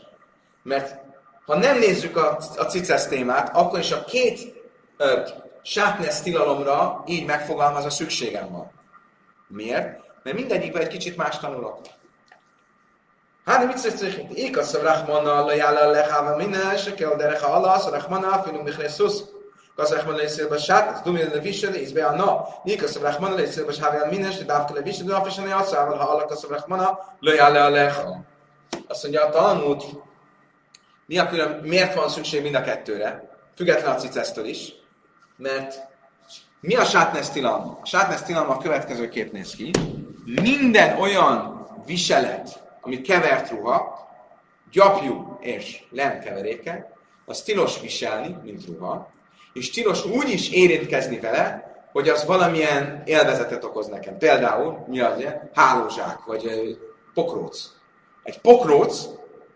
Mert 0.64 1.00
ha 1.46 1.58
nem 1.58 1.78
nézzük 1.78 2.18
a, 2.18 2.38
a 2.56 2.64
cicesz 2.64 3.08
témát, 3.08 3.56
akkor 3.56 3.80
is 3.80 3.92
a 3.92 4.04
két 4.04 4.40
ö, 4.98 5.28
sátnesz 5.62 6.22
tilalomra 6.22 7.04
így 7.06 7.26
megfogalmazva 7.26 7.90
szükségem 7.90 8.52
van. 8.52 8.72
Miért? 9.48 10.00
Mert 10.24 10.36
mindegyikben 10.36 10.82
egy 10.82 10.88
kicsit 10.88 11.18
más 11.18 11.38
tanulok. 11.38 11.80
Hát 13.48 13.68
mit 13.68 13.78
szükség? 13.78 14.26
Ékasz 14.34 14.74
a 14.74 14.82
Rahmana, 14.82 15.46
lejála 15.46 15.90
leháva 15.90 16.36
minden, 16.36 16.78
se 16.78 16.94
kell 16.94 17.16
derecha 17.16 17.48
alasz, 17.48 17.86
a 17.86 17.90
Rahmana, 17.90 18.44
finum 18.44 18.64
michreszus. 18.64 19.14
Kasz 19.76 19.92
Rahmana 19.92 20.18
lészél 20.18 20.48
be 20.48 20.58
sát, 20.58 20.92
az 20.94 21.02
dumil 21.02 21.30
le 21.34 21.40
visel, 21.40 21.74
és 21.74 21.92
be 21.92 22.06
a 22.06 22.16
na. 22.16 22.48
Ékasz 22.64 22.96
a 22.96 23.00
Rahmana, 23.00 23.36
lészél 23.36 23.66
be 23.66 23.72
sávjál 23.72 24.10
minden, 24.10 24.32
és 24.32 24.46
dávke 24.46 24.74
le 24.74 24.82
visel, 24.82 25.06
de 25.06 25.16
afisani 25.16 25.52
asszával, 25.52 25.98
ha 25.98 26.10
alakasz 26.10 26.44
a 26.44 26.48
Rahmana, 26.48 27.00
lejála 27.20 27.70
leha. 27.70 28.20
Azt 28.88 29.04
mondja 29.04 29.26
a 29.26 29.30
Talmud, 29.30 29.84
mi 31.06 31.18
a 31.18 31.28
külön, 31.28 31.60
miért 31.64 31.94
van 31.94 32.10
szükség 32.10 32.42
mind 32.42 32.56
a 32.56 32.62
kettőre? 32.62 33.30
Független 33.56 33.96
a 33.96 33.98
cicesztől 33.98 34.46
is. 34.46 34.74
Mert 35.38 35.76
mi 36.60 36.76
a 36.76 36.84
sátnesz 36.84 37.30
tilalma? 37.30 37.80
A 37.82 37.86
sátnesz 37.86 38.22
tilalma 38.22 38.54
a 38.54 38.58
következő 38.58 39.10
kép 39.10 39.32
néz 39.32 39.56
ki. 39.56 39.72
Minden 40.42 41.00
olyan 41.00 41.66
viselet, 41.86 42.67
ami 42.88 43.02
kevert 43.02 43.50
ruha, 43.50 44.08
gyapjú 44.72 45.38
és 45.40 45.84
lemkeveréke, 45.92 46.92
az 47.26 47.42
tilos 47.42 47.82
viselni, 47.82 48.38
mint 48.44 48.66
ruha, 48.66 49.10
és 49.54 49.70
tilos 49.70 50.06
úgy 50.06 50.30
is 50.30 50.52
érintkezni 50.52 51.20
vele, 51.20 51.76
hogy 51.92 52.10
az 52.10 52.26
valamilyen 52.26 53.02
élvezetet 53.06 53.64
okoz 53.64 53.88
nekem. 53.88 54.18
Például, 54.18 54.86
mi 54.88 55.00
az, 55.00 55.26
hálózsák, 55.54 56.26
vagy 56.26 56.78
pokróc. 57.14 57.70
Egy 58.24 58.40
pokróc, 58.40 59.06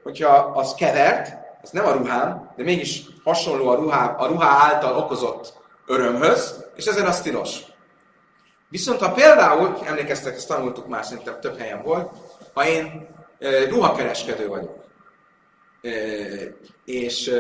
hogyha 0.04 0.30
az 0.36 0.74
kevert, 0.74 1.38
az 1.62 1.70
nem 1.70 1.86
a 1.86 1.92
ruhám, 1.92 2.52
de 2.56 2.64
mégis 2.64 3.06
hasonló 3.24 3.68
a 3.68 3.76
ruhá, 3.76 4.16
a 4.18 4.28
ruhá 4.28 4.48
által 4.48 4.98
okozott 4.98 5.54
örömhöz, 5.86 6.66
és 6.76 6.86
ezért 6.86 7.08
az 7.08 7.22
tilos. 7.22 7.60
Viszont 8.70 9.00
ha 9.00 9.12
például, 9.12 9.78
emlékeztek, 9.86 10.36
ezt 10.36 10.48
tanultuk 10.48 10.88
már, 10.88 11.06
szerintem 11.06 11.40
több 11.40 11.60
helyen 11.60 11.82
volt, 11.82 12.10
ha 12.54 12.68
én 12.68 13.08
ruhakereskedő 13.70 14.48
vagyok, 14.48 14.84
és 16.86 17.32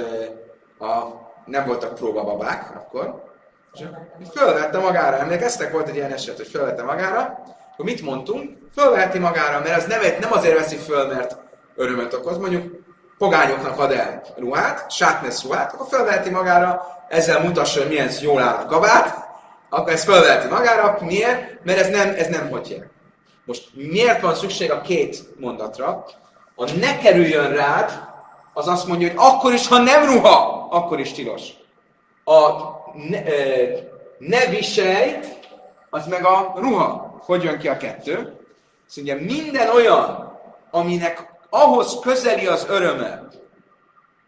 a, 0.80 1.02
nem 1.46 1.66
voltak 1.66 1.96
próbababák 1.96 2.76
akkor, 2.76 3.24
és 3.74 3.86
fölvette 4.34 4.80
magára, 4.80 5.18
emlékeztek, 5.18 5.72
volt 5.72 5.88
egy 5.88 5.96
ilyen 5.96 6.12
eset, 6.12 6.38
hogy 6.38 6.48
fölvette 6.48 6.84
magára, 6.84 7.44
akkor 7.74 7.86
mit 7.86 8.02
mondtunk? 8.02 8.58
Fölveheti 8.76 9.20
magára, 9.20 9.60
mert 9.60 9.78
ez 9.78 9.86
nem, 9.86 10.00
nem 10.20 10.32
azért 10.32 10.58
veszi 10.58 10.76
föl, 10.76 11.08
mert 11.08 11.38
örömet 11.76 12.14
okoz, 12.14 12.38
mondjuk 12.38 12.80
pogányoknak 13.18 13.80
ad 13.80 13.92
el 13.92 14.22
ruhát, 14.38 14.92
sátnesz 14.92 15.44
ruhát, 15.44 15.74
akkor 15.74 15.88
felveheti 15.90 16.30
magára, 16.30 16.86
ezzel 17.08 17.44
mutassa, 17.44 17.80
hogy 17.80 17.90
milyen 17.90 18.10
jól 18.22 18.42
áll 18.42 18.64
a 18.64 18.66
kabát, 18.66 19.30
akkor 19.70 19.92
ezt 19.92 20.04
felveheti 20.04 20.48
magára. 20.48 20.98
Miért? 21.02 21.64
Mert 21.64 21.80
ez 21.80 21.90
nem, 21.90 22.14
ez 22.18 22.28
nem 22.28 22.50
hogy 22.50 22.84
Most 23.46 23.70
miért 23.74 24.22
van 24.22 24.36
szükség 24.36 24.72
a 24.72 24.82
két 24.82 25.40
mondatra? 25.40 26.06
A 26.56 26.72
ne 26.72 26.98
kerüljön 26.98 27.54
rád, 27.54 28.10
az 28.54 28.68
azt 28.68 28.88
mondja, 28.88 29.08
hogy 29.08 29.18
akkor 29.20 29.54
is, 29.54 29.68
ha 29.68 29.78
nem 29.78 30.06
ruha, 30.06 30.68
akkor 30.70 31.00
is 31.00 31.12
tilos. 31.12 31.48
A 32.24 32.52
ne, 33.10 33.26
e, 33.26 33.70
ne 34.18 34.46
viselj, 34.46 35.20
az 35.90 36.08
meg 36.08 36.26
a 36.26 36.54
ruha. 36.56 37.20
Hogy 37.26 37.44
jön 37.44 37.60
ki 37.60 37.68
a 37.68 37.78
kettő? 37.78 38.36
Szóval 38.88 39.16
minden 39.16 39.70
olyan, 39.70 40.40
aminek 40.72 41.30
ahhoz 41.50 42.00
közeli 42.02 42.48
az 42.48 42.66
öröme, 42.70 43.28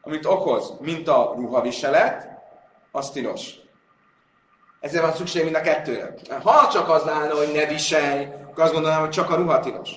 amit 0.02 0.26
okoz, 0.26 0.74
mint 0.80 1.08
a 1.08 1.34
ruhaviselet, 1.36 2.28
az 2.92 3.12
tilos. 3.12 3.52
Ezért 4.80 5.04
van 5.04 5.14
szükség 5.14 5.44
mind 5.44 5.56
a 5.56 5.62
kettőre. 5.62 6.14
Ha 6.44 6.70
csak 6.72 6.90
az 6.90 7.08
állna, 7.08 7.36
hogy 7.36 7.52
ne 7.54 7.66
viselj, 7.66 8.28
akkor 8.54 8.64
azt 8.64 8.74
gondolnám, 8.74 9.00
hogy 9.00 9.10
csak 9.10 9.30
a 9.30 9.36
ruha 9.36 9.60
tilos. 9.60 9.90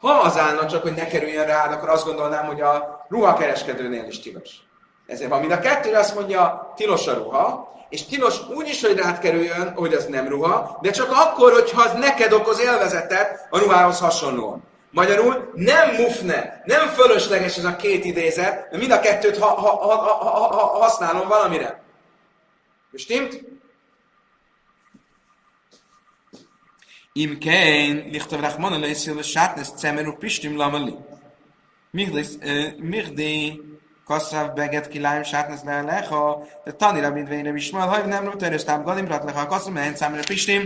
Ha 0.00 0.10
az 0.10 0.38
állna 0.38 0.66
csak, 0.66 0.82
hogy 0.82 0.94
ne 0.94 1.06
kerüljön 1.06 1.46
rád, 1.46 1.72
akkor 1.72 1.88
azt 1.88 2.04
gondolnám, 2.04 2.46
hogy 2.46 2.60
a 2.60 3.04
ruhakereskedőnél 3.08 4.04
is 4.04 4.20
tilos. 4.20 4.50
Ezért 5.06 5.30
van 5.30 5.40
mind 5.40 5.52
a 5.52 5.58
kettőre 5.58 5.98
azt 5.98 6.14
mondja, 6.14 6.72
tilos 6.76 7.06
a 7.06 7.14
ruha, 7.14 7.72
és 7.88 8.04
tilos 8.04 8.48
úgy 8.48 8.68
is, 8.68 8.84
hogy 8.84 8.96
rád 8.96 9.18
kerüljön, 9.18 9.72
hogy 9.76 9.94
az 9.94 10.06
nem 10.06 10.28
ruha, 10.28 10.78
de 10.82 10.90
csak 10.90 11.10
akkor, 11.10 11.52
hogyha 11.52 11.82
az 11.82 11.92
neked 11.92 12.32
okoz 12.32 12.60
élvezetet 12.60 13.46
a 13.50 13.58
ruhához 13.58 13.98
hasonlóan. 13.98 14.62
Magyarul 14.90 15.50
nem 15.54 15.94
mufne, 15.94 16.62
nem 16.64 16.88
fölösleges 16.88 17.56
ez 17.56 17.64
a 17.64 17.76
két 17.76 18.04
idézet, 18.04 18.54
mert 18.70 18.76
mind 18.76 18.92
a 18.92 19.00
kettőt 19.00 19.38
ha, 19.38 19.46
ha, 19.46 19.70
ha, 19.70 19.96
ha, 19.96 20.56
ha, 20.56 20.66
használom 20.78 21.28
valamire. 21.28 21.82
Bestimmt? 22.90 23.53
Im 27.16 27.38
kein 27.38 28.10
lichtav 28.12 28.40
rachmana 28.40 28.78
leiszil 28.78 29.22
sátnes 29.22 29.70
cemeru 29.80 30.12
pistim 30.18 30.56
lamali. 30.56 30.94
Migdi 32.90 33.60
kassav 34.06 34.54
beget 34.54 34.88
kiláim 34.88 35.22
sátnes 35.22 35.62
le 35.64 35.82
lecha, 35.82 36.38
de 36.64 36.72
tani 36.72 37.00
rabid 37.00 37.28
vejre 37.28 37.52
bismal, 37.52 37.88
ha 37.88 38.06
nem 38.06 38.24
ruterős 38.30 38.64
tám 38.64 38.82
galim 38.82 39.06
rat 39.06 39.24
lecha 39.24 39.46
kassav 39.46 39.72
mehen 39.72 39.94
cemeru 39.94 40.22
pistim. 40.22 40.62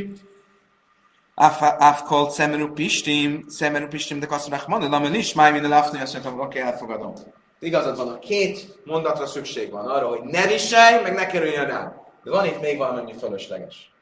Af 1.34 2.02
kol 2.02 2.30
szemenu 2.30 2.72
pistim, 2.72 3.44
szemenu 3.48 3.86
pistim, 3.86 4.18
de 4.20 4.26
kasszom 4.26 4.52
rachman, 4.52 4.90
de 4.90 5.18
is, 5.18 5.34
máj 5.34 5.52
minden 5.52 5.70
lafni, 5.70 6.00
azt 6.00 6.12
mondtam, 6.12 6.40
oké, 6.40 6.58
elfogadom. 6.60 7.12
Igazad 7.60 7.96
van, 7.96 8.08
a 8.08 8.18
két 8.18 8.78
mondatra 8.84 9.26
szükség 9.26 9.70
van 9.70 9.86
arra, 9.86 10.08
hogy 10.08 10.20
ne 10.22 10.46
viselj, 10.46 11.02
meg 11.02 11.14
ne 11.14 11.26
kerüljön 11.26 11.66
rá. 11.66 11.94
De 12.24 12.30
van 12.30 12.44
itt 12.46 12.60
még 12.60 12.78
valami 12.78 13.14
fölösleges. 13.18 13.92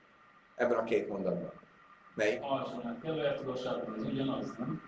Ebben 0.56 0.78
a 0.78 0.84
két 0.84 1.08
mondatban. 1.08 1.52
Melyik? 2.16 2.42
Alsónál 2.42 2.98
kellett, 3.02 3.40
az 3.46 4.04
ugyanaz, 4.04 4.52
nem? 4.58 4.82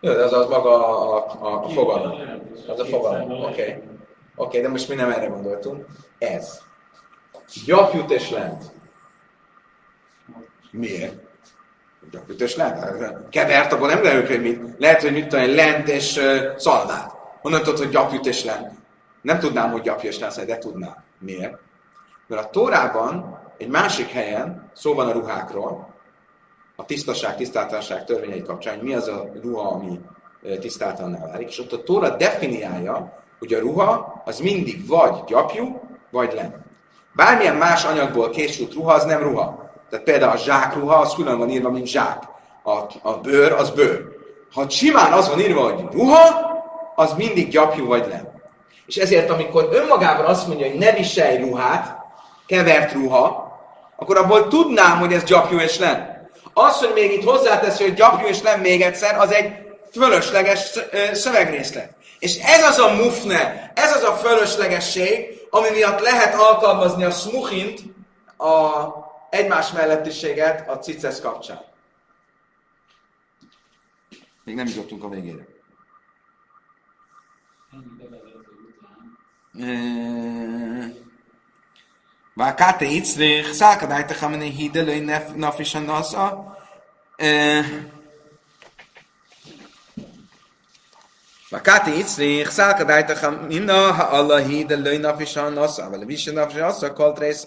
Jó, 0.00 0.12
de 0.12 0.22
az, 0.22 0.32
az 0.32 0.48
maga 0.48 0.98
a, 0.98 1.26
a, 1.40 1.64
a 1.64 1.68
fogalom. 1.68 2.20
Az 2.68 2.80
a 2.80 2.84
fogalom. 2.84 3.30
Oké. 3.30 3.44
Okay. 3.44 3.62
Oké, 3.72 3.82
okay, 4.34 4.60
de 4.60 4.68
most 4.68 4.88
mi 4.88 4.94
nem 4.94 5.10
erre 5.10 5.26
gondoltunk. 5.26 5.86
Ez. 6.18 6.60
Gyapjut 7.64 8.10
és 8.10 8.30
lent. 8.30 8.72
Miért? 10.70 11.14
Gyapütös 12.10 12.56
lehet? 12.56 13.28
Kevert, 13.30 13.72
akkor 13.72 13.88
nem 13.88 14.02
lehet, 14.02 14.26
hogy 14.26 14.40
mit. 14.40 14.60
Lehet, 14.78 15.02
hogy 15.02 15.12
mit 15.12 15.28
tudom, 15.28 15.54
lent 15.54 15.88
és 15.88 16.16
uh, 16.16 16.56
szalmát. 16.56 17.12
Honnan 17.40 17.62
tudod, 17.62 17.78
hogy 17.78 17.88
gyapjut 17.88 18.26
és 18.26 18.44
lent? 18.44 18.72
Nem 19.22 19.38
tudnám, 19.38 19.70
hogy 19.70 19.82
gyapja 19.82 20.10
és 20.10 20.18
lent, 20.18 20.44
de 20.44 20.58
tudnám. 20.58 21.04
Miért? 21.18 21.58
Mert 22.26 22.44
a 22.44 22.50
Tórában 22.50 23.38
egy 23.56 23.68
másik 23.68 24.08
helyen 24.08 24.70
szó 24.74 24.94
van 24.94 25.08
a 25.08 25.12
ruhákról, 25.12 25.94
a 26.76 26.84
tisztaság, 26.84 27.36
tisztátalanság 27.36 28.04
törvényei 28.04 28.42
kapcsán, 28.42 28.74
hogy 28.74 28.88
mi 28.88 28.94
az 28.94 29.08
a 29.08 29.30
ruha, 29.42 29.68
ami 29.68 30.00
tisztátalanná 30.60 31.26
válik, 31.26 31.48
és 31.48 31.58
ott 31.58 31.72
a 31.72 31.82
Tóra 31.82 32.16
definiálja, 32.16 33.12
hogy 33.38 33.52
a 33.52 33.58
ruha 33.58 34.22
az 34.24 34.38
mindig 34.40 34.86
vagy 34.86 35.24
gyapjú, 35.26 35.80
vagy 36.10 36.32
len. 36.32 36.64
Bármilyen 37.12 37.56
más 37.56 37.84
anyagból 37.84 38.30
készült 38.30 38.74
ruha, 38.74 38.92
az 38.92 39.04
nem 39.04 39.22
ruha. 39.22 39.70
Tehát 39.90 40.04
például 40.04 40.32
a 40.32 40.36
zsákruha, 40.36 40.96
az 40.96 41.14
külön 41.14 41.38
van 41.38 41.50
írva, 41.50 41.70
mint 41.70 41.86
zsák. 41.86 42.22
A, 42.62 42.70
a 43.02 43.12
bőr, 43.22 43.52
az 43.52 43.70
bőr. 43.70 44.04
ha 44.52 44.68
simán 44.68 45.12
az 45.12 45.28
van 45.28 45.40
írva, 45.40 45.62
hogy 45.62 45.84
ruha, 45.92 46.54
az 46.94 47.12
mindig 47.12 47.48
gyapjú 47.48 47.86
vagy 47.86 48.06
le. 48.08 48.34
És 48.86 48.96
ezért, 48.96 49.30
amikor 49.30 49.68
önmagában 49.72 50.24
azt 50.24 50.46
mondja, 50.46 50.66
hogy 50.66 50.78
ne 50.78 50.92
viselj 50.92 51.40
ruhát, 51.40 51.96
kevert 52.46 52.92
ruha, 52.92 53.44
akkor 53.96 54.16
abból 54.16 54.48
tudnám, 54.48 54.98
hogy 54.98 55.12
ez 55.12 55.24
gyapjú 55.24 55.58
és 55.58 55.78
len. 55.78 56.15
Az, 56.58 56.78
hogy 56.78 56.92
még 56.94 57.12
itt 57.12 57.24
hozzáteszi, 57.24 57.82
hogy 57.82 57.94
gyapjú 57.94 58.26
és 58.26 58.42
len 58.42 58.60
még 58.60 58.82
egyszer, 58.82 59.18
az 59.18 59.30
egy 59.30 59.52
fölösleges 59.92 60.78
szövegrészlet. 61.12 61.96
És 62.18 62.36
ez 62.36 62.64
az 62.64 62.78
a 62.78 62.94
mufne, 62.94 63.72
ez 63.74 63.96
az 63.96 64.02
a 64.02 64.16
fölöslegesség, 64.16 65.40
ami 65.50 65.70
miatt 65.70 66.00
lehet 66.00 66.34
alkalmazni 66.34 67.04
a 67.04 67.10
smuchint, 67.10 67.80
a 68.36 68.84
egymás 69.30 69.72
mellettiséget 69.72 70.68
a 70.68 70.78
cicesz 70.78 71.20
kapcsán. 71.20 71.64
Még 74.44 74.54
nem 74.54 74.66
jutottunk 74.66 75.04
a 75.04 75.08
végére. 75.08 75.46
Vákáte 82.36 82.84
Icrich, 82.84 83.50
Szákadájta 83.52 84.14
Hamani 84.20 84.50
Hidelői 84.50 85.10
Nafisan 85.34 85.82
Nasza. 85.82 86.56
Vákáte 91.50 91.90
Icrich, 91.90 92.48
Szákadájta 92.48 93.18
Hamina, 93.18 93.92
ha 93.92 94.02
Allah 94.02 94.46
Hidelői 94.46 94.96
Nafisan 94.96 95.52
Nasza, 95.52 95.90
vele 95.90 96.04
Visen 96.04 96.34
Nafisan 96.34 96.60
Nasza, 96.66 96.92
Koltrész, 96.92 97.46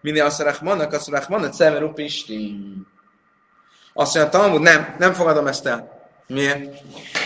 Mini 0.00 0.18
Aszarachmanak, 0.18 0.92
Aszarachmanak, 0.92 1.54
Szemeru 1.54 1.92
Pistin. 1.92 2.86
Azt 3.92 4.14
mondja, 4.14 4.38
Talmud, 4.38 4.60
nem, 4.60 4.94
nem 4.98 5.12
fogadom 5.12 5.46
ezt 5.46 5.66
el. 5.66 6.08
Miért? 6.26 6.82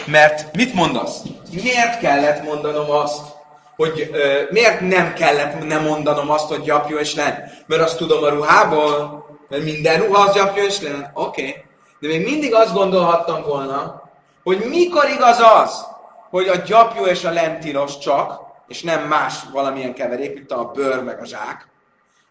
Mert 0.06 0.56
mit 0.56 0.74
mondasz? 0.74 1.22
Miért 1.50 1.98
kellett 1.98 2.44
mondanom 2.44 2.90
azt, 2.90 3.33
hogy 3.76 4.10
ö, 4.12 4.42
miért 4.50 4.80
nem 4.80 5.12
kellett 5.12 5.66
nem 5.66 5.82
mondanom 5.82 6.30
azt, 6.30 6.48
hogy 6.48 6.62
gyapjú 6.62 6.96
és 6.96 7.14
len? 7.14 7.50
Mert 7.66 7.82
azt 7.82 7.96
tudom 7.96 8.22
a 8.22 8.28
ruhából, 8.28 9.26
mert 9.48 9.62
minden 9.62 10.00
ruha 10.00 10.22
az 10.22 10.34
gyapjú 10.34 10.62
és 10.62 10.80
len. 10.80 11.10
Oké. 11.14 11.48
Okay. 11.48 11.64
De 12.00 12.08
még 12.08 12.24
mindig 12.24 12.54
azt 12.54 12.74
gondolhattam 12.74 13.42
volna, 13.42 14.02
hogy 14.42 14.64
mikor 14.68 15.08
igaz 15.08 15.40
az, 15.40 15.84
hogy 16.30 16.48
a 16.48 16.56
gyapjú 16.56 17.04
és 17.04 17.24
a 17.24 17.30
len 17.30 17.60
tilos 17.60 17.98
csak, 17.98 18.40
és 18.68 18.82
nem 18.82 19.02
más 19.02 19.34
valamilyen 19.52 19.94
keverék, 19.94 20.34
mint 20.34 20.52
a 20.52 20.70
bőr 20.74 21.02
meg 21.02 21.20
a 21.20 21.24
zsák, 21.24 21.68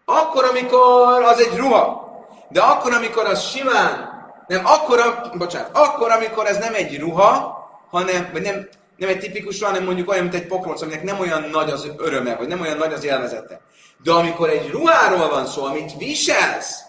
akkor, 0.05 0.43
amikor 0.43 1.23
az 1.23 1.39
egy 1.39 1.57
ruha. 1.57 2.11
De 2.49 2.61
akkor, 2.61 2.93
amikor 2.93 3.25
az 3.25 3.41
simán, 3.41 4.11
nem, 4.47 4.65
akkor, 4.65 5.29
bocsánat, 5.37 5.69
akkor, 5.73 6.11
amikor 6.11 6.45
ez 6.45 6.57
nem 6.57 6.73
egy 6.73 6.99
ruha, 6.99 7.61
hanem, 7.89 8.29
vagy 8.31 8.41
nem, 8.41 8.67
nem 8.97 9.09
egy 9.09 9.19
tipikus 9.19 9.59
ruha, 9.59 9.71
hanem 9.71 9.85
mondjuk 9.85 10.09
olyan, 10.09 10.23
mint 10.23 10.35
egy 10.35 10.47
pokroc, 10.47 10.81
aminek 10.81 11.03
nem 11.03 11.19
olyan 11.19 11.49
nagy 11.51 11.69
az 11.69 11.87
öröme, 11.97 12.35
vagy 12.35 12.47
nem 12.47 12.61
olyan 12.61 12.77
nagy 12.77 12.93
az 12.93 13.03
élvezete. 13.03 13.61
De 14.03 14.11
amikor 14.11 14.49
egy 14.49 14.69
ruháról 14.69 15.29
van 15.29 15.45
szó, 15.45 15.63
amit 15.63 15.97
viselsz, 15.97 16.79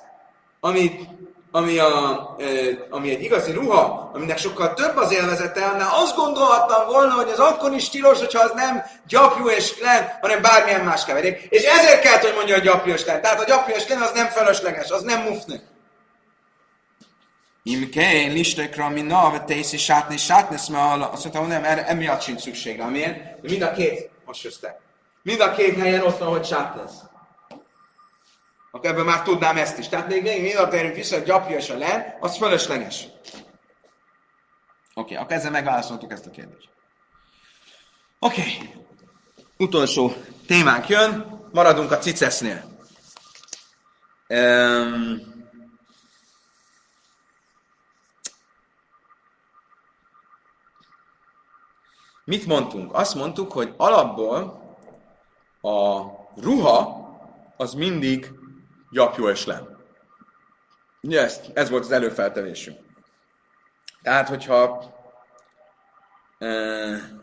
amit 0.61 1.09
ami, 1.57 1.78
a, 1.78 2.36
ami 2.90 3.11
egy 3.11 3.22
igazi 3.22 3.52
ruha, 3.52 4.11
aminek 4.14 4.38
sokkal 4.38 4.74
több 4.74 4.96
az 4.96 5.12
élvezete, 5.12 5.64
annál 5.64 5.90
azt 5.92 6.16
gondolhattam 6.16 6.86
volna, 6.86 7.12
hogy 7.12 7.28
az 7.32 7.38
akkor 7.38 7.72
is 7.72 7.88
tilos, 7.88 8.18
hogyha 8.18 8.42
az 8.42 8.52
nem 8.55 8.82
gyapjú 9.07 9.48
és 9.48 9.80
len, 9.80 10.18
hanem 10.20 10.42
bármilyen 10.42 10.84
más 10.84 11.05
keverék. 11.05 11.46
És 11.48 11.62
ezért 11.62 12.00
kell, 12.00 12.18
hogy 12.18 12.34
mondja 12.36 12.57
a 12.57 12.61
gyapjú 12.61 12.92
és 12.92 13.05
len. 13.05 13.20
Tehát 13.22 13.40
a 13.40 13.44
gyapjú 13.44 13.74
és 13.74 13.88
len 13.88 14.02
az 14.02 14.12
nem 14.14 14.26
fölösleges, 14.26 14.90
az 14.90 15.02
nem 15.02 15.20
mufne. 15.22 15.74
Im 17.66 17.90
kell, 17.90 18.32
listekra, 18.32 18.88
mi 18.88 19.00
na, 19.00 19.30
vagy 19.30 19.44
te 19.44 19.54
iszi 19.54 19.76
sátni, 19.76 20.16
mert 20.68 21.12
azt 21.12 21.24
mondtam, 21.24 21.46
nem, 21.46 21.64
erre, 21.64 21.86
emiatt 21.86 22.22
sincs 22.22 22.40
szükségre. 22.40 22.84
Miért? 22.84 23.40
De 23.40 23.48
mind 23.48 23.62
a 23.62 23.72
két, 23.72 24.10
most 24.24 24.42
jöttek. 24.42 24.80
Mind 25.22 25.40
a 25.40 25.54
két 25.54 25.78
helyen 25.78 26.02
ott 26.02 26.18
van, 26.18 26.28
hogy 26.28 26.44
sátnesz 26.44 26.94
akkor 28.74 28.90
ebből 28.90 29.04
már 29.04 29.22
tudnám 29.22 29.56
ezt 29.56 29.78
is. 29.78 29.88
Tehát 29.88 30.08
még 30.08 30.22
még 30.22 30.42
mindig 30.42 30.68
térünk 30.68 30.94
vissza, 30.94 31.14
hogy 31.14 31.24
gyapja 31.24 31.56
és 31.56 31.70
a 31.70 31.78
len, 31.78 32.16
az 32.20 32.36
fölösleges. 32.36 33.02
Oké, 33.02 33.40
okay, 34.94 35.16
akkor 35.16 35.32
ezzel 35.32 35.50
megválaszoltuk 35.50 36.12
ezt 36.12 36.26
a 36.26 36.30
kérdést. 36.30 36.68
Oké, 38.18 38.40
okay. 38.40 38.70
utolsó 39.56 40.14
témánk 40.46 40.88
jön, 40.88 41.40
maradunk 41.52 41.90
a 41.90 41.98
cicesznél. 41.98 42.78
Um, 44.28 45.34
mit 52.25 52.47
mondtunk? 52.47 52.95
Azt 52.95 53.14
mondtuk, 53.14 53.53
hogy 53.53 53.75
alapból 53.77 54.62
a 55.61 56.01
ruha 56.37 57.03
az 57.57 57.75
mindig 57.75 58.33
gyapjú 58.91 59.29
és 59.29 59.47
len. 59.47 59.77
Ugye 61.03 61.29
ez 61.55 61.70
volt 61.70 61.85
az 61.85 61.91
előfeltevésünk. 61.91 62.79
Tehát, 64.03 64.29
hogyha 64.29 64.85
e, 66.39 67.22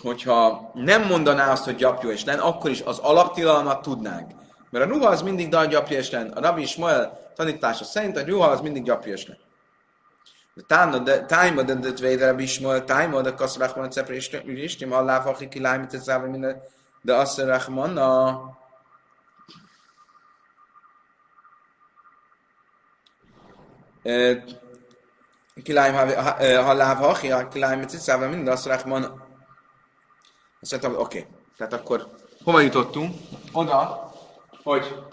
hogyha 0.00 0.70
nem 0.74 1.06
mondaná 1.06 1.50
azt, 1.50 1.64
hogy 1.64 1.74
gyapjú 1.74 2.10
és 2.10 2.24
len, 2.24 2.38
akkor 2.38 2.70
is 2.70 2.80
az 2.80 2.98
alaptilalmat 2.98 3.82
tudnánk. 3.82 4.32
Mert 4.70 4.84
a 4.84 4.88
ruha 4.88 5.08
az 5.08 5.22
mindig 5.22 5.48
dal 5.48 5.66
gyapjú 5.66 5.96
és 5.96 6.10
len. 6.10 6.30
A 6.30 6.40
Rabbi 6.40 6.62
Ismael 6.62 7.32
tanítása 7.34 7.84
szerint 7.84 8.16
a 8.16 8.24
ruha 8.24 8.48
az 8.48 8.60
mindig 8.60 8.82
gyapjú 8.82 9.12
és 9.12 9.26
len. 9.26 9.38
Tájma 11.26 11.62
de 11.62 11.74
de 11.74 11.92
tvéde 11.92 12.26
Rabbi 12.26 12.42
Ismael, 12.42 12.84
tájma 12.84 13.20
de 13.20 13.34
kaszrachman 13.34 13.90
cepre 13.90 14.16
is, 14.16 14.78
nem 14.78 14.92
alláv, 14.92 15.26
akik 15.26 15.48
kilájmit, 15.48 15.94
ez 15.94 16.06
minden 16.06 16.62
de 17.02 17.14
azt 17.14 17.38
Rahmana 17.38 18.42
kiláim 25.62 25.94
halláv 26.64 26.96
hachi, 26.96 27.32
kiláim 27.50 27.86
cicával, 27.86 28.28
mind 28.28 28.48
azt 28.48 28.66
Rahmana. 28.66 29.26
Azt 30.60 30.70
mondtam, 30.70 31.02
oké. 31.02 31.26
Tehát 31.56 31.72
akkor 31.72 32.08
hova 32.44 32.60
jutottunk? 32.60 33.14
Oda, 33.52 34.12
hogy 34.62 35.04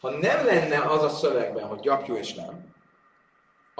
ha 0.00 0.10
nem 0.10 0.44
lenne 0.44 0.82
az 0.82 1.02
a 1.02 1.08
szövegben, 1.08 1.66
hogy 1.66 1.80
gyapjú 1.80 2.14
és 2.14 2.34
nem, 2.34 2.74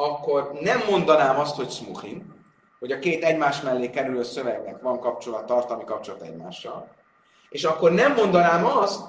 akkor 0.00 0.52
nem 0.60 0.82
mondanám 0.90 1.38
azt, 1.38 1.56
hogy 1.56 1.70
smuchim, 1.70 2.34
hogy 2.78 2.92
a 2.92 2.98
két 2.98 3.24
egymás 3.24 3.60
mellé 3.60 3.90
kerülő 3.90 4.22
szövegnek 4.22 4.82
van 4.82 5.00
kapcsolat, 5.00 5.46
tartalmi 5.46 5.84
kapcsolat 5.84 6.22
egymással, 6.22 6.88
és 7.48 7.64
akkor 7.64 7.92
nem 7.92 8.14
mondanám 8.14 8.64
azt, 8.64 9.00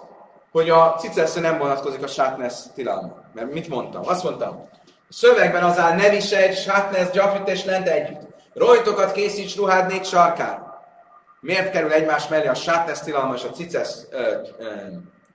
hogy 0.51 0.69
a 0.69 0.95
ciceszre 0.95 1.41
nem 1.41 1.57
vonatkozik 1.57 2.03
a 2.03 2.07
sátnesz 2.07 2.69
tilalma. 2.75 3.15
Mert 3.33 3.53
mit 3.53 3.67
mondtam? 3.67 4.01
Azt 4.07 4.23
mondtam, 4.23 4.67
a 4.85 5.13
szövegben 5.13 5.63
az 5.63 5.79
áll, 5.79 5.95
ne 5.95 6.09
viselj 6.09 6.53
sátnesz, 6.53 7.11
gyapjut 7.11 7.49
és 7.49 7.65
lent 7.65 7.87
együtt. 7.87 8.27
Rojtokat 8.53 9.11
készíts 9.11 9.55
ruhád 9.55 9.87
négy 9.87 10.05
sarkán. 10.05 10.67
Miért 11.39 11.71
kerül 11.71 11.91
egymás 11.91 12.27
mellé 12.27 12.47
a 12.47 12.53
sátnesz 12.53 13.01
tilalma 13.01 13.33
és 13.33 13.43
a 13.43 13.49
cicesz 13.49 14.07
ö, 14.11 14.35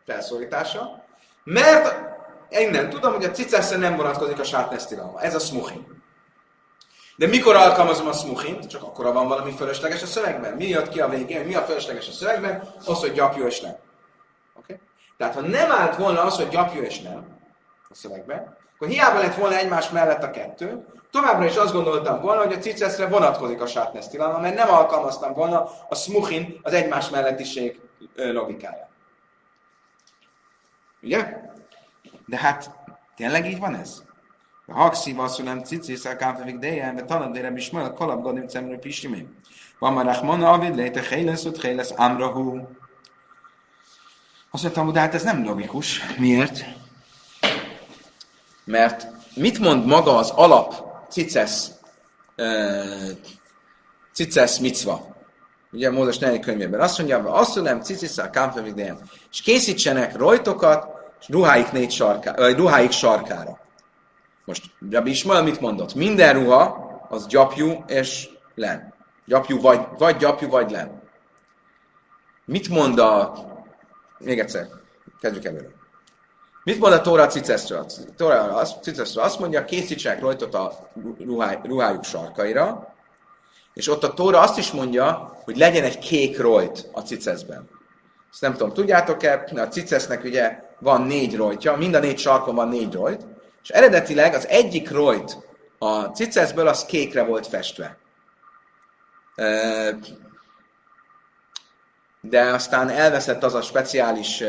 felszólítása? 0.07 1.05
Mert 1.44 2.13
innen 2.61 2.90
tudom, 2.90 3.12
hogy 3.12 3.24
a 3.24 3.30
ciceszre 3.30 3.76
nem 3.76 3.96
vonatkozik 3.96 4.38
a 4.38 4.44
sátnesz 4.44 4.86
tilalma. 4.86 5.20
Ez 5.20 5.34
a 5.34 5.38
smuchin. 5.38 6.02
De 7.16 7.26
mikor 7.26 7.57
alkalmazom 7.57 8.07
a 8.07 8.12
smuchint? 8.12 8.66
Csak 8.66 8.82
akkor 8.82 9.12
van 9.12 9.28
valami 9.28 9.52
fölösleges 9.52 10.02
a 10.02 10.07
szövegben. 10.07 10.52
Mi 10.52 10.68
jött 10.68 10.88
ki 10.88 11.00
a 11.00 11.09
végén? 11.09 11.46
Mi 11.46 11.55
a 11.55 11.61
fölösleges 11.61 12.09
a 12.09 12.12
szövegben? 12.12 12.74
Az, 12.84 13.00
hogy 13.00 13.12
gyapjú 13.12 13.46
és 13.46 13.61
nem. 13.61 13.76
Okay? 14.55 14.80
Tehát 15.16 15.34
ha 15.34 15.40
nem 15.40 15.72
állt 15.72 15.96
volna 15.96 16.22
az, 16.22 16.36
hogy 16.36 16.48
gyapjú 16.48 16.82
és 16.82 17.00
nem 17.00 17.26
a 17.88 17.94
szövegben, 17.94 18.57
akkor 18.74 18.88
hiába 18.88 19.18
lett 19.18 19.34
volna 19.34 19.57
egymás 19.57 19.90
mellett 19.90 20.22
a 20.22 20.30
kettő, 20.30 20.86
továbbra 21.11 21.44
is 21.44 21.57
azt 21.57 21.72
gondoltam 21.72 22.20
volna, 22.20 22.42
hogy 22.44 22.52
a 22.52 22.59
ciceszre 22.59 23.07
vonatkozik 23.07 23.61
a 23.61 23.66
sátnesz 23.66 24.09
tilalma, 24.09 24.38
mert 24.38 24.55
nem 24.55 24.68
alkalmaztam 24.68 25.32
volna 25.32 25.70
a 25.88 25.94
smuchin 25.94 26.61
az 26.62 26.72
egymás 26.72 27.11
mellettiség 27.11 27.80
logikája. 28.14 28.88
Ugye? 31.02 31.52
De 32.27 32.37
hát 32.37 32.70
tényleg 33.16 33.47
így 33.47 33.59
van 33.59 33.75
ez? 33.75 34.03
Haksi 34.66 35.12
vasszulem 35.12 35.62
cici 35.62 35.97
szakáfevik 35.97 36.59
dejen, 36.59 36.95
de 36.95 37.05
talad 37.05 37.33
dére 37.33 37.51
bismel, 37.51 37.93
kalap 37.93 38.22
gadim 38.22 38.49
cemrő 38.49 38.79
pisimé. 38.79 39.27
Van 39.79 39.93
már 39.93 40.05
Rachmana, 40.05 40.51
avid 40.51 40.75
léte 40.75 41.01
héles, 41.01 41.45
ott 41.45 41.62
héles 41.62 41.91
amrahu. 41.91 42.61
Azt 44.51 44.62
mondtam, 44.62 44.93
de 44.93 45.01
hát 45.01 45.14
ez 45.14 45.22
nem 45.22 45.45
logikus. 45.45 46.01
Miért? 46.18 46.64
Mert 48.64 49.07
mit 49.35 49.59
mond 49.59 49.87
maga 49.87 50.16
az 50.16 50.31
alap 50.31 50.75
cicesz, 51.09 51.70
uh, 52.37 53.11
cicesz 54.12 54.59
micva? 54.59 55.14
Ugye 55.72 55.91
Mózes 55.91 56.18
4. 56.18 56.41
könyvében 56.41 56.81
azt 56.81 56.99
mondja, 56.99 57.33
azt 57.33 57.55
mondom, 57.55 57.81
ciciszá, 57.81 58.31
kámfevig 58.31 58.95
és 59.31 59.41
készítsenek 59.41 60.16
rojtokat, 60.16 60.93
és 61.25 61.31
ruháik, 61.31 61.72
négy 61.72 61.91
sarká, 61.91 62.35
ruháik 62.37 62.91
sarkára. 62.91 63.61
Most 64.45 64.64
Rabbi 64.91 65.11
Ismael 65.11 65.43
mit 65.43 65.61
mondott? 65.61 65.95
Minden 65.95 66.35
ruha 66.35 66.93
az 67.09 67.27
gyapjú 67.27 67.85
és 67.87 68.29
len. 68.55 68.95
Gyapjú 69.27 69.61
vagy, 69.61 69.81
vagy 69.99 70.16
gyapjú, 70.16 70.49
vagy 70.49 70.70
len. 70.70 71.03
Mit 72.45 72.68
mond 72.68 72.99
a... 72.99 73.35
Még 74.18 74.39
egyszer, 74.39 74.68
kezdjük 75.20 75.45
előre. 75.45 75.68
Mit 76.64 76.79
mond 76.79 76.93
a 76.93 77.01
Tóra 77.01 77.27
Ciceszről? 77.27 77.87
Tóra 78.16 78.62
Ciceszről 78.83 79.25
azt 79.25 79.39
mondja, 79.39 79.64
készítsenek 79.64 80.20
rajtot 80.20 80.55
a 80.55 80.72
ruháj, 81.18 81.59
ruhájuk 81.62 82.05
sarkaira, 82.05 82.95
és 83.72 83.89
ott 83.89 84.05
a 84.05 84.14
Tóra 84.14 84.41
azt 84.41 84.59
is 84.59 84.70
mondja, 84.70 85.39
hogy 85.45 85.57
legyen 85.57 85.85
egy 85.85 85.99
kék 85.99 86.39
rojt 86.39 86.89
a 86.93 87.01
ciceszben. 87.01 87.68
Ezt 88.33 88.41
nem 88.41 88.53
tudom, 88.53 88.72
tudjátok-e, 88.72 89.45
a 89.55 89.68
cicesznek 89.68 90.25
ugye 90.25 90.63
van 90.85 91.03
négy 91.03 91.37
rojtja, 91.37 91.76
mind 91.76 91.95
a 91.95 91.99
négy 91.99 92.18
sarkon 92.18 92.55
van 92.55 92.68
négy 92.68 92.93
rojt, 92.93 93.26
és 93.62 93.68
eredetileg 93.68 94.35
az 94.35 94.49
egyik 94.49 94.91
rojt 94.91 95.39
a 95.78 96.03
ciceszből 96.03 96.68
az 96.68 96.85
kékre 96.85 97.22
volt 97.22 97.47
festve. 97.47 97.97
De 102.20 102.43
aztán 102.43 102.89
elveszett 102.89 103.43
az 103.43 103.55
a 103.55 103.62
speciális 103.62 104.43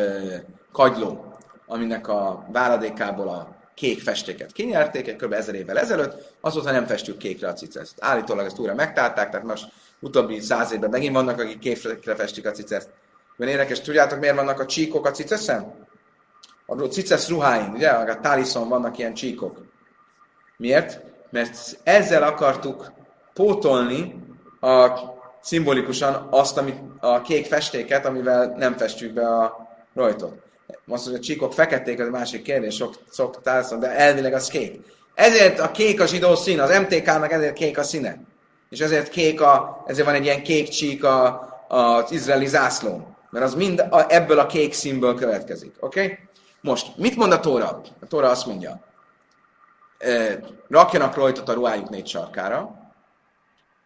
kagyló, 0.71 1.37
aminek 1.65 2.07
a 2.07 2.45
váladékából 2.51 3.27
a 3.27 3.55
kék 3.75 4.01
festéket 4.01 4.51
kinyerték, 4.51 5.07
egy 5.07 5.15
kb. 5.15 5.33
ezer 5.33 5.55
évvel 5.55 5.79
ezelőtt, 5.79 6.33
azóta 6.41 6.71
nem 6.71 6.85
festjük 6.85 7.17
kékre 7.17 7.47
a 7.47 7.53
ciceszt. 7.53 7.97
Állítólag 7.99 8.45
ezt 8.45 8.59
újra 8.59 8.73
megtálták, 8.73 9.29
tehát 9.29 9.45
most 9.45 9.71
utóbbi 9.99 10.39
száz 10.39 10.71
évben 10.71 10.89
megint 10.89 11.13
vannak, 11.13 11.39
akik 11.39 11.59
kékre 11.59 12.15
festik 12.15 12.47
a 12.47 12.51
ciceszt. 12.51 12.89
Mert 13.35 13.51
érdekes, 13.51 13.81
tudjátok 13.81 14.19
miért 14.19 14.35
vannak 14.35 14.59
a 14.59 14.65
csíkok 14.65 15.05
a 15.05 15.11
ciceszen? 15.11 15.84
A 16.65 16.75
cicesz 16.75 17.29
ruháin, 17.29 17.71
ugye? 17.73 17.89
A 17.89 18.19
táliszon 18.19 18.69
vannak 18.69 18.97
ilyen 18.97 19.13
csíkok. 19.13 19.65
Miért? 20.57 21.01
Mert 21.29 21.79
ezzel 21.83 22.23
akartuk 22.23 22.91
pótolni 23.33 24.15
a, 24.59 24.89
szimbolikusan 25.41 26.27
azt, 26.29 26.57
amit, 26.57 26.79
a 26.99 27.21
kék 27.21 27.45
festéket, 27.45 28.05
amivel 28.05 28.53
nem 28.57 28.77
festjük 28.77 29.13
be 29.13 29.27
a 29.27 29.67
rajtot. 29.93 30.33
Most, 30.85 31.03
hogy 31.03 31.13
a 31.13 31.19
csíkok 31.19 31.53
feketék, 31.53 31.99
az 31.99 32.07
a 32.07 32.11
másik 32.11 32.41
kérdés, 32.41 32.75
sok, 32.75 32.95
sok 33.11 33.41
de 33.79 33.95
elvileg 33.95 34.33
az 34.33 34.47
kék. 34.47 34.79
Ezért 35.13 35.59
a 35.59 35.71
kék 35.71 36.01
a 36.01 36.05
zsidó 36.05 36.35
szín, 36.35 36.59
az 36.59 36.79
MTK-nak 36.79 37.31
ezért 37.31 37.53
kék 37.53 37.77
a 37.77 37.83
színe. 37.83 38.17
És 38.69 38.79
ezért 38.79 39.09
kék 39.09 39.41
a, 39.41 39.83
ezért 39.87 40.05
van 40.05 40.15
egy 40.15 40.23
ilyen 40.23 40.43
kék 40.43 40.67
csík 40.69 41.03
az 41.67 42.11
izraeli 42.11 42.47
zászlón. 42.47 43.15
Mert 43.29 43.45
az 43.45 43.53
mind 43.53 43.79
a, 43.89 44.05
ebből 44.07 44.39
a 44.39 44.45
kék 44.45 44.73
színből 44.73 45.15
következik. 45.15 45.75
Oké? 45.79 46.03
Okay? 46.03 46.17
Most, 46.65 46.97
mit 46.97 47.15
mond 47.15 47.31
a 47.31 47.39
Tóra? 47.39 47.81
A 48.01 48.05
Tóra 48.07 48.29
azt 48.29 48.45
mondja, 48.45 48.79
rakjanak 50.67 51.15
rajtot 51.15 51.49
a 51.49 51.53
ruhájuk 51.53 51.89
négy 51.89 52.07
sarkára, 52.07 52.57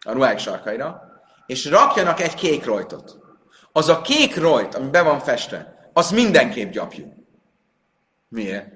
a 0.06 0.12
ruhájuk 0.12 0.40
sarkaira, 0.40 1.02
és 1.46 1.66
rakjanak 1.66 2.20
egy 2.20 2.34
kék 2.34 2.66
rajtot. 2.66 3.18
Az 3.72 3.90
a 3.90 4.02
kék 4.02 4.38
rajt, 4.38 4.76
ami 4.76 4.90
be 4.90 5.02
van 5.02 5.20
festve, 5.20 5.90
az 5.94 6.12
mindenképp 6.12 6.72
gyapjú. 6.72 7.14
Miért? 8.28 8.68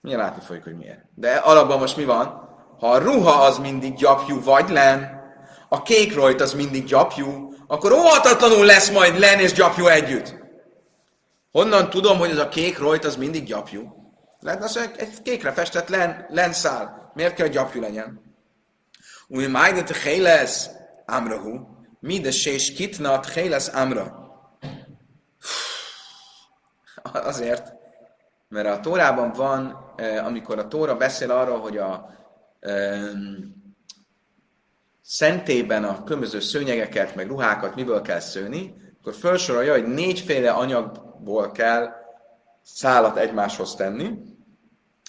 Milyen 0.00 0.18
látni 0.18 0.42
folyik, 0.42 0.64
hogy 0.64 0.76
miért. 0.76 1.04
De 1.14 1.34
alapban 1.34 1.78
most 1.78 1.96
mi 1.96 2.04
van? 2.04 2.48
Ha 2.78 2.90
a 2.90 2.98
ruha 2.98 3.44
az 3.44 3.58
mindig 3.58 3.94
gyapjú 3.94 4.42
vagy 4.42 4.68
len, 4.68 5.22
a 5.68 5.82
kék 5.82 6.14
rajt 6.14 6.40
az 6.40 6.52
mindig 6.52 6.84
gyapjú, 6.84 7.52
akkor 7.66 7.92
óhatatlanul 7.92 8.64
lesz 8.64 8.90
majd 8.90 9.18
len 9.18 9.38
és 9.38 9.52
gyapjú 9.52 9.86
együtt. 9.86 10.37
Honnan 11.50 11.90
tudom, 11.90 12.18
hogy 12.18 12.30
ez 12.30 12.38
a 12.38 12.48
kék 12.48 12.78
rajt 12.78 13.04
az 13.04 13.16
mindig 13.16 13.44
gyapjú? 13.44 13.98
Lehet 14.40 14.62
az 14.62 14.76
egy 14.96 15.22
kékre 15.22 15.52
festett 15.52 15.88
len, 15.88 16.26
lenszál. 16.28 17.12
Miért 17.14 17.34
kell, 17.34 17.46
hogy 17.46 17.54
gyapjú 17.54 17.80
legyen? 17.80 18.20
Úgy 19.28 19.50
májdet 19.50 20.02
lesz 20.04 20.70
amrahu, 21.06 21.66
mi 22.00 22.20
de 22.20 22.30
sés 22.30 22.72
kitnat 22.72 23.34
lesz 23.34 23.74
amra. 23.74 24.26
Azért, 27.12 27.72
mert 28.48 28.68
a 28.68 28.80
Tórában 28.80 29.32
van, 29.32 29.94
amikor 30.24 30.58
a 30.58 30.68
Tóra 30.68 30.96
beszél 30.96 31.30
arról, 31.30 31.60
hogy 31.60 31.76
a 31.76 32.10
um, 32.60 33.56
szentében 35.02 35.84
a 35.84 36.04
különböző 36.04 36.40
szőnyegeket, 36.40 37.14
meg 37.14 37.28
ruhákat 37.28 37.74
miből 37.74 38.02
kell 38.02 38.20
szőni, 38.20 38.74
akkor 39.00 39.14
felsorolja, 39.14 39.72
hogy 39.72 39.86
négyféle 39.86 40.50
anyagból 41.18 41.52
kell 41.52 41.92
szálat 42.62 43.16
egymáshoz 43.16 43.74
tenni, 43.74 44.18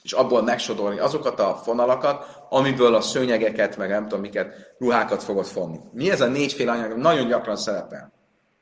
és 0.04 0.12
abból 0.12 0.44
megsodorni 0.44 1.00
azokat 1.00 1.40
a 1.40 1.56
fonalakat, 1.56 2.46
amiből 2.50 2.96
a 2.96 3.02
szőnyegeket, 3.02 3.78
meg 3.78 3.90
nem 3.90 4.04
tudom 4.04 4.20
miket, 4.20 4.76
ruhákat 4.78 5.24
fogod 5.24 5.46
fonni. 5.46 5.80
Mi 5.92 6.12
ez 6.12 6.22
a 6.22 6.28
négyféle 6.28 6.72
anyag? 6.72 6.98
Nagyon 6.98 7.28
gyakran 7.28 7.56
szerepel. 7.56 8.12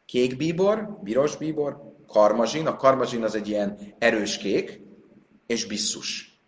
Kék 0.05 0.37
bíbor, 0.37 0.99
piros 1.03 1.37
bíbor, 1.37 1.77
karmazsin, 2.07 2.67
a 2.67 2.75
karmazsin 2.75 3.23
az 3.23 3.35
egy 3.35 3.47
ilyen 3.47 3.79
erős 3.99 4.37
kék, 4.37 4.81
és 5.47 5.65
bisszus. 5.65 6.39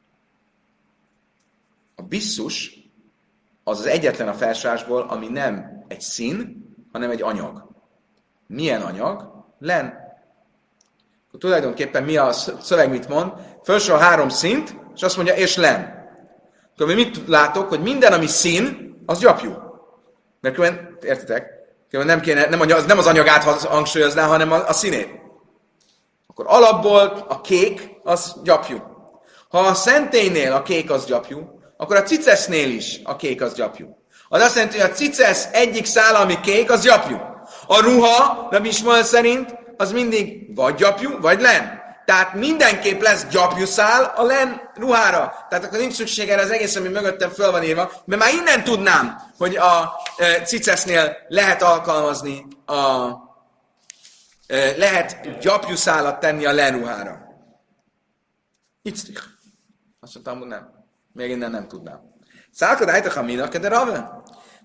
A 1.95 2.01
bisszus 2.01 2.73
az 3.63 3.79
az 3.79 3.85
egyetlen 3.85 4.27
a 4.27 4.33
felsásból, 4.33 5.01
ami 5.01 5.27
nem 5.27 5.83
egy 5.87 6.01
szín, 6.01 6.67
hanem 6.91 7.09
egy 7.09 7.21
anyag. 7.21 7.67
Milyen 8.47 8.81
anyag? 8.81 9.45
Len. 9.59 10.08
Akkor 11.29 11.39
tulajdonképpen 11.39 12.03
mi 12.03 12.17
a 12.17 12.31
szöveg 12.61 12.89
mit 12.89 13.07
mond? 13.07 13.31
Felső 13.63 13.93
a 13.93 13.97
három 13.97 14.29
szint, 14.29 14.75
és 14.95 15.01
azt 15.01 15.15
mondja, 15.15 15.35
és 15.35 15.55
len. 15.55 16.07
Akkor 16.75 16.95
mit 16.95 17.27
látok, 17.27 17.69
hogy 17.69 17.81
minden, 17.81 18.13
ami 18.13 18.27
szín, 18.27 18.95
az 19.05 19.19
gyapjú. 19.19 19.53
Mert 20.41 20.55
különben, 20.55 20.97
értitek? 21.01 21.47
Különben 21.89 22.15
nem, 22.15 22.25
kéne, 22.25 22.49
nem, 22.49 22.85
nem 22.87 22.97
az 22.97 23.07
anyagát 23.07 23.43
hangsúlyozná, 23.43 24.27
hanem 24.27 24.51
a, 24.51 24.67
a 24.67 24.73
színét. 24.73 25.09
Akkor 26.27 26.45
alapból 26.47 27.25
a 27.27 27.41
kék 27.41 27.89
az 28.03 28.35
gyapjú. 28.43 28.77
Ha 29.49 29.59
a 29.59 29.73
szentélynél 29.73 30.53
a 30.53 30.61
kék 30.61 30.91
az 30.91 31.05
gyapjú, 31.05 31.59
akkor 31.77 31.95
a 31.95 32.03
cicesznél 32.03 32.69
is 32.69 32.99
a 33.03 33.15
kék 33.15 33.41
az 33.41 33.53
gyapjú. 33.53 33.97
Az 34.29 34.41
azt 34.41 34.55
jelenti, 34.55 34.79
hogy 34.79 34.89
a 34.89 34.93
cicesz 34.93 35.47
egyik 35.51 35.85
szál, 35.85 36.15
ami 36.15 36.39
kék, 36.39 36.71
az 36.71 36.83
gyapjú. 36.83 37.17
A 37.67 37.81
ruha, 37.81 38.47
nem 38.51 38.65
is 38.65 38.83
szerint, 39.01 39.55
az 39.79 39.91
mindig 39.91 40.55
vagy 40.55 40.75
gyapjú, 40.75 41.19
vagy 41.19 41.41
len. 41.41 41.81
Tehát 42.05 42.33
mindenképp 42.33 43.01
lesz 43.01 43.25
gyapjú 43.25 43.65
szál 43.65 44.13
a 44.15 44.23
len 44.23 44.61
ruhára. 44.75 45.45
Tehát 45.49 45.65
akkor 45.65 45.79
nincs 45.79 45.93
szükség 45.93 46.29
erre 46.29 46.41
az 46.41 46.51
egész, 46.51 46.75
ami 46.75 46.87
mögöttem 46.87 47.29
föl 47.29 47.51
van 47.51 47.63
írva, 47.63 47.91
mert 48.05 48.21
már 48.21 48.33
innen 48.33 48.63
tudnám, 48.63 49.21
hogy 49.37 49.55
a 49.55 49.91
e, 50.17 50.41
cicesznél 50.41 51.17
lehet 51.27 51.61
alkalmazni 51.61 52.45
a, 52.65 53.09
lehet 54.77 55.39
gyapjú 55.39 55.75
szálat 55.75 56.19
tenni 56.19 56.45
a 56.45 56.51
leruhára. 56.51 57.21
Itztich. 58.81 59.23
Azt 59.99 60.13
mondtam, 60.13 60.37
hogy 60.37 60.47
nem. 60.47 60.69
Még 61.13 61.29
innen 61.29 61.51
nem 61.51 61.67
tudnám. 61.67 61.99
Szálkad 62.51 62.89
álltak 62.89 63.15
a 63.15 63.21
minak, 63.21 63.57
de 63.57 63.67
rave? 63.67 64.18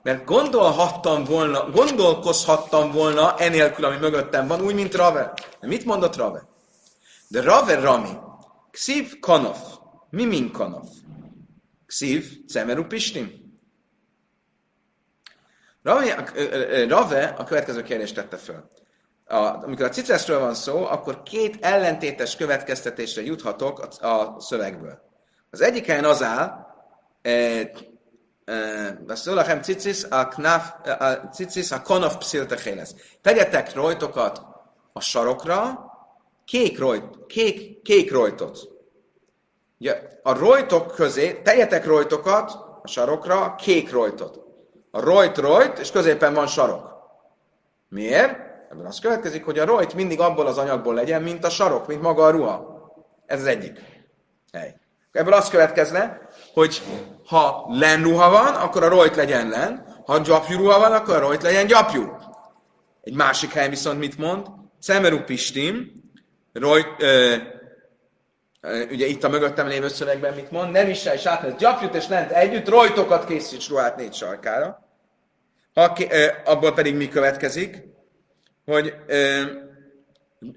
Mert 0.04 0.24
gondolhattam 0.24 1.24
volna, 1.24 1.70
gondolkozhattam 1.70 2.92
volna 2.92 3.36
enélkül, 3.38 3.84
ami 3.84 3.96
mögöttem 3.96 4.46
van, 4.46 4.60
úgy, 4.60 4.74
mint 4.74 4.94
Rave. 4.94 5.32
De 5.60 5.66
mit 5.66 5.84
mondott 5.84 6.16
Rave? 6.16 6.48
De 7.28 7.42
Rave 7.42 7.80
Rami, 7.80 8.16
Ksiv 8.70 9.18
Kanof. 9.20 9.58
Mi 10.10 10.24
min 10.24 10.52
Kanof? 10.52 10.88
Ksiv 11.86 12.46
Cemeru 12.48 12.84
Pistim. 12.84 13.52
Rave, 15.82 16.32
Rave 16.88 17.34
a 17.38 17.44
következő 17.44 17.82
kérdést 17.82 18.14
tette 18.14 18.36
föl 18.36 18.68
a, 19.26 19.36
amikor 19.36 19.84
a 19.84 19.88
ciceszről 19.88 20.38
van 20.38 20.54
szó, 20.54 20.84
akkor 20.84 21.22
két 21.22 21.64
ellentétes 21.64 22.36
következtetésre 22.36 23.22
juthatok 23.22 23.88
a, 24.00 24.06
a 24.06 24.40
szövegből. 24.40 24.98
Az 25.50 25.60
egyik 25.60 25.86
helyen 25.86 26.04
az 26.04 26.22
áll, 26.22 26.66
Beszólachem 29.06 29.62
cicis 29.62 30.04
a 30.04 30.28
knaf, 30.28 30.72
cicis 31.32 31.70
a 31.70 31.82
konof 31.82 32.16
psziltechéles. 32.16 32.90
Tegyetek 33.22 33.74
rojtokat 33.74 34.42
a 34.92 35.00
sarokra, 35.00 35.90
kék, 36.44 36.78
rojt, 36.78 37.26
kék, 37.26 37.82
kék 37.82 38.12
rojtot. 38.12 38.58
Ugye, 39.78 40.02
a 40.22 40.38
rojtok 40.38 40.94
közé, 40.94 41.32
tegyetek 41.32 41.86
rojtokat 41.86 42.50
a 42.82 42.88
sarokra, 42.88 43.54
kék 43.54 43.90
rojtot. 43.90 44.40
A 44.90 45.00
rojt 45.00 45.38
rojt, 45.38 45.78
és 45.78 45.90
középen 45.90 46.34
van 46.34 46.46
sarok. 46.46 46.92
Miért? 47.88 48.38
Ebből 48.70 48.86
az 48.86 48.98
következik, 48.98 49.44
hogy 49.44 49.58
a 49.58 49.64
rojt 49.64 49.94
mindig 49.94 50.20
abból 50.20 50.46
az 50.46 50.58
anyagból 50.58 50.94
legyen, 50.94 51.22
mint 51.22 51.44
a 51.44 51.50
sarok, 51.50 51.86
mint 51.86 52.02
maga 52.02 52.24
a 52.24 52.30
ruha. 52.30 52.82
Ez 53.26 53.40
az 53.40 53.46
egyik 53.46 53.80
hely. 54.52 54.76
Ebből 55.12 55.32
az 55.32 55.48
következne, 55.48 56.28
hogy 56.52 56.82
ha 57.26 57.66
len 57.68 58.02
ruha 58.02 58.30
van, 58.30 58.54
akkor 58.54 58.82
a 58.82 58.88
rojt 58.88 59.16
legyen 59.16 59.48
len, 59.48 60.02
ha 60.06 60.18
gyapjú 60.18 60.56
ruha 60.56 60.78
van, 60.78 60.92
akkor 60.92 61.14
a 61.14 61.18
rojt 61.18 61.42
legyen 61.42 61.66
gyapjú. 61.66 62.16
Egy 63.02 63.14
másik 63.14 63.52
hely 63.52 63.68
viszont 63.68 63.98
mit 63.98 64.18
mond? 64.18 64.46
Cemeru 64.80 65.20
pistim, 65.20 65.92
rojt, 66.52 66.86
ö, 66.98 67.36
ugye 68.90 69.06
itt 69.06 69.24
a 69.24 69.28
mögöttem 69.28 69.66
lévő 69.66 69.88
szövegben 69.88 70.34
mit 70.34 70.50
mond, 70.50 70.70
nem 70.70 70.88
is 70.88 71.04
és 71.04 71.26
átnesz 71.26 71.58
gyapjut 71.58 71.94
és 71.94 72.08
lent 72.08 72.30
együtt, 72.30 72.68
rojtokat 72.68 73.26
készíts 73.26 73.68
ruhát 73.68 73.96
négy 73.96 74.14
sarkára. 74.14 74.82
Ha, 75.74 75.96
abból 76.44 76.72
pedig 76.72 76.96
mi 76.96 77.08
következik? 77.08 77.82
Hogy 78.64 78.94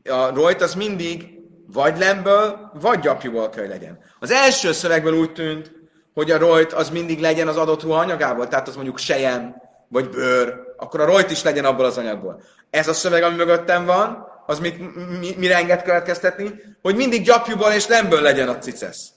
a 0.09 0.34
rojt 0.34 0.61
az 0.61 0.76
mindig 0.76 1.38
vagy 1.68 1.97
lemből, 1.97 2.72
vagy 2.74 2.99
gyapjúból 2.99 3.49
kell, 3.49 3.68
legyen. 3.68 3.99
Az 4.20 4.32
első 4.32 4.72
szövegből 4.72 5.13
úgy 5.13 5.32
tűnt, 5.32 5.72
hogy 6.18 6.32
a 6.32 6.38
rojt 6.38 6.74
az 6.74 6.89
mindig 6.89 7.20
legyen 7.20 7.47
az 7.47 7.57
adott 7.57 7.84
ruha 7.84 7.99
anyagából, 7.99 8.47
tehát 8.47 8.68
az 8.68 8.76
mondjuk 8.76 8.97
sejem, 8.97 9.55
vagy 9.88 10.09
bőr, 10.09 10.59
akkor 10.78 11.01
a 11.01 11.05
rojt 11.05 11.32
is 11.32 11.43
legyen 11.43 11.65
abból 11.65 11.86
az 11.86 11.97
anyagból. 11.97 12.41
Ez 12.70 12.88
a 12.88 12.93
szöveg, 12.93 13.24
ami 13.24 13.36
mögöttem 13.36 13.86
van, 13.86 14.28
az 14.45 14.59
mit, 14.59 14.78
mi, 15.20 15.36
mire 15.38 15.55
enged 15.55 15.82
következtetni? 15.82 16.61
Hogy 16.82 16.95
mindig 16.95 17.24
gyapjúból 17.24 17.72
és 17.72 17.88
lemből 17.88 18.22
legyen 18.22 18.49
a 18.49 18.57
cicesz. 18.57 19.09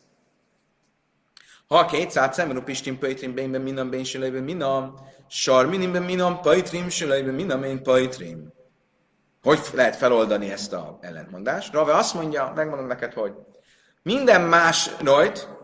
Ha 1.69 1.79
a 1.79 1.85
két 1.85 2.11
szát 2.11 2.35
szemben 2.35 2.65
pistin 2.65 2.99
pöjtrim 2.99 3.35
bényben 3.35 3.61
minam 3.61 3.91
bén 3.91 4.05
sülejben 4.05 4.43
minam, 4.43 4.95
sar 5.29 5.67
minimben 5.67 6.03
minam 6.03 6.41
pöjtrim 6.41 6.89
sülejben 6.89 7.35
minam 7.35 7.63
én 7.63 7.83
pöjtrim. 7.83 8.53
Hogy 9.43 9.61
lehet 9.75 9.97
feloldani 9.97 10.51
ezt 10.51 10.73
a 10.73 10.99
ellentmondást? 11.01 11.73
Rave 11.73 11.95
azt 11.95 12.15
mondja, 12.15 12.53
megmondom 12.55 12.87
neked, 12.87 13.13
hogy 13.13 13.33
minden 14.03 14.41
más 14.41 14.91
rajt 15.05 15.59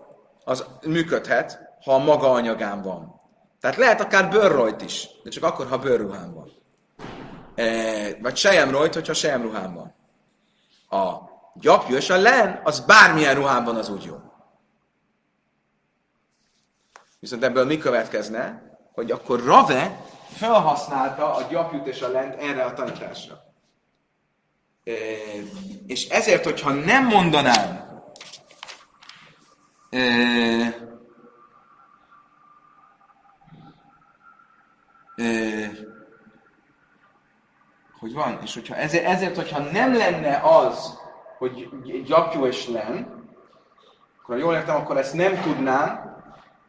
az 0.49 0.64
működhet, 0.82 1.61
ha 1.84 1.94
a 1.94 1.99
maga 1.99 2.30
anyagán 2.30 2.82
van. 2.82 3.20
Tehát 3.61 3.76
lehet 3.76 4.01
akár 4.01 4.30
bőrrojt 4.30 4.82
is, 4.82 5.09
de 5.22 5.30
csak 5.30 5.44
akkor, 5.44 5.66
ha 5.66 5.78
bőrruhán 5.78 6.34
van. 6.34 6.53
E, 7.55 8.20
vagy 8.20 8.36
sejemrojt, 8.36 8.94
hogyha 8.94 9.12
sejemruhán 9.12 9.74
van. 9.74 9.94
A 11.01 11.20
gyapjú 11.55 11.97
és 11.97 12.11
a 12.11 12.16
len, 12.16 12.61
az 12.64 12.80
bármilyen 12.80 13.34
ruhában 13.34 13.76
az 13.76 13.88
úgy 13.88 14.05
jó. 14.05 14.16
Viszont 17.20 17.44
ebből 17.44 17.64
mi 17.64 17.78
következne? 17.78 18.62
Hogy 18.92 19.11
akkor 19.11 19.44
Rave 19.44 20.01
felhasználta 20.28 21.34
a 21.34 21.42
gyapjút 21.42 21.86
és 21.86 22.03
a 22.03 22.09
lent 22.09 22.34
erre 22.42 22.64
a 22.64 22.72
tanításra. 22.72 23.34
E, 24.84 24.92
és 25.86 26.09
ezért, 26.09 26.44
hogyha 26.44 26.70
nem 26.70 27.07
mondanám, 27.07 27.86
e, 35.16 35.70
hogy 37.99 38.12
van, 38.12 38.38
és 38.42 38.55
hogyha 38.55 38.74
ezért, 38.74 39.05
ezért, 39.05 39.36
hogyha 39.36 39.59
nem 39.59 39.97
lenne 39.97 40.40
az, 40.42 40.99
hogy 41.38 41.68
gyapjú 42.05 42.47
és 42.47 42.68
len, 42.68 43.24
akkor 44.22 44.34
ha 44.34 44.40
jól 44.40 44.55
értem, 44.55 44.76
akkor 44.76 44.97
ezt 44.97 45.14
nem 45.14 45.40
tudnám, 45.40 46.14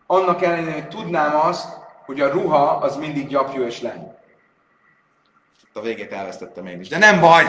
annak 0.07 0.41
ellenére, 0.41 0.73
hogy 0.73 0.88
tudnám 0.88 1.36
azt, 1.36 1.69
hogy 2.05 2.21
a 2.21 2.30
ruha 2.30 2.78
az 2.78 2.95
mindig 2.95 3.28
gyapjú 3.28 3.63
és 3.63 3.82
len. 3.82 4.15
A 5.73 5.82
végét 5.82 6.11
elvesztettem 6.11 6.65
én 6.65 6.80
is. 6.80 6.88
De 6.88 6.97
nem 6.97 7.19
baj, 7.19 7.43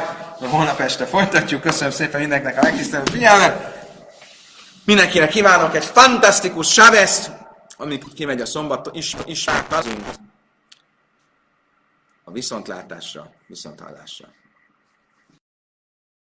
holnap 0.51 0.81
este 0.81 1.05
folytatjuk. 1.05 1.61
Köszönöm 1.61 1.93
szépen 1.93 2.21
mindenkinek 2.21 2.59
a 2.59 2.63
megtisztelő 2.63 3.03
figyelmet. 3.05 3.78
Mindenkinek 4.89 5.31
kívánok 5.31 5.75
egy 5.75 5.85
fantasztikus 5.85 6.73
saveszt, 6.73 7.31
amit 7.77 8.13
kimegy 8.15 8.41
a 8.41 8.47
szombat, 8.47 8.91
is, 8.93 9.17
is 9.25 9.47
azunk 9.69 10.07
a 12.25 12.31
viszontlátásra, 12.31 13.31
viszonthallásra. 13.47 14.29